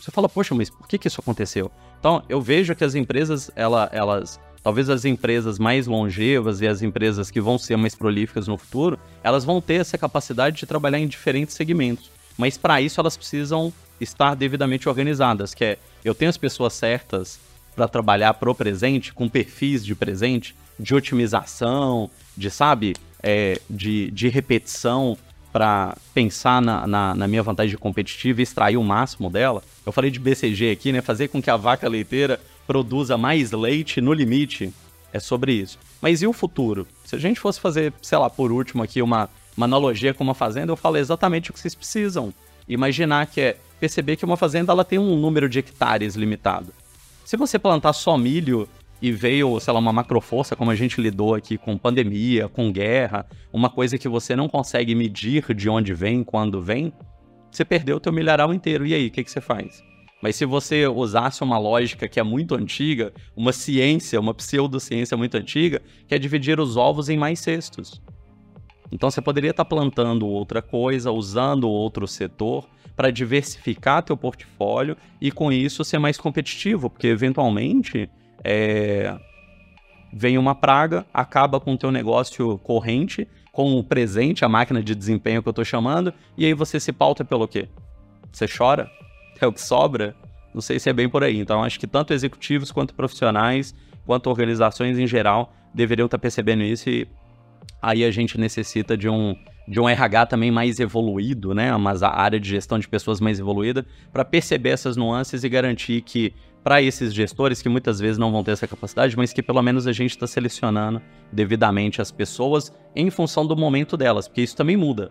Você 0.00 0.10
fala, 0.10 0.28
poxa, 0.28 0.54
mas 0.54 0.70
por 0.70 0.86
que, 0.86 0.98
que 0.98 1.08
isso 1.08 1.20
aconteceu? 1.20 1.70
Então, 1.98 2.22
eu 2.28 2.40
vejo 2.40 2.74
que 2.74 2.84
as 2.84 2.94
empresas, 2.94 3.50
ela, 3.54 3.88
elas, 3.92 4.40
talvez 4.62 4.88
as 4.88 5.04
empresas 5.04 5.58
mais 5.58 5.86
longevas 5.86 6.60
e 6.60 6.66
as 6.66 6.82
empresas 6.82 7.30
que 7.30 7.40
vão 7.40 7.56
ser 7.58 7.76
mais 7.76 7.94
prolíficas 7.94 8.48
no 8.48 8.58
futuro, 8.58 8.98
elas 9.22 9.44
vão 9.44 9.60
ter 9.60 9.74
essa 9.74 9.96
capacidade 9.96 10.56
de 10.56 10.66
trabalhar 10.66 10.98
em 10.98 11.06
diferentes 11.06 11.54
segmentos. 11.54 12.10
Mas 12.36 12.56
para 12.56 12.80
isso 12.80 13.00
elas 13.00 13.16
precisam 13.16 13.72
estar 14.02 14.34
devidamente 14.34 14.88
organizadas, 14.88 15.54
que 15.54 15.64
é 15.64 15.78
eu 16.04 16.14
tenho 16.14 16.28
as 16.28 16.36
pessoas 16.36 16.72
certas 16.72 17.38
para 17.74 17.88
trabalhar 17.88 18.34
pro 18.34 18.54
presente, 18.54 19.12
com 19.12 19.28
perfis 19.28 19.84
de 19.84 19.94
presente, 19.94 20.54
de 20.78 20.94
otimização, 20.94 22.10
de, 22.36 22.50
sabe, 22.50 22.94
é, 23.22 23.60
de, 23.68 24.10
de 24.10 24.28
repetição 24.28 25.16
para 25.52 25.96
pensar 26.14 26.62
na, 26.62 26.86
na, 26.86 27.14
na, 27.14 27.28
minha 27.28 27.42
vantagem 27.42 27.76
competitiva 27.76 28.40
e 28.40 28.42
extrair 28.42 28.76
o 28.76 28.82
máximo 28.82 29.30
dela. 29.30 29.62
Eu 29.84 29.92
falei 29.92 30.10
de 30.10 30.18
BCG 30.18 30.70
aqui, 30.70 30.92
né? 30.92 31.02
Fazer 31.02 31.28
com 31.28 31.42
que 31.42 31.50
a 31.50 31.56
vaca 31.56 31.88
leiteira 31.88 32.40
produza 32.66 33.18
mais 33.18 33.52
leite 33.52 34.00
no 34.00 34.12
limite. 34.12 34.72
É 35.12 35.20
sobre 35.20 35.52
isso. 35.52 35.78
Mas 36.00 36.22
e 36.22 36.26
o 36.26 36.32
futuro? 36.32 36.86
Se 37.04 37.14
a 37.14 37.18
gente 37.18 37.38
fosse 37.38 37.60
fazer, 37.60 37.92
sei 38.00 38.16
lá, 38.16 38.30
por 38.30 38.50
último 38.50 38.82
aqui, 38.82 39.02
uma, 39.02 39.28
uma 39.54 39.66
analogia 39.66 40.14
com 40.14 40.24
uma 40.24 40.34
fazenda, 40.34 40.72
eu 40.72 40.76
falei 40.76 41.02
exatamente 41.02 41.50
o 41.50 41.52
que 41.52 41.60
vocês 41.60 41.74
precisam. 41.74 42.32
Imaginar 42.66 43.26
que 43.26 43.40
é 43.40 43.56
perceber 43.82 44.14
que 44.14 44.24
uma 44.24 44.36
fazenda 44.36 44.72
ela 44.72 44.84
tem 44.84 44.96
um 44.96 45.16
número 45.16 45.48
de 45.48 45.58
hectares 45.58 46.14
limitado. 46.14 46.72
Se 47.24 47.36
você 47.36 47.58
plantar 47.58 47.92
só 47.92 48.16
milho 48.16 48.68
e 49.00 49.10
veio, 49.10 49.58
sei 49.58 49.72
lá, 49.74 49.80
uma 49.80 49.92
macroforça, 49.92 50.54
como 50.54 50.70
a 50.70 50.76
gente 50.76 51.00
lidou 51.00 51.34
aqui 51.34 51.58
com 51.58 51.76
pandemia, 51.76 52.46
com 52.48 52.70
guerra, 52.70 53.26
uma 53.52 53.68
coisa 53.68 53.98
que 53.98 54.08
você 54.08 54.36
não 54.36 54.48
consegue 54.48 54.94
medir 54.94 55.52
de 55.52 55.68
onde 55.68 55.92
vem, 55.94 56.22
quando 56.22 56.62
vem, 56.62 56.92
você 57.50 57.64
perdeu 57.64 57.96
o 57.96 58.00
teu 58.00 58.12
milharal 58.12 58.54
inteiro. 58.54 58.86
E 58.86 58.94
aí, 58.94 59.08
o 59.08 59.10
que, 59.10 59.24
que 59.24 59.30
você 59.32 59.40
faz? 59.40 59.82
Mas 60.22 60.36
se 60.36 60.44
você 60.44 60.86
usasse 60.86 61.42
uma 61.42 61.58
lógica 61.58 62.06
que 62.06 62.20
é 62.20 62.22
muito 62.22 62.54
antiga, 62.54 63.12
uma 63.34 63.52
ciência, 63.52 64.20
uma 64.20 64.32
pseudociência 64.32 65.16
muito 65.16 65.36
antiga, 65.36 65.82
que 66.06 66.14
é 66.14 66.20
dividir 66.20 66.60
os 66.60 66.76
ovos 66.76 67.08
em 67.08 67.16
mais 67.16 67.40
cestos. 67.40 68.00
Então 68.92 69.10
você 69.10 69.20
poderia 69.20 69.50
estar 69.50 69.64
plantando 69.64 70.28
outra 70.28 70.62
coisa, 70.62 71.10
usando 71.10 71.68
outro 71.68 72.06
setor, 72.06 72.64
para 72.96 73.10
diversificar 73.10 74.02
teu 74.02 74.16
portfólio 74.16 74.96
e 75.20 75.30
com 75.30 75.50
isso 75.50 75.84
ser 75.84 75.98
mais 75.98 76.18
competitivo, 76.18 76.90
porque 76.90 77.06
eventualmente 77.06 78.08
é, 78.44 79.16
vem 80.12 80.36
uma 80.36 80.54
praga, 80.54 81.06
acaba 81.12 81.58
com 81.58 81.72
o 81.74 81.78
teu 81.78 81.90
negócio 81.90 82.58
corrente, 82.58 83.26
com 83.50 83.78
o 83.78 83.84
presente, 83.84 84.44
a 84.44 84.48
máquina 84.48 84.82
de 84.82 84.94
desempenho 84.94 85.42
que 85.42 85.48
eu 85.48 85.52
estou 85.52 85.64
chamando, 85.64 86.12
e 86.36 86.44
aí 86.44 86.54
você 86.54 86.78
se 86.78 86.92
pauta 86.92 87.24
pelo 87.24 87.48
quê? 87.48 87.68
Você 88.30 88.46
chora? 88.46 88.90
É 89.40 89.46
o 89.46 89.52
que 89.52 89.60
sobra? 89.60 90.14
Não 90.54 90.60
sei 90.60 90.78
se 90.78 90.88
é 90.88 90.92
bem 90.92 91.08
por 91.08 91.24
aí. 91.24 91.38
Então, 91.38 91.64
acho 91.64 91.80
que 91.80 91.86
tanto 91.86 92.12
executivos 92.12 92.70
quanto 92.70 92.94
profissionais, 92.94 93.74
quanto 94.06 94.30
organizações 94.30 94.98
em 94.98 95.06
geral, 95.06 95.52
deveriam 95.74 96.06
estar 96.06 96.18
percebendo 96.18 96.62
isso 96.62 96.88
e 96.88 97.08
aí 97.80 98.04
a 98.04 98.10
gente 98.10 98.38
necessita 98.38 98.96
de 98.96 99.08
um, 99.08 99.34
de 99.66 99.80
um 99.80 99.88
RH 99.88 100.26
também 100.26 100.50
mais 100.50 100.80
evoluído, 100.80 101.54
né? 101.54 101.76
Mas 101.76 102.02
a 102.02 102.10
área 102.10 102.38
de 102.38 102.48
gestão 102.48 102.78
de 102.78 102.88
pessoas 102.88 103.20
mais 103.20 103.38
evoluída, 103.38 103.86
para 104.12 104.24
perceber 104.24 104.70
essas 104.70 104.96
nuances 104.96 105.44
e 105.44 105.48
garantir 105.48 106.02
que 106.02 106.34
para 106.62 106.80
esses 106.80 107.12
gestores 107.12 107.60
que 107.60 107.68
muitas 107.68 107.98
vezes 107.98 108.18
não 108.18 108.30
vão 108.30 108.44
ter 108.44 108.52
essa 108.52 108.68
capacidade, 108.68 109.16
mas 109.16 109.32
que 109.32 109.42
pelo 109.42 109.60
menos 109.62 109.86
a 109.86 109.92
gente 109.92 110.10
está 110.10 110.26
selecionando 110.26 111.02
devidamente 111.32 112.00
as 112.00 112.12
pessoas 112.12 112.72
em 112.94 113.10
função 113.10 113.46
do 113.46 113.56
momento 113.56 113.96
delas, 113.96 114.28
porque 114.28 114.42
isso 114.42 114.56
também 114.56 114.76
muda 114.76 115.10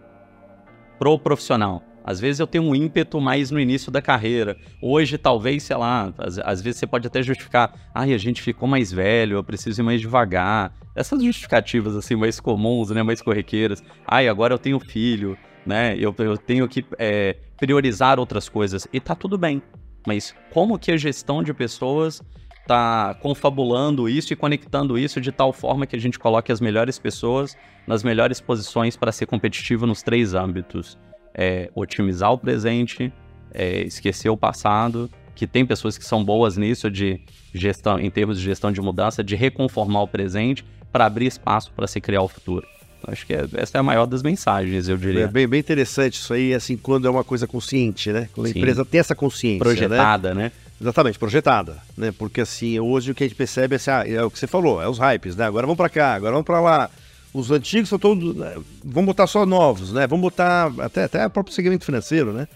pro 0.97 1.19
profissional. 1.19 1.83
Às 2.03 2.19
vezes 2.19 2.39
eu 2.39 2.47
tenho 2.47 2.63
um 2.63 2.75
ímpeto 2.75 3.21
mais 3.21 3.51
no 3.51 3.59
início 3.59 3.91
da 3.91 4.01
carreira. 4.01 4.57
Hoje, 4.81 5.17
talvez, 5.17 5.63
sei 5.63 5.75
lá, 5.75 6.13
às, 6.17 6.39
às, 6.39 6.61
vezes 6.61 6.79
você 6.79 6.87
pode 6.87 7.07
até 7.07 7.21
justificar, 7.21 7.73
ai, 7.93 8.13
a 8.13 8.17
gente 8.17 8.41
ficou 8.41 8.67
mais 8.67 8.91
velho, 8.91 9.37
eu 9.37 9.43
preciso 9.43 9.81
ir 9.81 9.83
mais 9.83 10.01
devagar. 10.01 10.73
Essas 10.95 11.23
justificativas, 11.23 11.95
assim, 11.95 12.15
mais 12.15 12.39
comuns, 12.39 12.89
né, 12.89 13.03
mais 13.03 13.21
corriqueiras. 13.21 13.83
Ai, 14.07 14.27
agora 14.27 14.53
eu 14.53 14.59
tenho 14.59 14.79
filho, 14.79 15.37
né, 15.65 15.95
eu, 15.97 16.13
eu 16.17 16.37
tenho 16.37 16.67
que 16.67 16.83
é, 16.97 17.37
priorizar 17.57 18.19
outras 18.19 18.49
coisas. 18.49 18.87
E 18.91 18.99
tá 18.99 19.15
tudo 19.15 19.37
bem. 19.37 19.61
Mas 20.05 20.35
como 20.51 20.79
que 20.79 20.91
a 20.91 20.97
gestão 20.97 21.43
de 21.43 21.53
pessoas 21.53 22.21
tá 22.67 23.15
confabulando 23.21 24.07
isso 24.07 24.33
e 24.33 24.35
conectando 24.35 24.97
isso 24.97 25.19
de 25.19 25.31
tal 25.31 25.51
forma 25.51 25.85
que 25.85 25.95
a 25.95 25.99
gente 25.99 26.17
coloque 26.17 26.51
as 26.51 26.61
melhores 26.61 26.97
pessoas 26.97 27.57
nas 27.87 28.03
melhores 28.03 28.39
posições 28.39 28.95
para 28.95 29.11
ser 29.11 29.25
competitivo 29.25 29.85
nos 29.85 30.01
três 30.01 30.33
âmbitos? 30.33 30.97
É, 31.34 31.69
otimizar 31.73 32.32
o 32.32 32.38
presente, 32.38 33.11
é, 33.53 33.82
esquecer 33.82 34.29
o 34.29 34.38
passado, 34.38 35.09
que 35.36 35.47
tem 35.47 35.65
pessoas 35.65 35.97
que 35.97 36.05
são 36.05 36.23
boas 36.23 36.57
nisso 36.57 36.89
de 36.89 37.19
gestão, 37.53 37.99
em 37.99 38.09
termos 38.09 38.38
de 38.38 38.43
gestão 38.43 38.71
de 38.71 38.82
mudança, 38.82 39.23
de 39.23 39.36
reconformar 39.36 40.03
o 40.03 40.07
presente 40.07 40.63
para 40.91 41.05
abrir 41.05 41.27
espaço 41.27 41.71
para 41.75 41.88
se 41.88 42.01
criar 42.01 42.21
o 42.21 42.27
futuro. 42.27 42.67
Acho 43.07 43.25
que 43.25 43.34
é, 43.34 43.45
essa 43.53 43.77
é 43.77 43.79
a 43.79 43.84
maior 43.84 44.05
das 44.05 44.21
mensagens, 44.21 44.88
eu 44.88 44.97
diria. 44.97 45.23
É 45.23 45.27
bem, 45.27 45.47
bem 45.47 45.59
interessante 45.59 46.15
isso 46.15 46.34
aí, 46.34 46.53
assim, 46.53 46.77
quando 46.77 47.07
é 47.07 47.09
uma 47.09 47.23
coisa 47.23 47.47
consciente, 47.47 48.11
né? 48.11 48.29
Quando 48.34 48.47
a 48.47 48.49
Sim. 48.51 48.59
empresa 48.59 48.86
tem 48.86 48.99
essa 48.99 49.15
consciência. 49.15 49.59
Projetada, 49.59 50.36
né? 50.36 50.43
né? 50.43 50.51
Exatamente, 50.79 51.17
projetada, 51.17 51.77
né? 51.97 52.11
Porque 52.17 52.41
assim, 52.41 52.79
hoje 52.79 53.11
o 53.11 53.15
que 53.15 53.23
a 53.23 53.27
gente 53.27 53.36
percebe 53.36 53.73
é, 53.73 53.77
assim, 53.77 53.91
ah, 53.91 54.03
é 54.07 54.23
o 54.23 54.29
que 54.29 54.38
você 54.38 54.47
falou, 54.47 54.82
é 54.82 54.88
os 54.88 54.99
hypes, 54.99 55.36
né? 55.36 55.45
Agora 55.45 55.65
vamos 55.65 55.77
para 55.77 55.89
cá, 55.89 56.13
agora 56.13 56.34
vamos 56.34 56.45
para 56.45 56.59
lá. 56.59 56.89
Os 57.34 57.49
antigos 57.49 57.89
são 57.89 57.97
todos, 57.97 58.36
né? 58.36 58.55
vamos 58.84 59.07
botar 59.07 59.25
só 59.25 59.45
novos, 59.45 59.93
né? 59.93 60.05
Vamos 60.05 60.23
botar 60.23 60.71
até 60.79 61.05
até 61.05 61.25
o 61.25 61.29
próprio 61.29 61.55
segmento 61.55 61.86
financeiro, 61.86 62.34
né? 62.34 62.47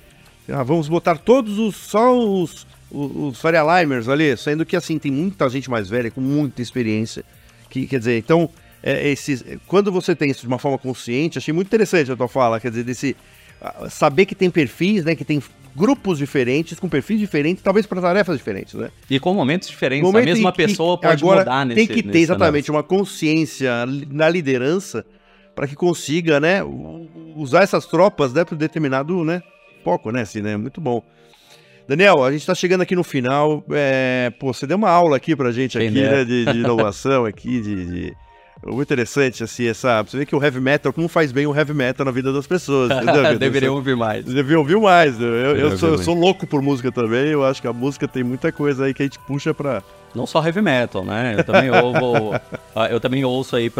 Ah, 0.49 0.63
vamos 0.63 0.87
botar 0.89 1.17
todos 1.17 1.57
os 1.57 1.75
só 1.75 2.13
os 2.15 2.67
os, 2.91 3.15
os 3.15 3.41
Faria 3.41 3.63
Limers 3.63 4.07
ali, 4.07 4.35
sendo 4.37 4.65
que 4.65 4.75
assim 4.75 4.97
tem 4.97 5.11
muita 5.11 5.49
gente 5.49 5.69
mais 5.69 5.89
velha 5.89 6.09
com 6.09 6.21
muita 6.21 6.61
experiência, 6.61 7.23
que 7.69 7.85
quer 7.87 7.99
dizer, 7.99 8.17
então 8.17 8.49
é, 8.81 9.09
esses, 9.09 9.43
quando 9.67 9.91
você 9.91 10.15
tem 10.15 10.29
isso 10.29 10.41
de 10.41 10.47
uma 10.47 10.59
forma 10.59 10.77
consciente, 10.77 11.37
achei 11.37 11.53
muito 11.53 11.67
interessante 11.67 12.11
a 12.11 12.15
tua 12.15 12.27
fala, 12.27 12.59
quer 12.59 12.69
dizer, 12.69 12.83
desse 12.83 13.15
saber 13.89 14.25
que 14.25 14.35
tem 14.35 14.49
perfis, 14.49 15.03
né, 15.03 15.15
que 15.15 15.25
tem 15.25 15.41
grupos 15.75 16.17
diferentes, 16.17 16.79
com 16.79 16.87
perfis 16.87 17.19
diferentes, 17.19 17.61
talvez 17.61 17.85
para 17.85 18.01
tarefas 18.01 18.37
diferentes, 18.37 18.73
né? 18.75 18.89
E 19.09 19.19
com 19.19 19.33
momentos 19.33 19.67
diferentes. 19.67 20.03
Momento 20.03 20.29
a 20.29 20.33
mesma 20.33 20.51
pessoa 20.53 20.97
pode 20.97 21.23
agora 21.23 21.39
mudar 21.41 21.65
nesse 21.65 21.87
Tem 21.87 21.95
que 21.95 22.03
ter 22.03 22.19
exatamente 22.19 22.71
uma 22.71 22.81
consciência 22.81 23.85
na 24.09 24.29
liderança 24.29 25.05
para 25.53 25.67
que 25.67 25.75
consiga, 25.75 26.39
né, 26.39 26.61
usar 27.35 27.63
essas 27.63 27.85
tropas, 27.85 28.33
né, 28.33 28.43
para 28.43 28.57
determinado, 28.57 29.23
né, 29.23 29.41
foco, 29.83 30.11
né, 30.11 30.21
assim, 30.21 30.41
né? 30.41 30.57
Muito 30.57 30.81
bom. 30.81 31.03
Daniel, 31.87 32.23
a 32.23 32.31
gente 32.31 32.41
está 32.41 32.55
chegando 32.55 32.81
aqui 32.81 32.95
no 32.95 33.03
final. 33.03 33.63
É, 33.71 34.33
pô, 34.39 34.51
você 34.51 34.65
deu 34.65 34.75
uma 34.75 34.89
aula 34.89 35.15
aqui 35.17 35.35
pra 35.35 35.51
gente 35.51 35.77
aqui, 35.77 35.89
né, 35.91 36.25
de, 36.25 36.45
de 36.45 36.57
inovação 36.59 37.25
aqui, 37.25 37.61
de, 37.61 37.85
de 37.85 38.13
muito 38.73 38.87
interessante, 38.87 39.43
assim, 39.43 39.67
essa. 39.67 40.01
Você 40.01 40.17
vê 40.17 40.25
que 40.25 40.35
o 40.35 40.43
heavy 40.43 40.59
metal, 40.59 40.91
como 40.91 41.07
faz 41.07 41.31
bem 41.31 41.45
o 41.45 41.55
heavy 41.55 41.73
metal 41.73 42.05
na 42.05 42.11
vida 42.11 42.33
das 42.33 42.47
pessoas. 42.47 42.89
Deveriam 43.39 43.75
ouvir 43.75 43.95
mais. 43.95 44.25
Deveriam 44.25 44.61
ouvir 44.61 44.77
mais. 44.77 45.19
Eu, 45.21 45.55
eu, 45.55 45.77
sou, 45.77 45.89
eu, 45.89 45.97
sou, 45.99 46.15
louco 46.15 46.47
por 46.47 46.61
música 46.61 46.91
também. 46.91 47.27
Eu 47.27 47.45
acho 47.45 47.61
que 47.61 47.67
a 47.67 47.73
música 47.73 48.07
tem 48.07 48.23
muita 48.23 48.51
coisa 48.51 48.85
aí 48.85 48.93
que 48.93 49.03
a 49.03 49.05
gente 49.05 49.19
puxa 49.19 49.53
pra. 49.53 49.83
Não 50.15 50.25
só 50.25 50.43
heavy 50.43 50.61
metal, 50.61 51.05
né? 51.05 51.35
Eu 51.37 51.43
também 51.43 51.69
ouvo. 51.69 52.33
eu 52.89 52.99
também 52.99 53.23
ouço 53.23 53.55
aí 53.55 53.71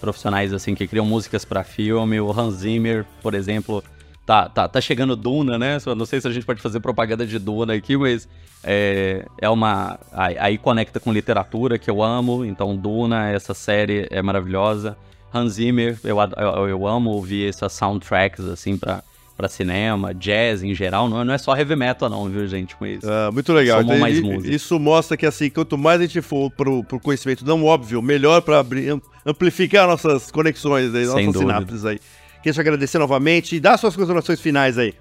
profissionais 0.00 0.52
assim 0.52 0.74
que 0.74 0.88
criam 0.88 1.06
músicas 1.06 1.44
para 1.44 1.62
filme. 1.62 2.20
O 2.20 2.32
Hans 2.32 2.54
Zimmer, 2.56 3.04
por 3.22 3.34
exemplo. 3.34 3.84
Tá, 4.28 4.46
tá, 4.46 4.68
tá 4.68 4.78
chegando 4.78 5.16
Duna, 5.16 5.58
né? 5.58 5.78
Não 5.96 6.04
sei 6.04 6.20
se 6.20 6.28
a 6.28 6.30
gente 6.30 6.44
pode 6.44 6.60
fazer 6.60 6.80
propaganda 6.80 7.26
de 7.26 7.38
Duna 7.38 7.72
aqui, 7.72 7.96
mas 7.96 8.28
é, 8.62 9.24
é 9.40 9.48
uma. 9.48 9.98
Aí 10.12 10.58
conecta 10.58 11.00
com 11.00 11.10
literatura 11.10 11.78
que 11.78 11.90
eu 11.90 12.02
amo. 12.02 12.44
Então, 12.44 12.76
Duna, 12.76 13.30
essa 13.30 13.54
série 13.54 14.06
é 14.10 14.20
maravilhosa. 14.20 14.98
Hans 15.32 15.54
Zimmer, 15.54 15.98
eu, 16.04 16.18
eu, 16.20 16.68
eu 16.68 16.86
amo 16.86 17.08
ouvir 17.08 17.48
essas 17.48 17.72
soundtracks, 17.72 18.44
assim, 18.44 18.76
pra, 18.76 19.02
pra 19.34 19.48
cinema, 19.48 20.12
jazz 20.12 20.62
em 20.62 20.74
geral. 20.74 21.08
Não, 21.08 21.24
não 21.24 21.32
é 21.32 21.38
só 21.38 21.56
heavy 21.56 21.74
metal, 21.74 22.10
não, 22.10 22.28
viu, 22.28 22.46
gente? 22.46 22.76
Mas 22.78 23.02
ah, 23.04 23.30
muito 23.32 23.50
legal. 23.54 23.80
Então, 23.80 23.98
mais 23.98 24.20
música. 24.20 24.54
Isso 24.54 24.78
mostra 24.78 25.16
que, 25.16 25.24
assim, 25.24 25.48
quanto 25.48 25.78
mais 25.78 26.02
a 26.02 26.04
gente 26.04 26.20
for 26.20 26.50
pro, 26.50 26.84
pro 26.84 27.00
conhecimento 27.00 27.46
não 27.46 27.64
óbvio, 27.64 28.02
melhor 28.02 28.42
pra 28.42 28.58
abrir, 28.58 29.00
amplificar 29.24 29.86
nossas 29.86 30.30
conexões 30.30 30.94
aí, 30.94 31.06
nossas 31.06 31.24
dúvida. 31.24 31.38
sinapses 31.38 31.86
aí. 31.86 31.98
Queria 32.42 32.52
te 32.52 32.60
agradecer 32.60 32.98
novamente 32.98 33.56
e 33.56 33.60
dar 33.60 33.76
suas 33.76 33.94
considerações 33.94 34.40
finais 34.40 34.78
aí. 34.78 34.94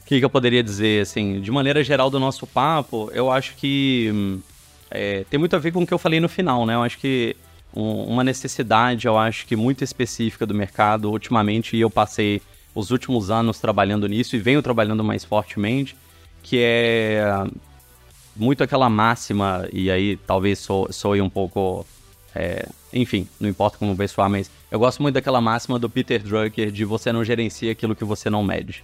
O 0.00 0.06
que, 0.06 0.18
que, 0.18 0.24
eu 0.24 0.30
poderia 0.30 0.62
dizer, 0.62 1.02
assim, 1.02 1.40
de 1.40 1.50
maneira 1.50 1.82
geral 1.82 2.10
do 2.10 2.20
nosso 2.20 2.46
papo, 2.46 3.10
eu 3.14 3.30
acho 3.30 3.54
que 3.56 4.40
é, 4.90 5.24
tem 5.30 5.38
muito 5.38 5.56
a 5.56 5.58
ver 5.58 5.72
com 5.72 5.82
o 5.82 5.86
que 5.86 5.94
eu 5.94 5.98
falei 5.98 6.20
no 6.20 6.28
final, 6.28 6.66
né? 6.66 6.74
Eu 6.74 6.82
acho 6.82 6.98
que 6.98 7.34
um, 7.74 8.04
uma 8.04 8.22
necessidade, 8.22 9.06
eu 9.06 9.16
acho 9.16 9.46
que 9.46 9.56
muito 9.56 9.82
específica 9.82 10.44
do 10.44 10.54
mercado, 10.54 11.10
ultimamente, 11.10 11.76
e 11.76 11.80
eu 11.80 11.88
passei 11.88 12.42
os 12.74 12.90
últimos 12.90 13.30
anos 13.30 13.58
trabalhando 13.58 14.06
nisso 14.06 14.36
e 14.36 14.38
venho 14.38 14.60
trabalhando 14.60 15.02
mais 15.02 15.24
fortemente, 15.24 15.96
que 16.42 16.58
é 16.60 17.24
muito 18.36 18.62
aquela 18.62 18.90
máxima, 18.90 19.66
e 19.72 19.90
aí 19.90 20.16
talvez 20.26 20.58
soe, 20.58 20.92
soe 20.92 21.20
um 21.20 21.30
pouco 21.30 21.86
é, 22.34 22.66
enfim, 22.92 23.28
não 23.38 23.48
importa 23.48 23.78
como 23.78 23.94
vai 23.94 24.08
soar, 24.08 24.28
mas 24.28 24.50
eu 24.74 24.78
gosto 24.80 25.00
muito 25.00 25.14
daquela 25.14 25.40
máxima 25.40 25.78
do 25.78 25.88
Peter 25.88 26.20
Drucker 26.20 26.68
de 26.72 26.84
você 26.84 27.12
não 27.12 27.22
gerencia 27.22 27.70
aquilo 27.70 27.94
que 27.94 28.02
você 28.02 28.28
não 28.28 28.42
mede, 28.42 28.82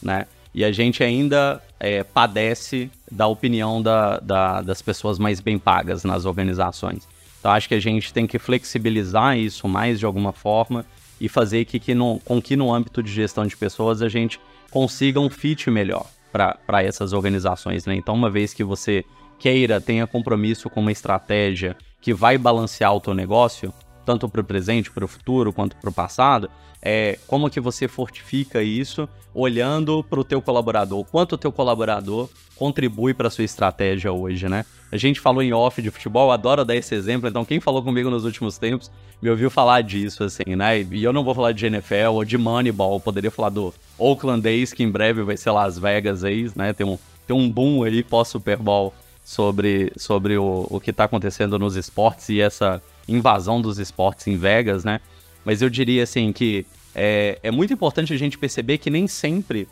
né? 0.00 0.28
E 0.54 0.64
a 0.64 0.70
gente 0.70 1.02
ainda 1.02 1.60
é, 1.80 2.04
padece 2.04 2.88
da 3.10 3.26
opinião 3.26 3.82
da, 3.82 4.20
da, 4.20 4.62
das 4.62 4.80
pessoas 4.80 5.18
mais 5.18 5.40
bem 5.40 5.58
pagas 5.58 6.04
nas 6.04 6.24
organizações. 6.24 7.08
Então 7.40 7.50
acho 7.50 7.68
que 7.68 7.74
a 7.74 7.80
gente 7.80 8.12
tem 8.12 8.28
que 8.28 8.38
flexibilizar 8.38 9.36
isso 9.36 9.66
mais 9.66 9.98
de 9.98 10.06
alguma 10.06 10.32
forma 10.32 10.86
e 11.20 11.28
fazer 11.28 11.64
que, 11.64 11.80
que 11.80 11.96
no, 11.96 12.20
com 12.20 12.40
que 12.40 12.54
no 12.54 12.72
âmbito 12.72 13.02
de 13.02 13.10
gestão 13.10 13.44
de 13.44 13.56
pessoas 13.56 14.02
a 14.02 14.08
gente 14.08 14.38
consiga 14.70 15.18
um 15.18 15.28
fit 15.28 15.68
melhor 15.68 16.06
para 16.30 16.80
essas 16.80 17.12
organizações. 17.12 17.86
Né? 17.86 17.96
Então, 17.96 18.14
uma 18.14 18.30
vez 18.30 18.54
que 18.54 18.62
você 18.62 19.04
queira, 19.40 19.80
tenha 19.80 20.06
compromisso 20.06 20.70
com 20.70 20.80
uma 20.80 20.92
estratégia 20.92 21.76
que 22.00 22.14
vai 22.14 22.38
balancear 22.38 22.94
o 22.94 23.00
teu 23.00 23.14
negócio, 23.14 23.74
tanto 24.04 24.28
para 24.28 24.40
o 24.40 24.44
presente, 24.44 24.90
para 24.90 25.04
o 25.04 25.08
futuro, 25.08 25.52
quanto 25.52 25.76
para 25.76 25.90
o 25.90 25.92
passado, 25.92 26.50
é 26.80 27.18
como 27.26 27.48
que 27.48 27.60
você 27.60 27.88
fortifica 27.88 28.62
isso 28.62 29.08
olhando 29.32 30.04
para 30.04 30.20
o 30.20 30.24
teu 30.24 30.40
colaborador, 30.42 31.04
quanto 31.04 31.32
o 31.32 31.38
teu 31.38 31.50
colaborador 31.50 32.28
contribui 32.54 33.14
para 33.14 33.28
a 33.28 33.30
sua 33.30 33.44
estratégia 33.44 34.12
hoje, 34.12 34.48
né? 34.48 34.64
A 34.92 34.96
gente 34.96 35.18
falou 35.18 35.42
em 35.42 35.52
off 35.52 35.82
de 35.82 35.90
futebol, 35.90 36.30
adoro 36.30 36.64
dar 36.64 36.76
esse 36.76 36.94
exemplo, 36.94 37.28
então 37.28 37.44
quem 37.44 37.58
falou 37.58 37.82
comigo 37.82 38.10
nos 38.10 38.24
últimos 38.24 38.58
tempos 38.58 38.92
me 39.20 39.28
ouviu 39.28 39.50
falar 39.50 39.80
disso, 39.80 40.22
assim, 40.22 40.54
né? 40.54 40.82
E 40.82 41.02
eu 41.02 41.12
não 41.12 41.24
vou 41.24 41.34
falar 41.34 41.52
de 41.52 41.66
NFL 41.66 42.12
ou 42.12 42.24
de 42.24 42.38
Moneyball, 42.38 43.00
poderia 43.00 43.30
falar 43.30 43.48
do 43.48 43.74
Oakland 43.98 44.46
A's, 44.46 44.72
que 44.72 44.84
em 44.84 44.90
breve 44.90 45.22
vai 45.22 45.36
ser 45.36 45.50
Las 45.50 45.78
Vegas 45.78 46.22
A's, 46.22 46.54
né? 46.54 46.72
Tem 46.72 46.86
um, 46.86 46.98
tem 47.26 47.34
um 47.34 47.50
boom 47.50 47.82
aí 47.82 48.04
pós-Super 48.04 48.58
Bowl 48.58 48.94
sobre, 49.24 49.90
sobre 49.96 50.36
o, 50.36 50.66
o 50.68 50.78
que 50.78 50.90
está 50.90 51.04
acontecendo 51.04 51.58
nos 51.58 51.74
esportes 51.76 52.28
e 52.28 52.40
essa 52.40 52.82
invasão 53.08 53.60
dos 53.60 53.78
esportes 53.78 54.26
em 54.26 54.36
Vegas, 54.36 54.84
né? 54.84 55.00
Mas 55.44 55.62
eu 55.62 55.70
diria 55.70 56.02
assim 56.02 56.30
que 56.32 56.66
é, 56.94 57.38
é 57.42 57.50
muito 57.50 57.72
importante 57.72 58.12
a 58.12 58.16
gente 58.16 58.38
perceber 58.38 58.78
que 58.78 58.90
nem 58.90 59.08
sempre, 59.08 59.66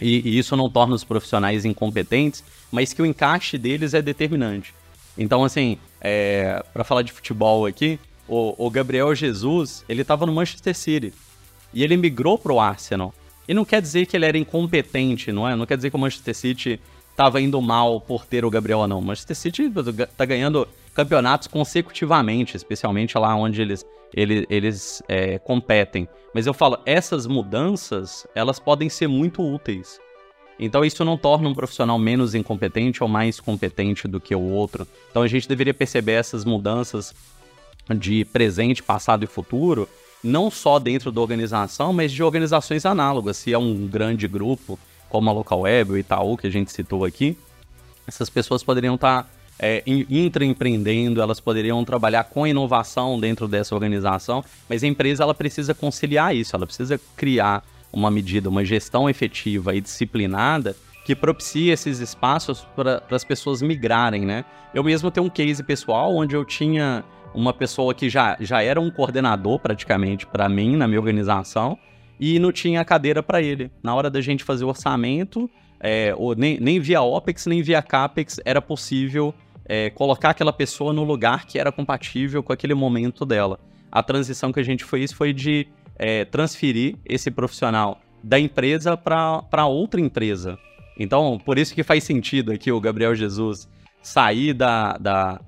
e, 0.00 0.28
e 0.28 0.38
isso 0.38 0.56
não 0.56 0.70
torna 0.70 0.94
os 0.94 1.02
profissionais 1.02 1.64
incompetentes, 1.64 2.44
mas 2.70 2.92
que 2.92 3.02
o 3.02 3.06
encaixe 3.06 3.58
deles 3.58 3.94
é 3.94 4.00
determinante. 4.00 4.72
Então, 5.16 5.42
assim, 5.42 5.76
é, 6.00 6.64
para 6.72 6.84
falar 6.84 7.02
de 7.02 7.12
futebol 7.12 7.66
aqui, 7.66 7.98
o, 8.28 8.66
o 8.66 8.70
Gabriel 8.70 9.12
Jesus, 9.14 9.84
ele 9.88 10.02
estava 10.02 10.24
no 10.24 10.32
Manchester 10.32 10.74
City 10.74 11.12
e 11.74 11.82
ele 11.82 11.96
migrou 11.96 12.38
para 12.38 12.52
o 12.52 12.60
Arsenal. 12.60 13.12
E 13.48 13.54
não 13.54 13.64
quer 13.64 13.80
dizer 13.82 14.06
que 14.06 14.16
ele 14.16 14.26
era 14.26 14.38
incompetente, 14.38 15.32
não 15.32 15.48
é? 15.48 15.56
Não 15.56 15.66
quer 15.66 15.76
dizer 15.76 15.90
que 15.90 15.96
o 15.96 15.98
Manchester 15.98 16.34
City 16.34 16.80
estava 17.18 17.40
indo 17.40 17.60
mal 17.60 18.00
por 18.00 18.24
ter 18.24 18.44
o 18.44 18.50
Gabriel 18.50 18.78
ou 18.78 18.86
não. 18.86 19.00
Manchester 19.00 19.34
City 19.34 19.72
tá 20.16 20.24
ganhando 20.24 20.68
campeonatos 20.94 21.48
consecutivamente, 21.48 22.56
especialmente 22.56 23.18
lá 23.18 23.34
onde 23.34 23.60
eles, 23.60 23.84
eles, 24.14 24.46
eles 24.48 25.02
é, 25.08 25.36
competem. 25.36 26.08
Mas 26.32 26.46
eu 26.46 26.54
falo, 26.54 26.78
essas 26.86 27.26
mudanças, 27.26 28.24
elas 28.36 28.60
podem 28.60 28.88
ser 28.88 29.08
muito 29.08 29.42
úteis. 29.42 29.98
Então 30.60 30.84
isso 30.84 31.04
não 31.04 31.18
torna 31.18 31.48
um 31.48 31.54
profissional 31.54 31.98
menos 31.98 32.36
incompetente 32.36 33.02
ou 33.02 33.08
mais 33.08 33.40
competente 33.40 34.06
do 34.06 34.20
que 34.20 34.34
o 34.34 34.40
outro. 34.40 34.86
Então 35.10 35.22
a 35.22 35.28
gente 35.28 35.48
deveria 35.48 35.74
perceber 35.74 36.12
essas 36.12 36.44
mudanças 36.44 37.12
de 37.96 38.24
presente, 38.26 38.80
passado 38.80 39.24
e 39.24 39.26
futuro, 39.26 39.88
não 40.22 40.52
só 40.52 40.78
dentro 40.78 41.10
da 41.10 41.20
organização, 41.20 41.92
mas 41.92 42.12
de 42.12 42.22
organizações 42.22 42.86
análogas. 42.86 43.38
Se 43.38 43.52
é 43.52 43.58
um 43.58 43.88
grande 43.88 44.28
grupo, 44.28 44.78
como 45.08 45.30
a 45.30 45.32
Local 45.32 45.60
Web, 45.60 45.92
o 45.92 45.98
Itaú, 45.98 46.36
que 46.36 46.46
a 46.46 46.50
gente 46.50 46.72
citou 46.72 47.04
aqui, 47.04 47.36
essas 48.06 48.30
pessoas 48.30 48.62
poderiam 48.62 48.94
estar 48.94 49.24
tá, 49.24 49.28
é, 49.58 49.82
intraempreendendo, 49.86 51.20
elas 51.20 51.40
poderiam 51.40 51.84
trabalhar 51.84 52.24
com 52.24 52.46
inovação 52.46 53.18
dentro 53.18 53.48
dessa 53.48 53.74
organização, 53.74 54.44
mas 54.68 54.82
a 54.82 54.86
empresa 54.86 55.22
ela 55.22 55.34
precisa 55.34 55.74
conciliar 55.74 56.34
isso, 56.34 56.54
ela 56.54 56.66
precisa 56.66 57.00
criar 57.16 57.64
uma 57.92 58.10
medida, 58.10 58.48
uma 58.48 58.64
gestão 58.64 59.08
efetiva 59.08 59.74
e 59.74 59.80
disciplinada 59.80 60.76
que 61.04 61.14
propicie 61.16 61.70
esses 61.70 62.00
espaços 62.00 62.66
para 62.76 63.02
as 63.10 63.24
pessoas 63.24 63.62
migrarem, 63.62 64.26
né? 64.26 64.44
Eu 64.74 64.84
mesmo 64.84 65.10
tenho 65.10 65.26
um 65.26 65.30
case 65.30 65.62
pessoal 65.62 66.14
onde 66.14 66.36
eu 66.36 66.44
tinha 66.44 67.02
uma 67.34 67.52
pessoa 67.52 67.94
que 67.94 68.10
já, 68.10 68.36
já 68.40 68.62
era 68.62 68.80
um 68.80 68.90
coordenador 68.90 69.58
praticamente 69.58 70.26
para 70.26 70.48
mim 70.48 70.76
na 70.76 70.86
minha 70.86 71.00
organização 71.00 71.78
e 72.18 72.38
não 72.38 72.52
tinha 72.52 72.84
cadeira 72.84 73.22
para 73.22 73.40
ele. 73.40 73.70
Na 73.82 73.94
hora 73.94 74.10
da 74.10 74.20
gente 74.20 74.44
fazer 74.44 74.64
o 74.64 74.68
orçamento, 74.68 75.50
é, 75.80 76.14
ou 76.16 76.34
nem, 76.34 76.58
nem 76.60 76.80
via 76.80 77.00
OPEX 77.02 77.46
nem 77.46 77.62
via 77.62 77.80
CAPEX 77.80 78.40
era 78.44 78.60
possível 78.60 79.32
é, 79.64 79.90
colocar 79.90 80.30
aquela 80.30 80.52
pessoa 80.52 80.92
no 80.92 81.04
lugar 81.04 81.46
que 81.46 81.58
era 81.58 81.70
compatível 81.70 82.42
com 82.42 82.52
aquele 82.52 82.74
momento 82.74 83.24
dela. 83.24 83.60
A 83.92 84.02
transição 84.02 84.52
que 84.52 84.60
a 84.60 84.64
gente 84.64 84.84
fez 84.84 85.12
foi 85.12 85.32
de 85.32 85.68
é, 85.96 86.24
transferir 86.24 86.96
esse 87.04 87.30
profissional 87.30 88.00
da 88.22 88.38
empresa 88.38 88.96
para 88.96 89.66
outra 89.66 90.00
empresa. 90.00 90.58
Então, 90.98 91.38
por 91.44 91.58
isso 91.58 91.74
que 91.74 91.82
faz 91.82 92.02
sentido 92.02 92.50
aqui 92.50 92.72
o 92.72 92.80
Gabriel 92.80 93.14
Jesus 93.14 93.68
sair 94.02 94.52
da, 94.52 94.96
da 94.98 95.40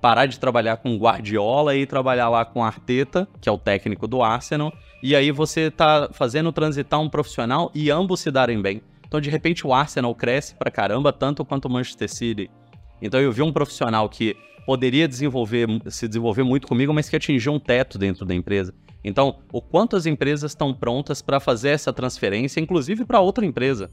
parar 0.00 0.26
de 0.26 0.38
trabalhar 0.38 0.76
com 0.78 0.96
Guardiola 0.96 1.74
e 1.74 1.86
trabalhar 1.86 2.28
lá 2.28 2.44
com 2.44 2.62
Arteta, 2.62 3.26
que 3.40 3.48
é 3.48 3.52
o 3.52 3.58
técnico 3.58 4.06
do 4.06 4.22
Arsenal, 4.22 4.72
e 5.02 5.14
aí 5.14 5.30
você 5.30 5.70
tá 5.70 6.08
fazendo 6.12 6.52
transitar 6.52 7.00
um 7.00 7.08
profissional 7.08 7.70
e 7.74 7.90
ambos 7.90 8.20
se 8.20 8.30
darem 8.30 8.60
bem. 8.60 8.82
Então, 9.06 9.20
de 9.20 9.30
repente, 9.30 9.66
o 9.66 9.72
Arsenal 9.72 10.14
cresce 10.14 10.54
pra 10.54 10.70
caramba, 10.70 11.12
tanto 11.12 11.44
quanto 11.44 11.64
o 11.64 11.70
Manchester 11.70 12.12
City. 12.12 12.50
Então, 13.00 13.20
eu 13.20 13.32
vi 13.32 13.42
um 13.42 13.52
profissional 13.52 14.08
que 14.08 14.36
poderia 14.66 15.08
desenvolver, 15.08 15.66
se 15.86 16.06
desenvolver 16.06 16.42
muito 16.42 16.66
comigo, 16.66 16.92
mas 16.92 17.08
que 17.08 17.16
atingiu 17.16 17.54
um 17.54 17.58
teto 17.58 17.96
dentro 17.96 18.26
da 18.26 18.34
empresa. 18.34 18.74
Então, 19.02 19.38
o 19.50 19.62
quanto 19.62 19.96
as 19.96 20.04
empresas 20.04 20.50
estão 20.50 20.74
prontas 20.74 21.22
para 21.22 21.40
fazer 21.40 21.70
essa 21.70 21.90
transferência, 21.90 22.60
inclusive 22.60 23.06
para 23.06 23.20
outra 23.20 23.46
empresa, 23.46 23.90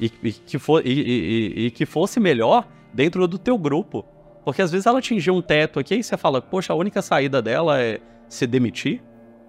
e, 0.00 0.10
e 0.22 0.32
que 0.32 0.58
for, 0.58 0.84
e, 0.84 0.90
e, 0.90 1.66
e, 1.66 1.70
que 1.70 1.86
fosse 1.86 2.18
melhor 2.18 2.66
dentro 2.92 3.28
do 3.28 3.38
teu 3.38 3.56
grupo. 3.56 4.04
Porque 4.44 4.62
às 4.62 4.72
vezes 4.72 4.86
ela 4.86 4.98
atingiu 4.98 5.34
um 5.34 5.42
teto 5.42 5.78
aqui 5.78 5.96
e 5.96 6.02
você 6.02 6.16
fala, 6.16 6.40
poxa, 6.40 6.72
a 6.72 6.76
única 6.76 7.02
saída 7.02 7.40
dela 7.40 7.80
é 7.80 8.00
se 8.28 8.46
demitir. 8.46 9.02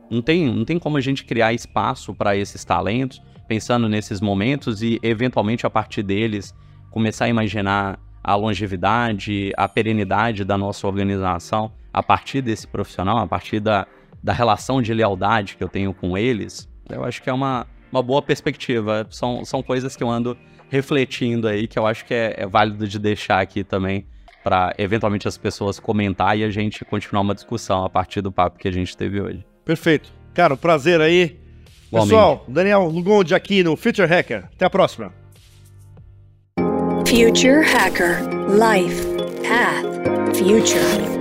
Não 0.10 0.22
tem, 0.22 0.52
não 0.52 0.66
tem 0.66 0.80
como 0.80 0.98
a 0.98 1.02
gente 1.02 1.24
criar 1.24 1.54
espaço 1.54 2.14
para 2.14 2.36
esses 2.36 2.66
talentos, 2.66 3.22
pensando 3.48 3.88
nesses 3.88 4.20
momentos 4.20 4.82
e 4.82 5.00
eventualmente 5.04 5.66
a 5.66 5.70
partir 5.70 6.04
deles 6.04 6.54
começar 6.90 7.26
a 7.26 7.30
imaginar 7.30 8.00
a 8.24 8.36
longevidade, 8.36 9.52
a 9.56 9.68
perenidade 9.68 10.44
da 10.44 10.58
nossa 10.58 10.88
organização 10.88 11.72
a 11.94 12.04
partir 12.04 12.42
desse 12.42 12.68
profissional, 12.68 13.18
a 13.18 13.28
partir 13.28 13.60
da, 13.60 13.88
da 14.22 14.34
relação 14.34 14.82
de 14.82 14.94
lealdade 14.94 15.56
que 15.56 15.64
eu 15.64 15.70
tenho 15.70 15.94
com 15.94 16.18
eles, 16.18 16.70
eu 16.90 17.04
acho 17.04 17.22
que 17.22 17.30
é 17.30 17.34
uma, 17.34 17.68
uma 17.92 18.02
boa 18.02 18.22
perspectiva. 18.22 19.08
São, 19.10 19.46
são 19.46 19.62
coisas 19.62 19.96
que 19.96 20.04
eu 20.04 20.10
ando 20.10 20.38
refletindo 20.70 21.48
aí, 21.48 21.68
que 21.68 21.78
eu 21.78 21.86
acho 21.88 22.06
que 22.06 22.14
é, 22.14 22.36
é 22.38 22.48
válido 22.48 22.88
de 22.88 23.00
deixar 23.00 23.42
aqui 23.42 23.64
também, 23.64 24.06
para 24.44 24.74
eventualmente 24.78 25.28
as 25.28 25.38
pessoas 25.38 25.80
comentar 25.80 26.38
e 26.38 26.44
a 26.44 26.50
gente 26.50 26.86
continuar 26.86 27.22
uma 27.22 27.36
discussão 27.36 27.84
a 27.84 27.90
partir 27.90 28.22
do 28.22 28.32
papo 28.32 28.58
que 28.58 28.68
a 28.68 28.72
gente 28.72 28.96
teve 28.96 29.20
hoje. 29.20 29.49
Perfeito. 29.70 30.12
Cara, 30.34 30.56
um 30.56 30.58
prazer 30.58 31.00
aí. 31.00 31.38
Bom, 31.92 32.02
Pessoal, 32.02 32.44
Daniel 32.48 32.86
Lugonde 32.86 33.36
aqui 33.36 33.62
no 33.64 33.78
Future 33.78 34.08
Hacker. 34.08 34.46
Até 34.52 34.66
a 34.66 34.70
próxima. 34.70 35.14
Future 37.06 37.64
Hacker 37.64 38.18
Life 38.50 39.06
Path 39.44 40.36
Future 40.36 41.19